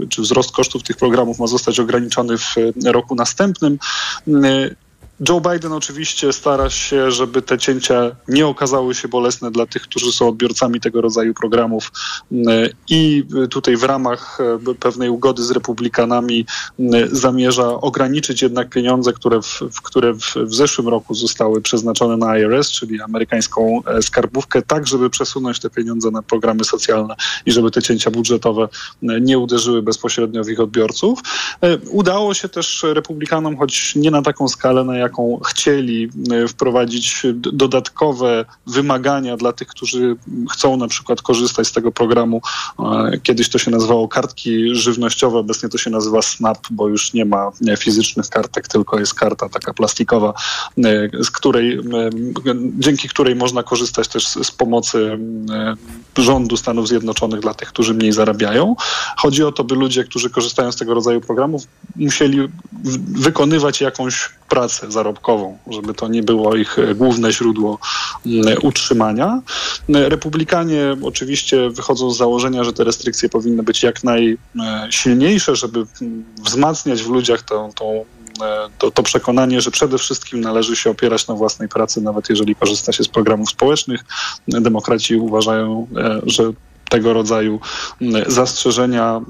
czy 0.09 0.21
wzrost 0.21 0.51
kosztów 0.51 0.83
tych 0.83 0.97
programów 0.97 1.39
ma 1.39 1.47
zostać 1.47 1.79
ograniczony 1.79 2.37
w 2.37 2.55
roku 2.85 3.15
następnym. 3.15 3.77
Joe 5.29 5.41
Biden 5.41 5.71
oczywiście 5.71 6.33
stara 6.33 6.69
się, 6.69 7.11
żeby 7.11 7.41
te 7.41 7.57
cięcia 7.57 8.11
nie 8.27 8.47
okazały 8.47 8.95
się 8.95 9.07
bolesne 9.07 9.51
dla 9.51 9.65
tych, 9.65 9.81
którzy 9.81 10.11
są 10.11 10.27
odbiorcami 10.27 10.79
tego 10.79 11.01
rodzaju 11.01 11.33
programów 11.33 11.91
i 12.89 13.25
tutaj 13.49 13.77
w 13.77 13.83
ramach 13.83 14.37
pewnej 14.79 15.09
ugody 15.09 15.43
z 15.43 15.51
republikanami 15.51 16.45
zamierza 17.11 17.67
ograniczyć 17.67 18.41
jednak 18.41 18.69
pieniądze, 18.69 19.13
które 19.13 19.41
w, 19.41 19.81
które 19.83 20.13
w, 20.13 20.53
zeszłym 20.53 20.87
roku 20.87 21.15
zostały 21.15 21.61
przeznaczone 21.61 22.17
na 22.17 22.37
IRS, 22.37 22.71
czyli 22.71 23.01
amerykańską 23.01 23.81
skarbówkę, 24.01 24.61
tak 24.61 24.87
żeby 24.87 25.09
przesunąć 25.09 25.59
te 25.59 25.69
pieniądze 25.69 26.11
na 26.11 26.21
programy 26.21 26.63
socjalne 26.63 27.15
i 27.45 27.51
żeby 27.51 27.71
te 27.71 27.81
cięcia 27.81 28.11
budżetowe 28.11 28.67
nie 29.01 29.39
uderzyły 29.39 29.81
bezpośrednio 29.81 30.43
w 30.43 30.49
ich 30.49 30.59
odbiorców. 30.59 31.19
Udało 31.89 32.33
się 32.33 32.49
też 32.49 32.85
republikanom, 32.93 33.57
choć 33.57 33.95
nie 33.95 34.11
na 34.11 34.21
taką 34.21 34.47
skalę, 34.47 34.83
na 34.83 34.97
jaką 35.09 35.39
chcieli, 35.49 36.09
wprowadzić 36.47 37.23
dodatkowe 37.33 38.45
wymagania 38.67 39.37
dla 39.37 39.53
tych, 39.53 39.67
którzy 39.67 40.15
chcą 40.51 40.77
na 40.77 40.87
przykład 40.87 41.21
korzystać 41.21 41.67
z 41.67 41.71
tego 41.71 41.91
programu. 41.91 42.41
Kiedyś 43.23 43.49
to 43.49 43.57
się 43.57 43.71
nazywało 43.71 44.07
kartki 44.07 44.75
żywnościowe, 44.75 45.37
obecnie 45.37 45.69
to 45.69 45.77
się 45.77 45.89
nazywa 45.89 46.21
SNAP, 46.21 46.57
bo 46.71 46.87
już 46.87 47.13
nie 47.13 47.25
ma 47.25 47.51
fizycznych 47.77 48.29
kartek, 48.29 48.67
tylko 48.67 48.99
jest 48.99 49.13
karta 49.13 49.49
taka 49.49 49.73
plastikowa, 49.73 50.33
z 51.23 51.31
której, 51.31 51.79
dzięki 52.79 53.09
której 53.09 53.35
można 53.35 53.63
korzystać 53.63 54.07
też 54.07 54.27
z 54.27 54.51
pomocy 54.51 55.19
rządu 56.17 56.57
Stanów 56.57 56.87
Zjednoczonych 56.87 57.39
dla 57.39 57.53
tych, 57.53 57.69
którzy 57.69 57.93
mniej 57.93 58.11
zarabiają. 58.11 58.75
Chodzi 59.17 59.43
o 59.43 59.51
to, 59.51 59.63
by 59.63 59.75
ludzie, 59.75 60.03
którzy 60.03 60.29
korzystają 60.29 60.71
z 60.71 60.75
tego 60.75 60.93
rodzaju 60.93 61.21
programów, 61.21 61.63
musieli 61.95 62.47
wykonywać 63.15 63.81
jakąś 63.81 64.29
pracę 64.49 64.91
zarobkową, 64.99 65.57
żeby 65.67 65.93
to 65.93 66.07
nie 66.07 66.23
było 66.23 66.55
ich 66.55 66.77
główne 66.95 67.31
źródło 67.31 67.79
utrzymania. 68.61 69.41
Republikanie 69.89 70.97
oczywiście 71.03 71.69
wychodzą 71.69 72.11
z 72.11 72.17
założenia, 72.17 72.63
że 72.63 72.73
te 72.73 72.83
restrykcje 72.83 73.29
powinny 73.29 73.63
być 73.63 73.83
jak 73.83 74.01
najsilniejsze, 74.55 75.55
żeby 75.55 75.85
wzmacniać 76.45 77.03
w 77.03 77.09
ludziach 77.09 77.41
tą, 77.41 77.73
tą 77.73 78.05
to, 78.77 78.91
to, 78.91 79.03
przekonanie, 79.03 79.61
że 79.61 79.71
przede 79.71 79.97
wszystkim 79.97 80.41
należy 80.41 80.75
się 80.75 80.89
opierać 80.89 81.27
na 81.27 81.33
własnej 81.33 81.69
pracy, 81.69 82.01
nawet 82.01 82.29
jeżeli 82.29 82.55
korzysta 82.55 82.91
się 82.91 83.03
z 83.03 83.07
programów 83.07 83.49
społecznych. 83.49 84.05
Demokraci 84.47 85.15
uważają, 85.15 85.87
że 86.23 86.51
tego 86.89 87.13
rodzaju 87.13 87.59
zastrzeżenia 88.27 89.21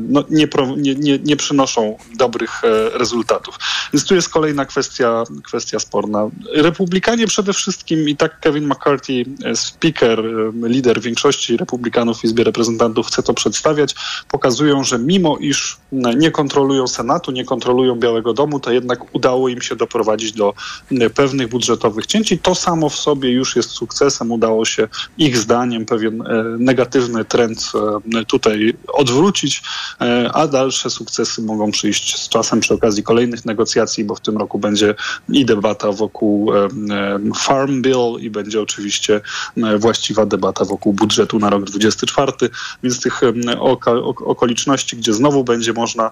no, 0.00 0.24
nie, 0.30 0.94
nie, 0.94 1.18
nie, 1.18 1.36
przynoszą 1.36 1.98
dobrych 2.18 2.62
rezultatów. 2.92 3.58
Więc 3.92 4.06
tu 4.06 4.14
jest 4.14 4.28
kolejna 4.28 4.64
kwestia, 4.64 5.24
kwestia 5.44 5.78
sporna. 5.78 6.30
Republikanie 6.52 7.26
przede 7.26 7.52
wszystkim 7.52 8.08
i 8.08 8.16
tak 8.16 8.40
Kevin 8.40 8.66
McCarthy, 8.66 9.24
speaker, 9.54 10.22
lider 10.62 11.00
większości 11.00 11.56
republikanów 11.56 12.20
w 12.20 12.24
Izbie 12.24 12.44
Reprezentantów 12.44 13.06
chce 13.06 13.22
to 13.22 13.34
przedstawiać, 13.34 13.94
pokazują, 14.28 14.84
że 14.84 14.98
mimo 14.98 15.36
iż 15.36 15.76
nie 15.92 16.30
kontrolują 16.30 16.86
Senatu, 16.86 17.32
nie 17.32 17.44
kontrolują 17.44 17.96
Białego 17.96 18.34
Domu, 18.34 18.60
to 18.60 18.72
jednak 18.72 19.14
udało 19.14 19.48
im 19.48 19.62
się 19.62 19.76
doprowadzić 19.76 20.32
do 20.32 20.54
pewnych 21.14 21.48
budżetowych 21.48 22.06
cięć 22.06 22.32
i 22.32 22.38
to 22.38 22.54
samo 22.54 22.88
w 22.88 22.96
sobie 22.96 23.30
już 23.30 23.56
jest 23.56 23.70
sukcesem. 23.70 24.32
Udało 24.32 24.64
się 24.64 24.88
ich 25.18 25.38
zdaniem 25.38 25.86
pewien 25.86 26.24
negatywny 26.58 27.03
negatywny 27.08 27.24
trend 27.24 27.72
e, 28.20 28.24
tutaj 28.24 28.74
odwrócić, 28.88 29.62
e, 30.00 30.30
a 30.32 30.46
dalsze 30.46 30.90
sukcesy 30.90 31.42
mogą 31.42 31.70
przyjść 31.70 32.18
z 32.18 32.28
czasem 32.28 32.60
przy 32.60 32.74
okazji 32.74 33.02
kolejnych 33.02 33.44
negocjacji, 33.44 34.04
bo 34.04 34.14
w 34.14 34.20
tym 34.20 34.38
roku 34.38 34.58
będzie 34.58 34.94
i 35.28 35.44
debata 35.44 35.92
wokół 35.92 36.54
e, 36.54 36.68
Farm 37.36 37.82
Bill 37.82 38.16
i 38.20 38.30
będzie 38.30 38.60
oczywiście 38.60 39.20
właściwa 39.78 40.26
debata 40.26 40.64
wokół 40.64 40.92
budżetu 40.92 41.38
na 41.38 41.50
rok 41.50 41.64
24, 41.64 42.32
więc 42.82 43.00
tych 43.00 43.20
okoliczności, 44.26 44.96
gdzie 44.96 45.12
znowu 45.12 45.44
będzie 45.44 45.72
można 45.72 46.10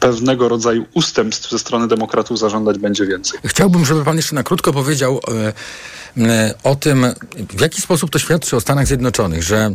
pewnego 0.00 0.48
rodzaju 0.48 0.84
ustępstw 0.94 1.50
ze 1.50 1.58
strony 1.58 1.88
demokratów 1.88 2.38
zażądać 2.38 2.78
będzie 2.78 3.06
więcej. 3.06 3.40
Chciałbym, 3.44 3.84
żeby 3.84 4.04
pan 4.04 4.16
jeszcze 4.16 4.34
na 4.34 4.42
krótko 4.42 4.72
powiedział 4.72 5.20
o 6.62 6.74
tym, 6.74 7.06
w 7.56 7.60
jaki 7.60 7.82
sposób 7.82 8.10
to 8.10 8.18
świadczy 8.18 8.56
o 8.56 8.60
Stanach 8.60 8.86
Zjednoczonych, 8.86 9.42
że 9.42 9.74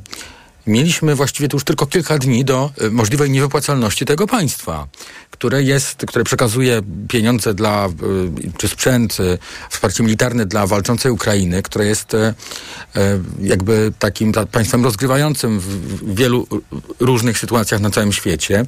mieliśmy 0.67 1.15
właściwie 1.15 1.47
tu 1.47 1.55
już 1.55 1.63
tylko 1.63 1.85
kilka 1.85 2.17
dni 2.17 2.45
do 2.45 2.71
e, 2.81 2.89
możliwej 2.89 3.29
niewypłacalności 3.29 4.05
tego 4.05 4.27
państwa, 4.27 4.87
które 5.31 5.63
jest, 5.63 6.05
które 6.07 6.23
przekazuje 6.23 6.81
pieniądze 7.07 7.53
dla, 7.53 7.85
e, 7.85 7.89
czy 8.57 8.67
sprzęt, 8.67 9.17
e, 9.19 9.37
wsparcie 9.69 10.03
militarne 10.03 10.45
dla 10.45 10.67
walczącej 10.67 11.11
Ukrainy, 11.11 11.63
które 11.63 11.85
jest 11.85 12.15
jakby 13.41 13.93
takim 13.99 14.31
państwem 14.51 14.83
rozgrywającym 14.83 15.59
w 15.59 16.15
wielu 16.15 16.47
różnych 16.99 17.39
sytuacjach 17.39 17.81
na 17.81 17.89
całym 17.89 18.13
świecie. 18.13 18.65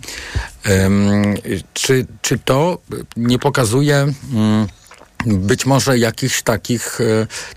Czy, 1.74 2.06
czy 2.22 2.40
to 2.40 2.78
nie 3.18 3.40
pokazuje 3.40 4.14
mm, 4.34 4.68
być 5.26 5.66
może 5.66 5.98
jakichś 5.98 6.42
takich 6.42 7.00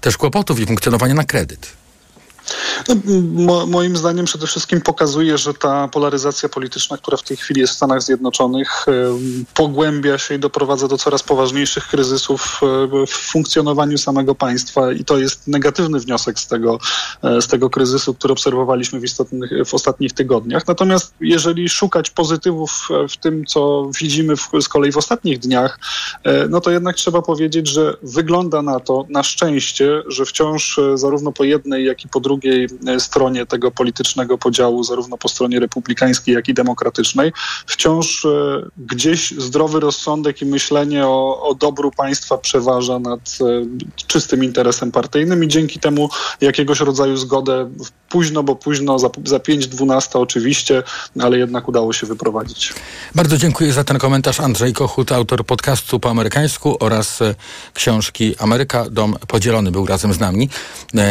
też 0.01 0.17
kłopotów 0.17 0.61
i 0.61 0.67
funkcjonowania 0.67 1.15
na 1.15 1.25
kredyt? 1.25 1.82
No, 2.89 2.95
mo, 3.33 3.67
moim 3.67 3.97
zdaniem 3.97 4.25
przede 4.25 4.47
wszystkim 4.47 4.81
pokazuje, 4.81 5.39
że 5.39 5.55
ta 5.55 5.89
polaryzacja 5.89 6.49
polityczna, 6.49 6.97
która 6.97 7.17
w 7.17 7.23
tej 7.23 7.37
chwili 7.37 7.61
jest 7.61 7.73
w 7.73 7.77
Stanach 7.77 8.03
Zjednoczonych, 8.03 8.87
pogłębia 9.55 10.19
się 10.19 10.35
i 10.35 10.39
doprowadza 10.39 10.89
do 10.89 10.99
coraz 10.99 11.23
poważniejszych 11.23 11.87
kryzysów 11.87 12.61
w 13.07 13.11
funkcjonowaniu 13.11 13.99
samego 13.99 14.35
państwa 14.35 14.93
i 14.93 15.05
to 15.05 15.19
jest 15.19 15.49
negatywny 15.49 16.01
wniosek 16.01 16.39
z 16.39 16.47
tego, 16.47 16.79
e, 17.23 17.43
z 17.43 17.47
tego 17.47 17.71
kryzysu, 17.71 18.15
który 18.15 18.33
obserwowaliśmy 18.33 19.01
w, 19.01 19.05
istotnych, 19.05 19.51
w 19.67 19.75
ostatnich 19.75 20.13
tygodniach. 20.13 20.67
Natomiast 20.67 21.15
jeżeli 21.21 21.69
szukać 21.69 22.11
pozytywów 22.11 22.89
w 23.09 23.17
tym, 23.17 23.47
co 23.47 23.91
widzimy 24.01 24.37
w, 24.37 24.51
z 24.61 24.69
kolei 24.69 24.93
w 24.93 24.97
ostatnich 24.97 25.39
dniach, 25.39 25.79
e, 26.25 26.49
no 26.49 26.61
to 26.61 26.71
jednak 26.71 26.97
trzeba 26.97 27.23
powiedzieć, 27.23 27.69
że 27.69 27.97
wygląda 28.03 28.63
na 28.63 28.81
to, 28.81 29.07
na 29.09 29.23
szczęście, 29.23 30.03
że 30.07 30.25
wciąż 30.25 30.79
e, 30.79 30.99
zarówno 30.99 31.33
po 31.33 31.45
jednej, 31.45 31.85
jak 31.85 32.05
i 32.05 32.09
po 32.09 32.21
drugiej 32.21 32.32
drugiej 32.33 32.69
e, 32.87 33.01
stronie 33.01 33.47
tego 33.47 33.71
politycznego 33.71 34.39
podziału, 34.39 34.85
zarówno 34.85 35.19
po 35.19 35.29
stronie 35.29 35.61
republikańskiej, 35.61 36.35
jak 36.35 36.49
i 36.49 36.55
demokratycznej, 36.55 37.33
wciąż 37.67 38.25
e, 38.25 38.29
gdzieś 38.77 39.31
zdrowy 39.31 39.81
rozsądek 39.81 40.43
i 40.43 40.47
myślenie 40.47 41.07
o, 41.07 41.49
o 41.49 41.55
dobru 41.55 41.91
państwa 41.91 42.39
przeważa 42.39 42.99
nad 42.99 43.21
e, 43.21 43.45
czystym 44.07 44.45
interesem 44.45 44.93
partyjnym 44.93 45.45
i 45.45 45.49
dzięki 45.49 45.81
temu 45.81 46.09
jakiegoś 46.41 46.81
rodzaju 46.81 47.17
zgodę 47.17 47.71
późno, 48.09 48.43
bo 48.43 48.57
późno, 48.57 48.99
za, 48.99 49.11
za 49.25 49.37
5-12 49.37 50.19
oczywiście, 50.19 50.83
ale 51.21 51.39
jednak 51.39 51.69
udało 51.69 51.93
się 51.93 52.07
wyprowadzić. 52.07 52.73
Bardzo 53.15 53.39
dziękuję 53.39 53.73
za 53.73 53.85
ten 53.85 53.99
komentarz. 53.99 54.41
Andrzej 54.41 54.73
Kochut, 54.73 55.13
autor 55.13 55.47
podcastu 55.47 56.01
po 56.01 56.11
amerykańsku 56.11 56.77
oraz 56.81 57.19
książki 57.75 58.35
Ameryka, 58.39 58.85
Dom 58.91 59.17
Podzielony 59.29 59.71
był 59.71 59.87
razem 59.87 60.13
z 60.13 60.21
nami. 60.21 60.49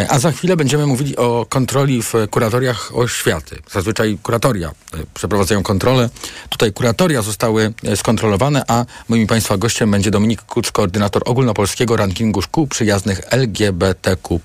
A 0.09 0.19
za 0.19 0.31
chwilę 0.31 0.57
będziemy 0.57 0.87
mówili 0.87 1.10
o 1.17 1.45
kontroli 1.49 2.01
w 2.03 2.13
kuratoriach 2.31 2.95
oświaty. 2.95 3.59
Zazwyczaj 3.71 4.17
kuratoria 4.23 4.69
e, 4.69 4.73
przeprowadzają 5.13 5.63
kontrolę. 5.63 6.09
Tutaj 6.49 6.73
kuratoria 6.73 7.21
zostały 7.21 7.73
e, 7.83 7.97
skontrolowane, 7.97 8.63
a 8.67 8.85
moim 9.09 9.27
Państwa 9.27 9.57
gościem 9.57 9.91
będzie 9.91 10.11
Dominik 10.11 10.41
Kucz, 10.41 10.71
koordynator 10.71 11.21
ogólnopolskiego 11.25 11.97
rankingu 11.97 12.41
szkół 12.41 12.67
przyjaznych 12.67 13.21
LGBTQ+. 13.31 14.39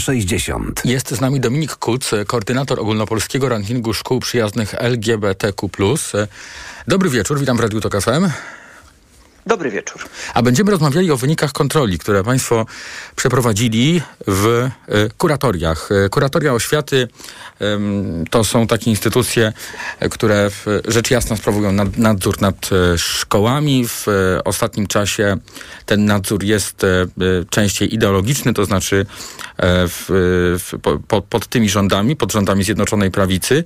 360. 0.00 0.84
Jest 0.84 1.10
z 1.10 1.20
nami 1.20 1.40
Dominik 1.40 1.76
Kuc, 1.76 2.10
koordynator 2.26 2.80
ogólnopolskiego 2.80 3.48
rankingu 3.48 3.94
szkół 3.94 4.20
przyjaznych 4.20 4.74
LGBTQ+. 4.74 5.68
Dobry 6.88 7.10
wieczór, 7.10 7.40
witam 7.40 7.56
w 7.56 7.60
Radiu 7.60 7.80
Tok 7.80 8.02
FM. 8.02 8.30
Dobry 9.46 9.70
wieczór. 9.70 10.02
A 10.34 10.42
będziemy 10.42 10.70
rozmawiali 10.70 11.10
o 11.10 11.16
wynikach 11.16 11.52
kontroli, 11.52 11.98
które 11.98 12.24
Państwo 12.24 12.66
przeprowadzili 13.16 14.02
w 14.26 14.46
e, 14.46 14.70
kuratoriach. 15.18 15.88
E, 15.92 16.08
Kuratoria 16.08 16.52
oświaty 16.52 17.08
to 18.30 18.44
są 18.44 18.66
takie 18.66 18.90
instytucje, 18.90 19.52
e, 20.00 20.08
które 20.08 20.50
rzecz 20.88 21.10
jasna 21.10 21.36
sprawują 21.36 21.72
nad, 21.72 21.96
nadzór 21.98 22.40
nad 22.40 22.70
szkołami. 22.96 23.88
W 23.88 24.06
ostatnim 24.44 24.86
czasie 24.86 25.36
ten 25.86 26.04
nadzór 26.04 26.44
jest 26.44 26.86
częściej 27.50 27.94
ideologiczny, 27.94 28.54
to 28.54 28.64
znaczy 28.64 29.06
e, 29.56 29.88
w, 29.88 30.04
w, 30.58 30.78
po, 30.82 30.98
po, 31.08 31.22
pod 31.22 31.46
tymi 31.46 31.68
rządami, 31.68 32.16
pod 32.16 32.32
rządami 32.32 32.64
Zjednoczonej 32.64 33.10
Prawicy. 33.10 33.64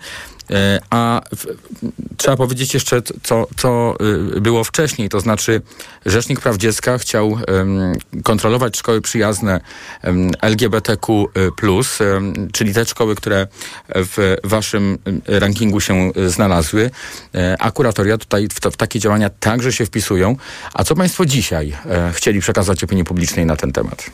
E, 0.50 0.80
A 0.90 1.20
w, 1.36 1.46
trzeba 2.16 2.36
powiedzieć 2.36 2.74
jeszcze, 2.74 3.02
co, 3.22 3.46
co 3.56 3.94
y, 4.36 4.40
było 4.40 4.64
wcześniej, 4.64 5.08
to 5.08 5.20
znaczy 5.20 5.62
Rzecznik 6.06 6.40
Praw 6.40 6.56
Dziecka 6.56 6.98
chciał 6.98 7.38
em, 7.46 7.92
kontrolować 8.22 8.76
szkoły 8.76 9.00
przyjazne 9.00 9.60
em, 10.02 10.30
LGBTQ+, 10.42 11.26
em, 12.00 12.48
czyli 12.52 12.74
te 12.74 12.84
szkoły, 12.84 13.14
które 13.14 13.46
w 13.94 14.36
waszym 14.44 14.98
em, 15.04 15.20
rankingu 15.26 15.80
się 15.80 16.12
y, 16.16 16.30
znalazły, 16.30 16.90
E, 17.34 17.56
a 17.58 17.70
kuratoria 17.70 18.18
tutaj 18.18 18.48
w, 18.48 18.60
to, 18.60 18.70
w 18.70 18.76
takie 18.76 18.98
działania 18.98 19.30
także 19.30 19.72
się 19.72 19.86
wpisują. 19.86 20.36
A 20.74 20.84
co 20.84 20.94
państwo 20.94 21.26
dzisiaj 21.26 21.76
e, 21.86 22.12
chcieli 22.12 22.40
przekazać 22.40 22.84
opinii 22.84 23.04
publicznej 23.04 23.46
na 23.46 23.56
ten 23.56 23.72
temat? 23.72 24.10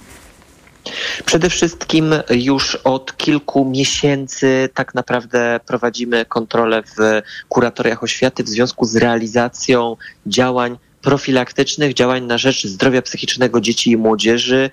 Przede 1.25 1.51
wszystkim 1.51 2.15
już 2.31 2.75
od 2.75 3.17
kilku 3.17 3.65
miesięcy 3.65 4.69
tak 4.75 4.95
naprawdę 4.95 5.61
prowadzimy 5.67 6.25
kontrolę 6.25 6.83
w 6.83 7.23
kuratoriach 7.49 8.03
oświaty 8.03 8.45
w 8.45 8.49
związku 8.49 8.85
z 8.85 8.97
realizacją 8.97 9.97
działań 10.27 10.79
profilaktycznych, 11.03 11.95
działań 11.95 12.25
na 12.25 12.39
rzecz 12.39 12.67
zdrowia 12.67 13.03
psychicznego 13.03 13.61
dzieci 13.61 13.91
i 13.91 13.97
młodzieży 13.97 14.71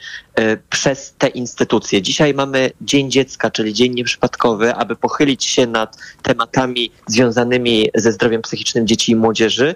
przez 0.69 1.13
te 1.17 1.27
instytucje. 1.27 2.01
Dzisiaj 2.01 2.33
mamy 2.33 2.71
Dzień 2.81 3.11
Dziecka, 3.11 3.51
czyli 3.51 3.73
dzień 3.73 3.93
nieprzypadkowy, 3.93 4.75
aby 4.75 4.95
pochylić 4.95 5.45
się 5.45 5.67
nad 5.67 5.97
tematami 6.23 6.91
związanymi 7.07 7.89
ze 7.95 8.11
zdrowiem 8.11 8.41
psychicznym 8.41 8.87
dzieci 8.87 9.11
i 9.11 9.15
młodzieży 9.15 9.75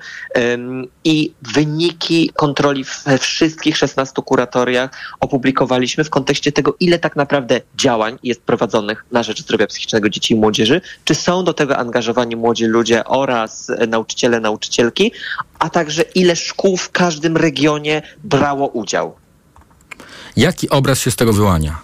i 1.03 1.33
wyniki 1.41 2.31
kontroli 2.35 2.85
we 3.05 3.17
wszystkich 3.17 3.77
16 3.77 4.21
kuratoriach 4.25 4.91
opublikowaliśmy 5.19 6.03
w 6.03 6.09
kontekście 6.09 6.51
tego, 6.51 6.75
ile 6.79 6.99
tak 6.99 7.15
naprawdę 7.15 7.61
działań 7.77 8.19
jest 8.23 8.41
prowadzonych 8.41 9.05
na 9.11 9.23
rzecz 9.23 9.41
zdrowia 9.41 9.67
psychicznego 9.67 10.09
dzieci 10.09 10.33
i 10.33 10.37
młodzieży, 10.37 10.81
czy 11.03 11.15
są 11.15 11.43
do 11.43 11.53
tego 11.53 11.77
angażowani 11.77 12.35
młodzi 12.35 12.65
ludzie 12.65 13.05
oraz 13.05 13.69
e, 13.69 13.87
nauczyciele, 13.87 14.39
nauczycielki, 14.39 15.11
a 15.59 15.69
także 15.69 16.01
ile 16.15 16.35
szkół 16.35 16.77
w 16.77 16.91
każdym 16.91 17.37
regionie 17.37 18.01
brało 18.23 18.67
udział. 18.67 19.20
Jaki 20.35 20.69
obraz 20.69 20.99
się 20.99 21.11
z 21.11 21.15
tego 21.15 21.33
wyłania? 21.33 21.81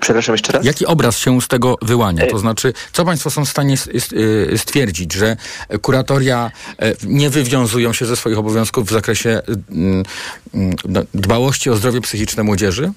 Przepraszam 0.00 0.34
jeszcze 0.34 0.52
raz? 0.52 0.64
Jaki 0.64 0.86
obraz 0.86 1.18
się 1.18 1.40
z 1.40 1.48
tego 1.48 1.76
wyłania? 1.82 2.26
To 2.26 2.38
znaczy, 2.38 2.72
co 2.92 3.04
Państwo 3.04 3.30
są 3.30 3.44
w 3.44 3.48
stanie 3.48 3.76
y, 4.12 4.58
stwierdzić, 4.58 5.12
że 5.12 5.36
kuratoria 5.82 6.50
e, 6.78 6.94
nie 7.04 7.30
wywiązują 7.30 7.92
się 7.92 8.06
ze 8.06 8.16
swoich 8.16 8.38
obowiązków 8.38 8.88
w 8.88 8.92
zakresie 8.92 9.30
y, 9.30 9.52
y, 9.52 10.74
no, 10.84 11.02
dbałości 11.14 11.70
o 11.70 11.76
zdrowie 11.76 12.00
psychiczne 12.00 12.42
młodzieży? 12.42 12.92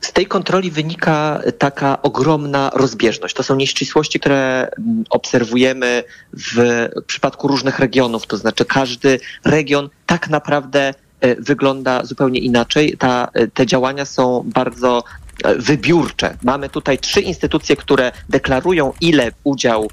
Z 0.00 0.12
tej 0.12 0.26
kontroli 0.26 0.70
wynika 0.70 1.40
taka 1.58 2.02
ogromna 2.02 2.70
rozbieżność. 2.74 3.34
To 3.34 3.42
są 3.42 3.56
nieścisłości, 3.56 4.20
które 4.20 4.68
mm, 4.78 5.04
obserwujemy 5.10 6.04
w 6.32 6.88
przypadku 7.06 7.48
różnych 7.48 7.78
regionów. 7.78 8.26
To 8.26 8.36
znaczy, 8.36 8.64
każdy 8.64 9.20
region 9.44 9.90
tak 10.06 10.28
naprawdę 10.28 10.80
e, 10.88 10.94
wygląda 11.38 12.04
zupełnie 12.04 12.40
inaczej. 12.40 12.96
Ta, 12.98 13.28
e, 13.34 13.48
te 13.48 13.66
działania 13.66 14.04
są 14.04 14.42
bardzo 14.46 15.04
e, 15.44 15.54
wybiórcze. 15.54 16.36
Mamy 16.42 16.68
tutaj 16.68 16.98
trzy 16.98 17.20
instytucje, 17.20 17.76
które 17.76 18.12
deklarują, 18.28 18.92
ile 19.00 19.32
udział 19.44 19.88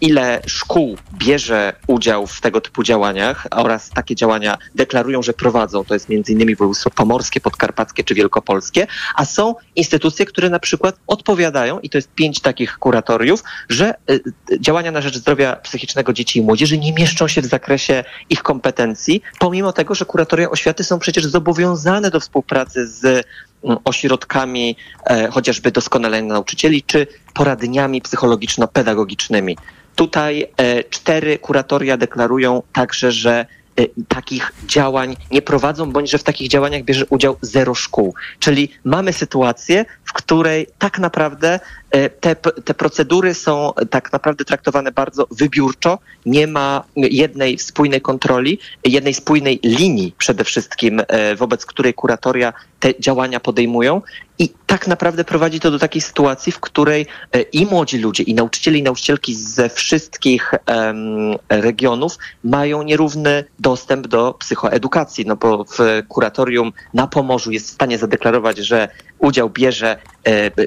ile 0.00 0.40
szkół 0.46 0.96
bierze 1.14 1.72
udział 1.86 2.26
w 2.26 2.40
tego 2.40 2.60
typu 2.60 2.82
działaniach 2.82 3.46
oraz 3.50 3.90
takie 3.90 4.14
działania 4.14 4.58
deklarują, 4.74 5.22
że 5.22 5.32
prowadzą. 5.32 5.84
To 5.84 5.94
jest 5.94 6.10
innymi 6.10 6.56
województwo 6.56 6.90
pomorskie, 6.90 7.40
podkarpackie 7.40 8.04
czy 8.04 8.14
wielkopolskie, 8.14 8.86
a 9.14 9.24
są 9.24 9.54
instytucje, 9.76 10.26
które 10.26 10.50
na 10.50 10.58
przykład 10.58 10.96
odpowiadają, 11.06 11.80
i 11.80 11.90
to 11.90 11.98
jest 11.98 12.14
pięć 12.14 12.40
takich 12.40 12.78
kuratoriów, 12.78 13.44
że 13.68 13.94
y, 14.10 14.20
działania 14.60 14.90
na 14.90 15.00
rzecz 15.00 15.16
zdrowia 15.16 15.56
psychicznego 15.56 16.12
dzieci 16.12 16.38
i 16.38 16.42
młodzieży 16.42 16.78
nie 16.78 16.92
mieszczą 16.92 17.28
się 17.28 17.42
w 17.42 17.46
zakresie 17.46 18.04
ich 18.30 18.42
kompetencji, 18.42 19.22
pomimo 19.38 19.72
tego, 19.72 19.94
że 19.94 20.04
kuratoria 20.04 20.50
oświaty 20.50 20.84
są 20.84 20.98
przecież 20.98 21.26
zobowiązane 21.26 22.10
do 22.10 22.20
współpracy 22.20 22.86
z 22.86 23.26
mm, 23.64 23.78
ośrodkami 23.84 24.76
e, 25.06 25.28
chociażby 25.30 25.70
doskonalenia 25.70 26.32
nauczycieli, 26.32 26.82
czy 26.82 27.06
poradniami 27.38 28.02
psychologiczno-pedagogicznymi. 28.02 29.56
Tutaj 29.94 30.46
e, 30.56 30.84
cztery 30.84 31.38
kuratoria 31.38 31.96
deklarują 31.96 32.62
także, 32.72 33.12
że 33.12 33.46
e, 33.76 33.86
takich 34.08 34.52
działań 34.66 35.16
nie 35.30 35.42
prowadzą, 35.42 35.92
bądź 35.92 36.10
że 36.10 36.18
w 36.18 36.22
takich 36.22 36.48
działaniach 36.48 36.82
bierze 36.82 37.06
udział 37.10 37.36
zero 37.42 37.74
szkół. 37.74 38.14
Czyli 38.38 38.68
mamy 38.84 39.12
sytuację, 39.12 39.84
w 40.08 40.12
której 40.12 40.66
tak 40.78 40.98
naprawdę 40.98 41.60
e, 41.90 42.10
te, 42.10 42.36
te 42.36 42.74
procedury 42.74 43.34
są 43.34 43.72
tak 43.90 44.12
naprawdę 44.12 44.44
traktowane 44.44 44.92
bardzo 44.92 45.26
wybiórczo. 45.30 45.98
Nie 46.26 46.46
ma 46.46 46.84
jednej 46.96 47.58
spójnej 47.58 48.00
kontroli, 48.00 48.58
jednej 48.84 49.14
spójnej 49.14 49.60
linii 49.64 50.14
przede 50.18 50.44
wszystkim, 50.44 51.02
e, 51.08 51.36
wobec 51.36 51.66
której 51.66 51.94
kuratoria 51.94 52.52
te 52.80 53.00
działania 53.00 53.40
podejmują. 53.40 54.02
I 54.38 54.48
tak 54.66 54.86
naprawdę 54.86 55.24
prowadzi 55.24 55.60
to 55.60 55.70
do 55.70 55.78
takiej 55.78 56.02
sytuacji, 56.02 56.52
w 56.52 56.60
której 56.60 57.06
e, 57.32 57.40
i 57.40 57.66
młodzi 57.66 57.98
ludzie, 57.98 58.22
i 58.22 58.34
nauczyciele, 58.34 58.78
i 58.78 58.82
nauczycielki 58.82 59.34
ze 59.34 59.68
wszystkich 59.68 60.54
em, 60.66 61.36
regionów 61.48 62.18
mają 62.44 62.82
nierówny 62.82 63.44
dostęp 63.58 64.06
do 64.06 64.34
psychoedukacji, 64.34 65.26
no 65.26 65.36
bo 65.36 65.64
w 65.64 65.78
kuratorium 66.08 66.72
na 66.94 67.06
Pomorzu 67.06 67.50
jest 67.50 67.66
w 67.66 67.70
stanie 67.70 67.98
zadeklarować, 67.98 68.58
że 68.58 68.88
udział 69.18 69.50
bierze 69.50 69.98
e, 70.24 70.50
b- 70.50 70.62
e, 70.62 70.66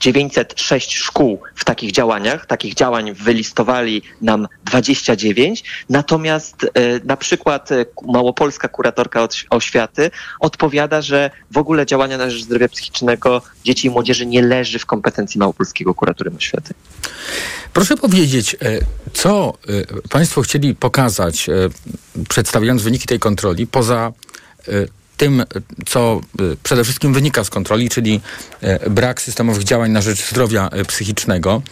906 0.00 0.96
szkół 0.96 1.40
w 1.54 1.64
takich 1.64 1.92
działaniach. 1.92 2.46
Takich 2.46 2.74
działań 2.74 3.12
wylistowali 3.14 4.02
nam 4.22 4.48
29. 4.64 5.64
Natomiast 5.90 6.64
e, 6.64 6.68
na 7.04 7.16
przykład 7.16 7.72
e, 7.72 7.86
małopolska 8.06 8.68
kuratorka 8.68 9.20
oś- 9.24 9.46
oświaty 9.50 10.10
odpowiada, 10.40 11.02
że 11.02 11.30
w 11.50 11.58
ogóle 11.58 11.86
działania 11.86 12.18
na 12.18 12.30
rzecz 12.30 12.42
zdrowia 12.42 12.68
psychicznego 12.68 13.42
dzieci 13.64 13.86
i 13.86 13.90
młodzieży 13.90 14.26
nie 14.26 14.42
leży 14.42 14.78
w 14.78 14.86
kompetencji 14.86 15.38
małopolskiego 15.38 15.94
kuratorium 15.94 16.36
oświaty. 16.36 16.74
Proszę 17.72 17.96
powiedzieć, 17.96 18.56
co 19.12 19.54
Państwo 20.10 20.42
chcieli 20.42 20.74
pokazać, 20.74 21.46
przedstawiając 22.28 22.82
wyniki 22.82 23.06
tej 23.06 23.18
kontroli, 23.18 23.66
poza 23.66 24.12
tym, 25.18 25.44
co 25.86 26.20
y, 26.40 26.56
przede 26.62 26.84
wszystkim 26.84 27.14
wynika 27.14 27.44
z 27.44 27.50
kontroli, 27.50 27.88
czyli 27.88 28.20
e, 28.60 28.90
brak 28.90 29.22
systemowych 29.22 29.64
działań 29.64 29.90
na 29.90 30.00
rzecz 30.00 30.30
zdrowia 30.30 30.68
e, 30.68 30.84
psychicznego. 30.84 31.62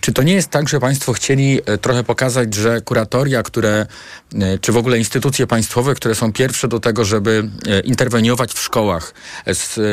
Czy 0.00 0.12
to 0.12 0.22
nie 0.22 0.32
jest 0.32 0.48
tak, 0.48 0.68
że 0.68 0.80
Państwo 0.80 1.12
chcieli 1.12 1.60
trochę 1.80 2.04
pokazać, 2.04 2.54
że 2.54 2.80
kuratoria, 2.80 3.42
które, 3.42 3.86
czy 4.60 4.72
w 4.72 4.76
ogóle 4.76 4.98
instytucje 4.98 5.46
państwowe, 5.46 5.94
które 5.94 6.14
są 6.14 6.32
pierwsze 6.32 6.68
do 6.68 6.80
tego, 6.80 7.04
żeby 7.04 7.50
interweniować 7.84 8.52
w 8.52 8.58
szkołach 8.58 9.14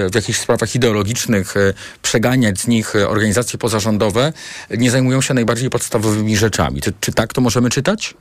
w 0.10 0.16
jakichś 0.16 0.40
sprawach 0.40 0.76
ideologicznych, 0.76 1.54
przeganiać 2.02 2.60
z 2.60 2.68
nich 2.68 2.94
organizacje 3.08 3.60
pozarządowe, 3.60 4.34
nie 4.78 4.92
zajmują 4.92 5.22
się 5.22 5.34
najbardziej 5.34 5.70
podstawowymi 5.70 6.38
rzeczami? 6.38 6.82
Czy, 6.82 6.94
czy 7.02 7.12
tak 7.14 7.34
to 7.34 7.42
możemy 7.42 7.70
czytać? 7.70 8.16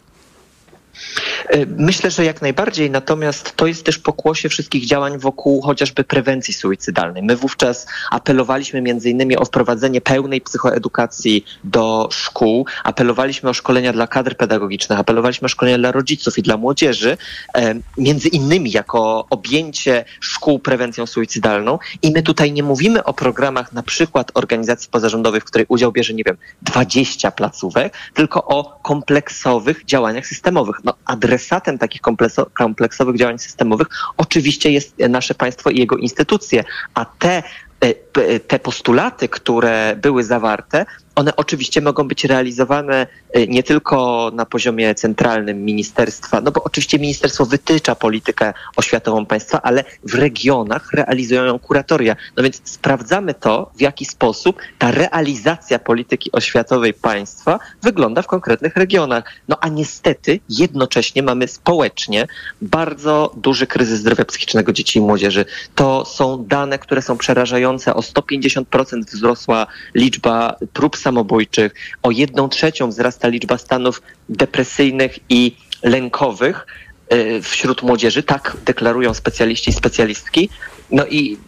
E, 1.49 1.67
Myślę, 1.67 2.11
że 2.11 2.25
jak 2.25 2.43
najbardziej, 2.43 2.91
natomiast 2.91 3.57
to 3.57 3.67
jest 3.67 3.85
też 3.85 3.99
pokłosie 3.99 4.49
wszystkich 4.49 4.87
działań 4.87 5.19
wokół 5.19 5.63
chociażby 5.63 6.05
prewencji 6.05 6.55
suicydalnej. 6.55 7.23
My 7.23 7.37
wówczas 7.37 7.87
apelowaliśmy 8.11 8.83
między 8.83 9.11
innymi 9.11 9.37
o 9.37 9.45
wprowadzenie 9.45 10.01
pełnej 10.01 10.41
psychoedukacji 10.41 11.45
do 11.65 12.09
szkół, 12.13 12.67
apelowaliśmy 12.85 13.51
o 13.51 13.55
szkolenia 13.55 13.93
dla 13.93 14.07
kadr 14.07 14.37
pedagogicznych, 14.37 14.99
apelowaliśmy 14.99 15.47
o 15.47 15.49
szkolenia 15.49 15.79
dla 15.79 15.93
rodziców 15.93 16.39
i 16.39 16.43
dla 16.43 16.57
młodzieży, 16.57 17.17
e, 17.55 17.75
między 17.99 18.29
innymi 18.29 18.71
jako 18.71 19.27
objęcie 19.31 20.05
szkół 20.21 20.59
prewencją 20.59 21.07
suicydalną 21.07 21.79
i 22.03 22.11
my 22.11 22.23
tutaj 22.23 22.53
nie 22.53 22.63
mówimy 22.63 23.05
o 23.05 23.15
programach 23.15 23.73
na 23.73 23.83
przykład 23.83 24.31
organizacji 24.35 24.91
pozarządowych, 24.91 25.43
w 25.43 25.47
której 25.47 25.67
udział 25.69 25.93
bierze, 25.93 26.15
nie 26.15 26.25
wiem, 26.25 26.37
20 26.63 27.31
placówek, 27.31 27.95
tylko 28.15 28.45
o 28.45 28.79
kompleksowych 28.83 29.85
działaniach 29.85 30.27
systemowych. 30.27 30.77
No, 30.85 30.95
adresatem 31.07 31.79
takich 31.79 32.01
komplekso- 32.01 32.47
kompleksowych 32.55 33.17
działań 33.17 33.39
systemowych 33.39 33.87
oczywiście 34.17 34.71
jest 34.71 34.99
nasze 34.99 35.35
państwo 35.35 35.71
i 35.71 35.79
jego 35.79 35.97
instytucje, 35.97 36.65
a 36.95 37.05
te 37.05 37.43
e, 37.81 37.95
p- 37.95 38.41
te 38.41 38.59
postulaty, 38.59 39.29
które 39.29 39.97
były 40.03 40.25
zawarte, 40.25 40.87
one 41.17 41.37
oczywiście 41.37 41.81
mogą 41.81 42.09
być 42.09 42.25
realizowane 42.25 43.07
e, 43.33 43.47
nie 43.47 43.63
tylko 43.63 44.31
na 44.35 44.47
poziomie 44.47 44.95
centralnym 44.95 45.65
ministerstwa, 45.65 46.41
no 46.41 46.51
bo 46.51 46.65
oczywiście 46.65 46.99
ministerstwo 46.99 47.47
wytycza 47.47 47.95
politykę 47.95 48.53
oświatową 48.77 49.27
państwa, 49.27 49.63
ale 49.63 49.85
w 50.05 50.15
regionach 50.15 50.93
realizują 50.93 51.45
ją 51.45 51.59
kuratoria. 51.59 52.17
No 52.37 52.43
więc 52.43 52.61
sprawdzamy 52.65 53.35
to, 53.35 53.71
w 53.77 53.81
jaki 53.81 54.05
sposób 54.05 54.59
ta 54.79 54.91
realizacja 54.91 55.79
polityki 55.79 56.33
oświatowej 56.33 56.95
państwa 56.95 57.59
wygląda 57.83 58.23
w 58.23 58.27
konkretnych 58.27 58.77
regionach. 58.77 59.25
No 59.49 59.57
a 59.61 59.69
niestety 59.69 60.41
jednocześnie 60.49 61.23
mamy 61.23 61.49
społecznie 61.49 62.27
bardzo 62.63 63.33
duży 63.37 63.67
kryzys 63.67 64.01
zdrowia 64.01 64.25
psychicznego 64.25 64.73
dzieci 64.73 64.99
i 64.99 65.03
młodzieży. 65.03 65.45
To 65.75 66.05
są 66.05 66.45
dane, 66.45 66.79
które 66.79 67.03
są 67.03 67.19
przerażające. 67.19 67.95
O 67.95 68.01
150% 68.01 69.05
wzrosła 69.05 69.67
liczba 69.95 70.57
prób 70.73 70.97
samobójczych, 71.07 71.71
o 72.03 72.11
jedną 72.11 72.49
trzecią 72.49 72.89
wzrasta 72.89 73.29
liczba 73.29 73.59
stanów 73.59 74.03
depresyjnych 74.29 75.13
i 75.29 75.57
lękowych 75.83 76.67
y, 77.13 77.43
wśród 77.43 77.83
młodzieży. 77.83 78.23
Tak 78.23 78.57
deklarują 78.65 79.15
specjaliści 79.15 79.71
i 79.71 79.75
specjalistki. 79.83 80.49
No 80.91 81.07
i 81.07 81.39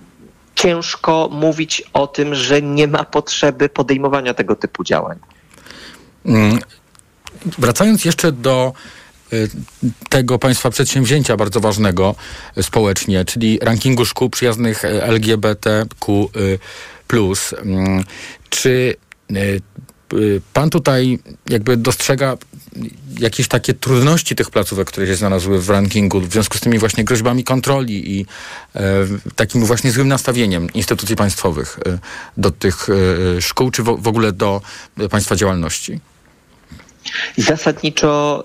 ciężko 0.55 1.29
mówić 1.33 1.83
o 1.93 2.07
tym, 2.07 2.35
że 2.35 2.63
nie 2.63 2.87
ma 2.89 3.05
potrzeby 3.05 3.69
podejmowania 3.69 4.35
tego 4.35 4.55
typu 4.57 4.85
działań. 4.85 5.19
Mm, 6.27 6.59
Wracając 7.59 8.05
jeszcze 8.05 8.33
do 8.33 8.73
y, 9.33 9.49
tego 10.09 10.39
państwa 10.39 10.71
przedsięwzięcia 10.71 11.37
bardzo 11.37 11.61
ważnego 11.61 12.15
y, 12.59 12.63
społecznie, 12.63 13.25
czyli 13.25 13.59
rankingu 13.63 14.05
szkół 14.05 14.31
przyjaznych 14.31 14.85
LGBTQ+. 14.85 16.29
Mm, 17.63 18.05
Czy 18.51 18.97
pan 20.53 20.71
tutaj 20.71 21.19
jakby 21.49 21.77
dostrzega 21.77 22.37
jakieś 23.19 23.49
takie 23.49 23.75
trudności 23.75 24.37
tych 24.37 24.51
placówek, 24.51 24.89
które 24.89 25.07
się 25.07 25.15
znalazły 25.15 25.61
w 25.61 25.71
rankingu 25.71 26.21
w 26.21 26.33
związku 26.33 26.59
z 26.59 26.61
tymi 26.61 26.79
właśnie 26.79 27.05
groźbami 27.05 27.45
kontroli 27.45 28.19
i 28.19 28.27
e, 28.77 28.81
takim 29.37 29.65
właśnie 29.65 29.91
złym 29.91 30.09
nastawieniem 30.09 30.73
instytucji 30.73 31.17
państwowych 31.17 31.79
e, 31.87 31.99
do 32.37 32.51
tych 32.51 32.87
e, 33.37 33.43
szkół, 33.43 33.71
czy 33.71 33.83
w, 33.83 34.03
w 34.03 34.09
ogóle 34.09 34.33
do 34.33 34.61
e, 34.99 35.09
państwa 35.09 35.37
działalności? 35.37 36.01
Zasadniczo 37.37 38.45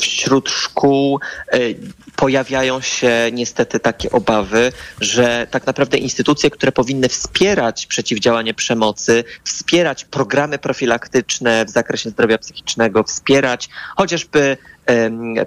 wśród 0.00 0.50
szkół 0.50 1.20
y, 1.54 1.76
pojawiają 2.16 2.80
się 2.80 3.12
niestety 3.32 3.80
takie 3.80 4.10
obawy, 4.10 4.72
że 5.00 5.46
tak 5.50 5.66
naprawdę 5.66 5.98
instytucje, 5.98 6.50
które 6.50 6.72
powinny 6.72 7.08
wspierać 7.08 7.86
przeciwdziałanie 7.86 8.54
przemocy, 8.54 9.24
wspierać 9.44 10.04
programy 10.04 10.58
profilaktyczne 10.58 11.64
w 11.64 11.70
zakresie 11.70 12.10
zdrowia 12.10 12.38
psychicznego, 12.38 13.02
wspierać 13.04 13.68
chociażby 13.96 14.56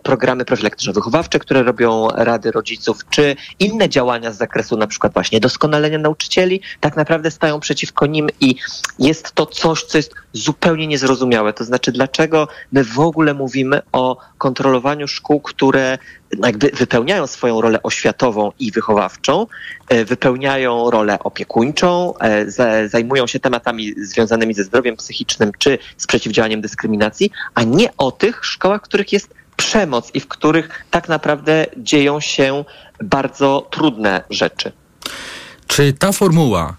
programy 0.03 0.45
profilaktyczno-wychowawcze, 0.45 1.39
które 1.39 1.63
robią 1.63 2.07
rady 2.07 2.51
rodziców, 2.51 2.97
czy 3.09 3.35
inne 3.59 3.89
działania 3.89 4.31
z 4.31 4.37
zakresu 4.37 4.77
na 4.77 4.87
przykład 4.87 5.13
właśnie 5.13 5.39
doskonalenia 5.39 5.97
nauczycieli, 5.97 6.61
tak 6.79 6.95
naprawdę 6.95 7.31
stają 7.31 7.59
przeciwko 7.59 8.05
nim 8.05 8.29
i 8.39 8.55
jest 8.99 9.31
to 9.31 9.45
coś, 9.45 9.83
co 9.83 9.97
jest 9.97 10.13
zupełnie 10.33 10.87
niezrozumiałe. 10.87 11.53
To 11.53 11.63
znaczy, 11.63 11.91
dlaczego 11.91 12.47
my 12.71 12.83
w 12.83 12.99
ogóle 12.99 13.33
mówimy 13.33 13.81
o 13.91 14.17
kontrolowaniu 14.37 15.07
szkół, 15.07 15.41
które 15.41 15.97
jakby 16.45 16.71
wypełniają 16.73 17.27
swoją 17.27 17.61
rolę 17.61 17.83
oświatową 17.83 18.51
i 18.59 18.71
wychowawczą, 18.71 19.47
e, 19.89 20.05
wypełniają 20.05 20.89
rolę 20.89 21.19
opiekuńczą, 21.19 22.17
e, 22.17 22.51
za- 22.51 22.87
zajmują 22.87 23.27
się 23.27 23.39
tematami 23.39 23.93
związanymi 23.97 24.53
ze 24.53 24.63
zdrowiem 24.63 24.95
psychicznym 24.97 25.51
czy 25.59 25.77
z 25.97 26.07
przeciwdziałaniem 26.07 26.61
dyskryminacji, 26.61 27.31
a 27.55 27.63
nie 27.63 27.89
o 27.97 28.11
tych 28.11 28.45
szkołach, 28.45 28.81
w 28.81 28.83
których 28.83 29.13
jest 29.13 29.33
przemoc 29.55 30.11
i 30.13 30.19
w 30.19 30.27
których 30.27 30.85
tak 30.91 31.09
naprawdę 31.09 31.65
dzieją 31.77 32.19
się 32.19 32.65
bardzo 33.03 33.67
trudne 33.71 34.21
rzeczy. 34.29 34.71
Czy 35.67 35.93
ta 35.93 36.11
formuła 36.11 36.75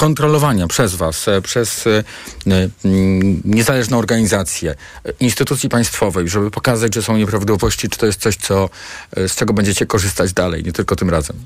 kontrolowania 0.00 0.66
przez 0.66 0.94
Was, 0.94 1.28
e, 1.28 1.42
przez 1.42 1.86
e, 1.86 2.04
niezależne 3.44 3.96
organizacje, 3.96 4.70
e, 4.70 5.12
instytucji 5.20 5.68
państwowej, 5.68 6.28
żeby 6.28 6.50
pokazać, 6.50 6.94
że 6.94 7.02
są 7.02 7.16
nieprawidłowości, 7.16 7.88
czy 7.88 7.98
to 7.98 8.06
jest 8.06 8.20
coś, 8.20 8.36
co, 8.36 8.70
z 9.16 9.34
czego 9.34 9.52
będziecie 9.52 9.86
korzystać 9.86 10.32
dalej, 10.32 10.64
nie 10.64 10.72
tylko 10.72 10.96
tym 10.96 11.10
razem? 11.10 11.36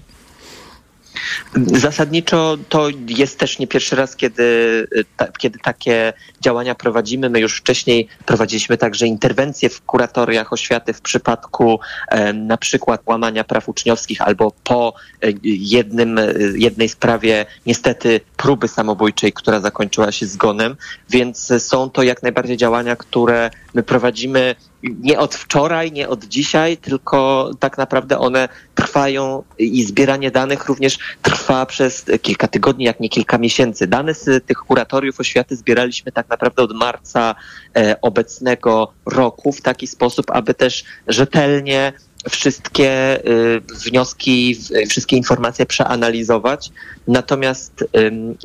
Zasadniczo 1.56 2.56
to 2.68 2.88
jest 3.08 3.38
też 3.38 3.58
nie 3.58 3.66
pierwszy 3.66 3.96
raz, 3.96 4.16
kiedy, 4.16 4.86
ta, 5.16 5.26
kiedy 5.38 5.58
takie 5.58 6.12
działania 6.40 6.74
prowadzimy. 6.74 7.30
My 7.30 7.40
już 7.40 7.58
wcześniej 7.58 8.08
prowadziliśmy 8.26 8.76
także 8.76 9.06
interwencje 9.06 9.68
w 9.68 9.82
kuratoriach 9.82 10.52
oświaty 10.52 10.92
w 10.92 11.00
przypadku 11.00 11.80
e, 12.08 12.32
na 12.32 12.56
przykład 12.56 13.00
łamania 13.06 13.44
praw 13.44 13.68
uczniowskich 13.68 14.20
albo 14.20 14.52
po 14.64 14.94
e, 15.22 15.28
jednym, 15.42 16.18
e, 16.18 16.32
jednej 16.54 16.88
sprawie 16.88 17.46
niestety 17.66 18.20
próby 18.36 18.68
samobójczej, 18.68 19.32
która 19.32 19.60
zakończyła 19.60 20.12
się 20.12 20.26
zgonem, 20.26 20.76
więc 21.10 21.52
są 21.58 21.90
to 21.90 22.02
jak 22.02 22.22
najbardziej 22.22 22.56
działania, 22.56 22.96
które 22.96 23.50
my 23.74 23.82
prowadzimy 23.82 24.54
nie 24.84 25.18
od 25.18 25.34
wczoraj, 25.34 25.92
nie 25.92 26.08
od 26.08 26.24
dzisiaj, 26.24 26.76
tylko 26.76 27.50
tak 27.60 27.78
naprawdę 27.78 28.18
one 28.18 28.48
trwają 28.74 29.42
i 29.58 29.84
zbieranie 29.84 30.30
danych 30.30 30.66
również 30.66 30.98
trwa 31.22 31.66
przez 31.66 32.04
kilka 32.22 32.48
tygodni, 32.48 32.84
jak 32.84 33.00
nie 33.00 33.08
kilka 33.08 33.38
miesięcy. 33.38 33.86
Dane 33.86 34.14
z 34.14 34.46
tych 34.46 34.58
kuratoriów 34.58 35.20
oświaty 35.20 35.56
zbieraliśmy 35.56 36.12
tak 36.12 36.28
naprawdę 36.28 36.62
od 36.62 36.76
marca 36.76 37.34
e, 37.76 38.00
obecnego 38.00 38.92
roku 39.06 39.52
w 39.52 39.60
taki 39.60 39.86
sposób, 39.86 40.30
aby 40.30 40.54
też 40.54 40.84
rzetelnie 41.08 41.92
wszystkie 42.30 43.20
y, 43.28 43.60
wnioski, 43.60 44.56
wszystkie 44.88 45.16
informacje 45.16 45.66
przeanalizować. 45.66 46.70
Natomiast, 47.08 47.84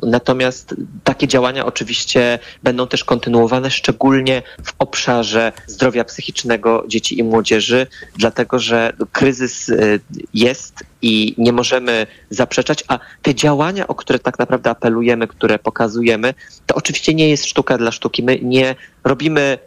natomiast 0.03 0.75
takie 1.03 1.27
działania 1.27 1.65
oczywiście 1.65 2.39
będą 2.63 2.87
też 2.87 3.03
kontynuowane, 3.03 3.71
szczególnie 3.71 4.41
w 4.63 4.73
obszarze 4.79 5.51
zdrowia 5.67 6.03
psychicznego 6.03 6.83
dzieci 6.87 7.19
i 7.19 7.23
młodzieży, 7.23 7.87
dlatego 8.17 8.59
że 8.59 8.93
kryzys 9.11 9.69
y, 9.69 9.99
jest 10.33 10.83
i 11.01 11.35
nie 11.37 11.53
możemy 11.53 12.07
zaprzeczać, 12.29 12.83
a 12.87 12.99
te 13.21 13.35
działania, 13.35 13.87
o 13.87 13.95
które 13.95 14.19
tak 14.19 14.39
naprawdę 14.39 14.69
apelujemy, 14.69 15.27
które 15.27 15.59
pokazujemy, 15.59 16.33
to 16.65 16.75
oczywiście 16.75 17.13
nie 17.13 17.29
jest 17.29 17.45
sztuka 17.45 17.77
dla 17.77 17.91
sztuki. 17.91 18.23
My 18.23 18.39
nie 18.41 18.75
robimy 19.03 19.57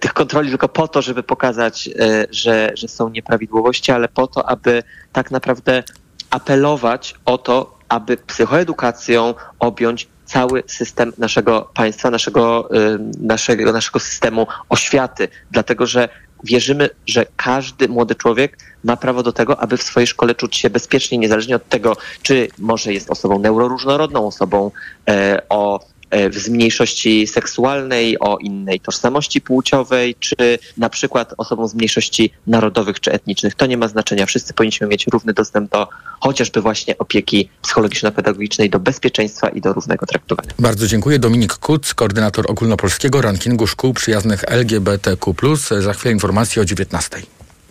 tych 0.00 0.12
kontroli 0.12 0.48
tylko 0.48 0.68
po 0.68 0.88
to, 0.88 1.02
żeby 1.02 1.22
pokazać, 1.22 1.88
e, 1.88 2.26
że, 2.30 2.72
że 2.74 2.88
są 2.88 3.08
nieprawidłowości, 3.08 3.92
ale 3.92 4.08
po 4.08 4.26
to, 4.26 4.48
aby 4.48 4.82
tak 5.12 5.30
naprawdę 5.30 5.82
apelować 6.30 7.14
o 7.24 7.38
to, 7.38 7.78
aby 7.88 8.16
psychoedukacją 8.16 9.34
objąć 9.58 10.08
cały 10.24 10.62
system 10.66 11.12
naszego 11.18 11.70
państwa, 11.74 12.10
naszego, 12.10 12.70
y, 12.76 12.98
naszego, 13.20 13.72
naszego 13.72 13.98
systemu 13.98 14.46
oświaty, 14.68 15.28
dlatego 15.50 15.86
że 15.86 16.08
wierzymy, 16.44 16.90
że 17.06 17.26
każdy 17.36 17.88
młody 17.88 18.14
człowiek 18.14 18.58
ma 18.84 18.96
prawo 18.96 19.22
do 19.22 19.32
tego, 19.32 19.60
aby 19.60 19.76
w 19.76 19.82
swojej 19.82 20.06
szkole 20.06 20.34
czuć 20.34 20.56
się 20.56 20.70
bezpiecznie, 20.70 21.18
niezależnie 21.18 21.56
od 21.56 21.68
tego, 21.68 21.96
czy 22.22 22.48
może 22.58 22.92
jest 22.92 23.10
osobą 23.10 23.38
neuroróżnorodną, 23.38 24.26
osobą 24.26 24.70
e, 25.08 25.42
o 25.48 25.80
e, 25.80 25.99
z 26.30 26.48
mniejszości 26.48 27.26
seksualnej, 27.26 28.18
o 28.18 28.38
innej 28.38 28.80
tożsamości 28.80 29.40
płciowej, 29.40 30.14
czy 30.20 30.58
na 30.76 30.88
przykład 30.88 31.34
osobą 31.36 31.68
z 31.68 31.74
mniejszości 31.74 32.32
narodowych 32.46 33.00
czy 33.00 33.12
etnicznych. 33.12 33.54
To 33.54 33.66
nie 33.66 33.76
ma 33.76 33.88
znaczenia. 33.88 34.26
Wszyscy 34.26 34.54
powinniśmy 34.54 34.86
mieć 34.86 35.06
równy 35.06 35.32
dostęp 35.32 35.70
do 35.70 35.88
chociażby 36.20 36.60
właśnie 36.60 36.98
opieki 36.98 37.48
psychologiczno-pedagogicznej, 37.62 38.70
do 38.70 38.80
bezpieczeństwa 38.80 39.48
i 39.48 39.60
do 39.60 39.72
równego 39.72 40.06
traktowania. 40.06 40.50
Bardzo 40.58 40.86
dziękuję. 40.86 41.18
Dominik 41.18 41.54
Kuc, 41.54 41.94
koordynator 41.94 42.50
ogólnopolskiego 42.50 43.22
rankingu 43.22 43.66
szkół 43.66 43.94
przyjaznych 43.94 44.44
LGBTQ+. 44.48 45.32
Za 45.80 45.92
chwilę 45.92 46.12
informacje 46.12 46.62
o 46.62 46.64
19. 46.64 47.22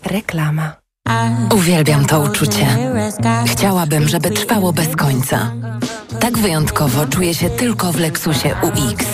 Reklama. 0.04 0.79
Uwielbiam 1.56 2.06
to 2.06 2.20
uczucie. 2.20 2.68
Chciałabym, 3.46 4.08
żeby 4.08 4.32
trwało 4.32 4.74
bez 4.74 4.96
końca. 4.96 5.52
Tak 6.20 6.38
wyjątkowo 6.38 7.06
czuję 7.06 7.34
się 7.34 7.50
tylko 7.50 7.92
w 7.92 8.00
Lexusie 8.00 8.56
UX. 8.62 9.06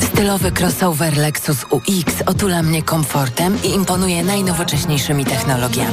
Stylowy 0.00 0.52
crossover 0.52 1.16
Lexus 1.16 1.64
UX 1.70 2.22
otula 2.26 2.62
mnie 2.62 2.82
komfortem 2.82 3.58
i 3.62 3.68
imponuje 3.74 4.24
najnowocześniejszymi 4.24 5.24
technologiami. 5.24 5.82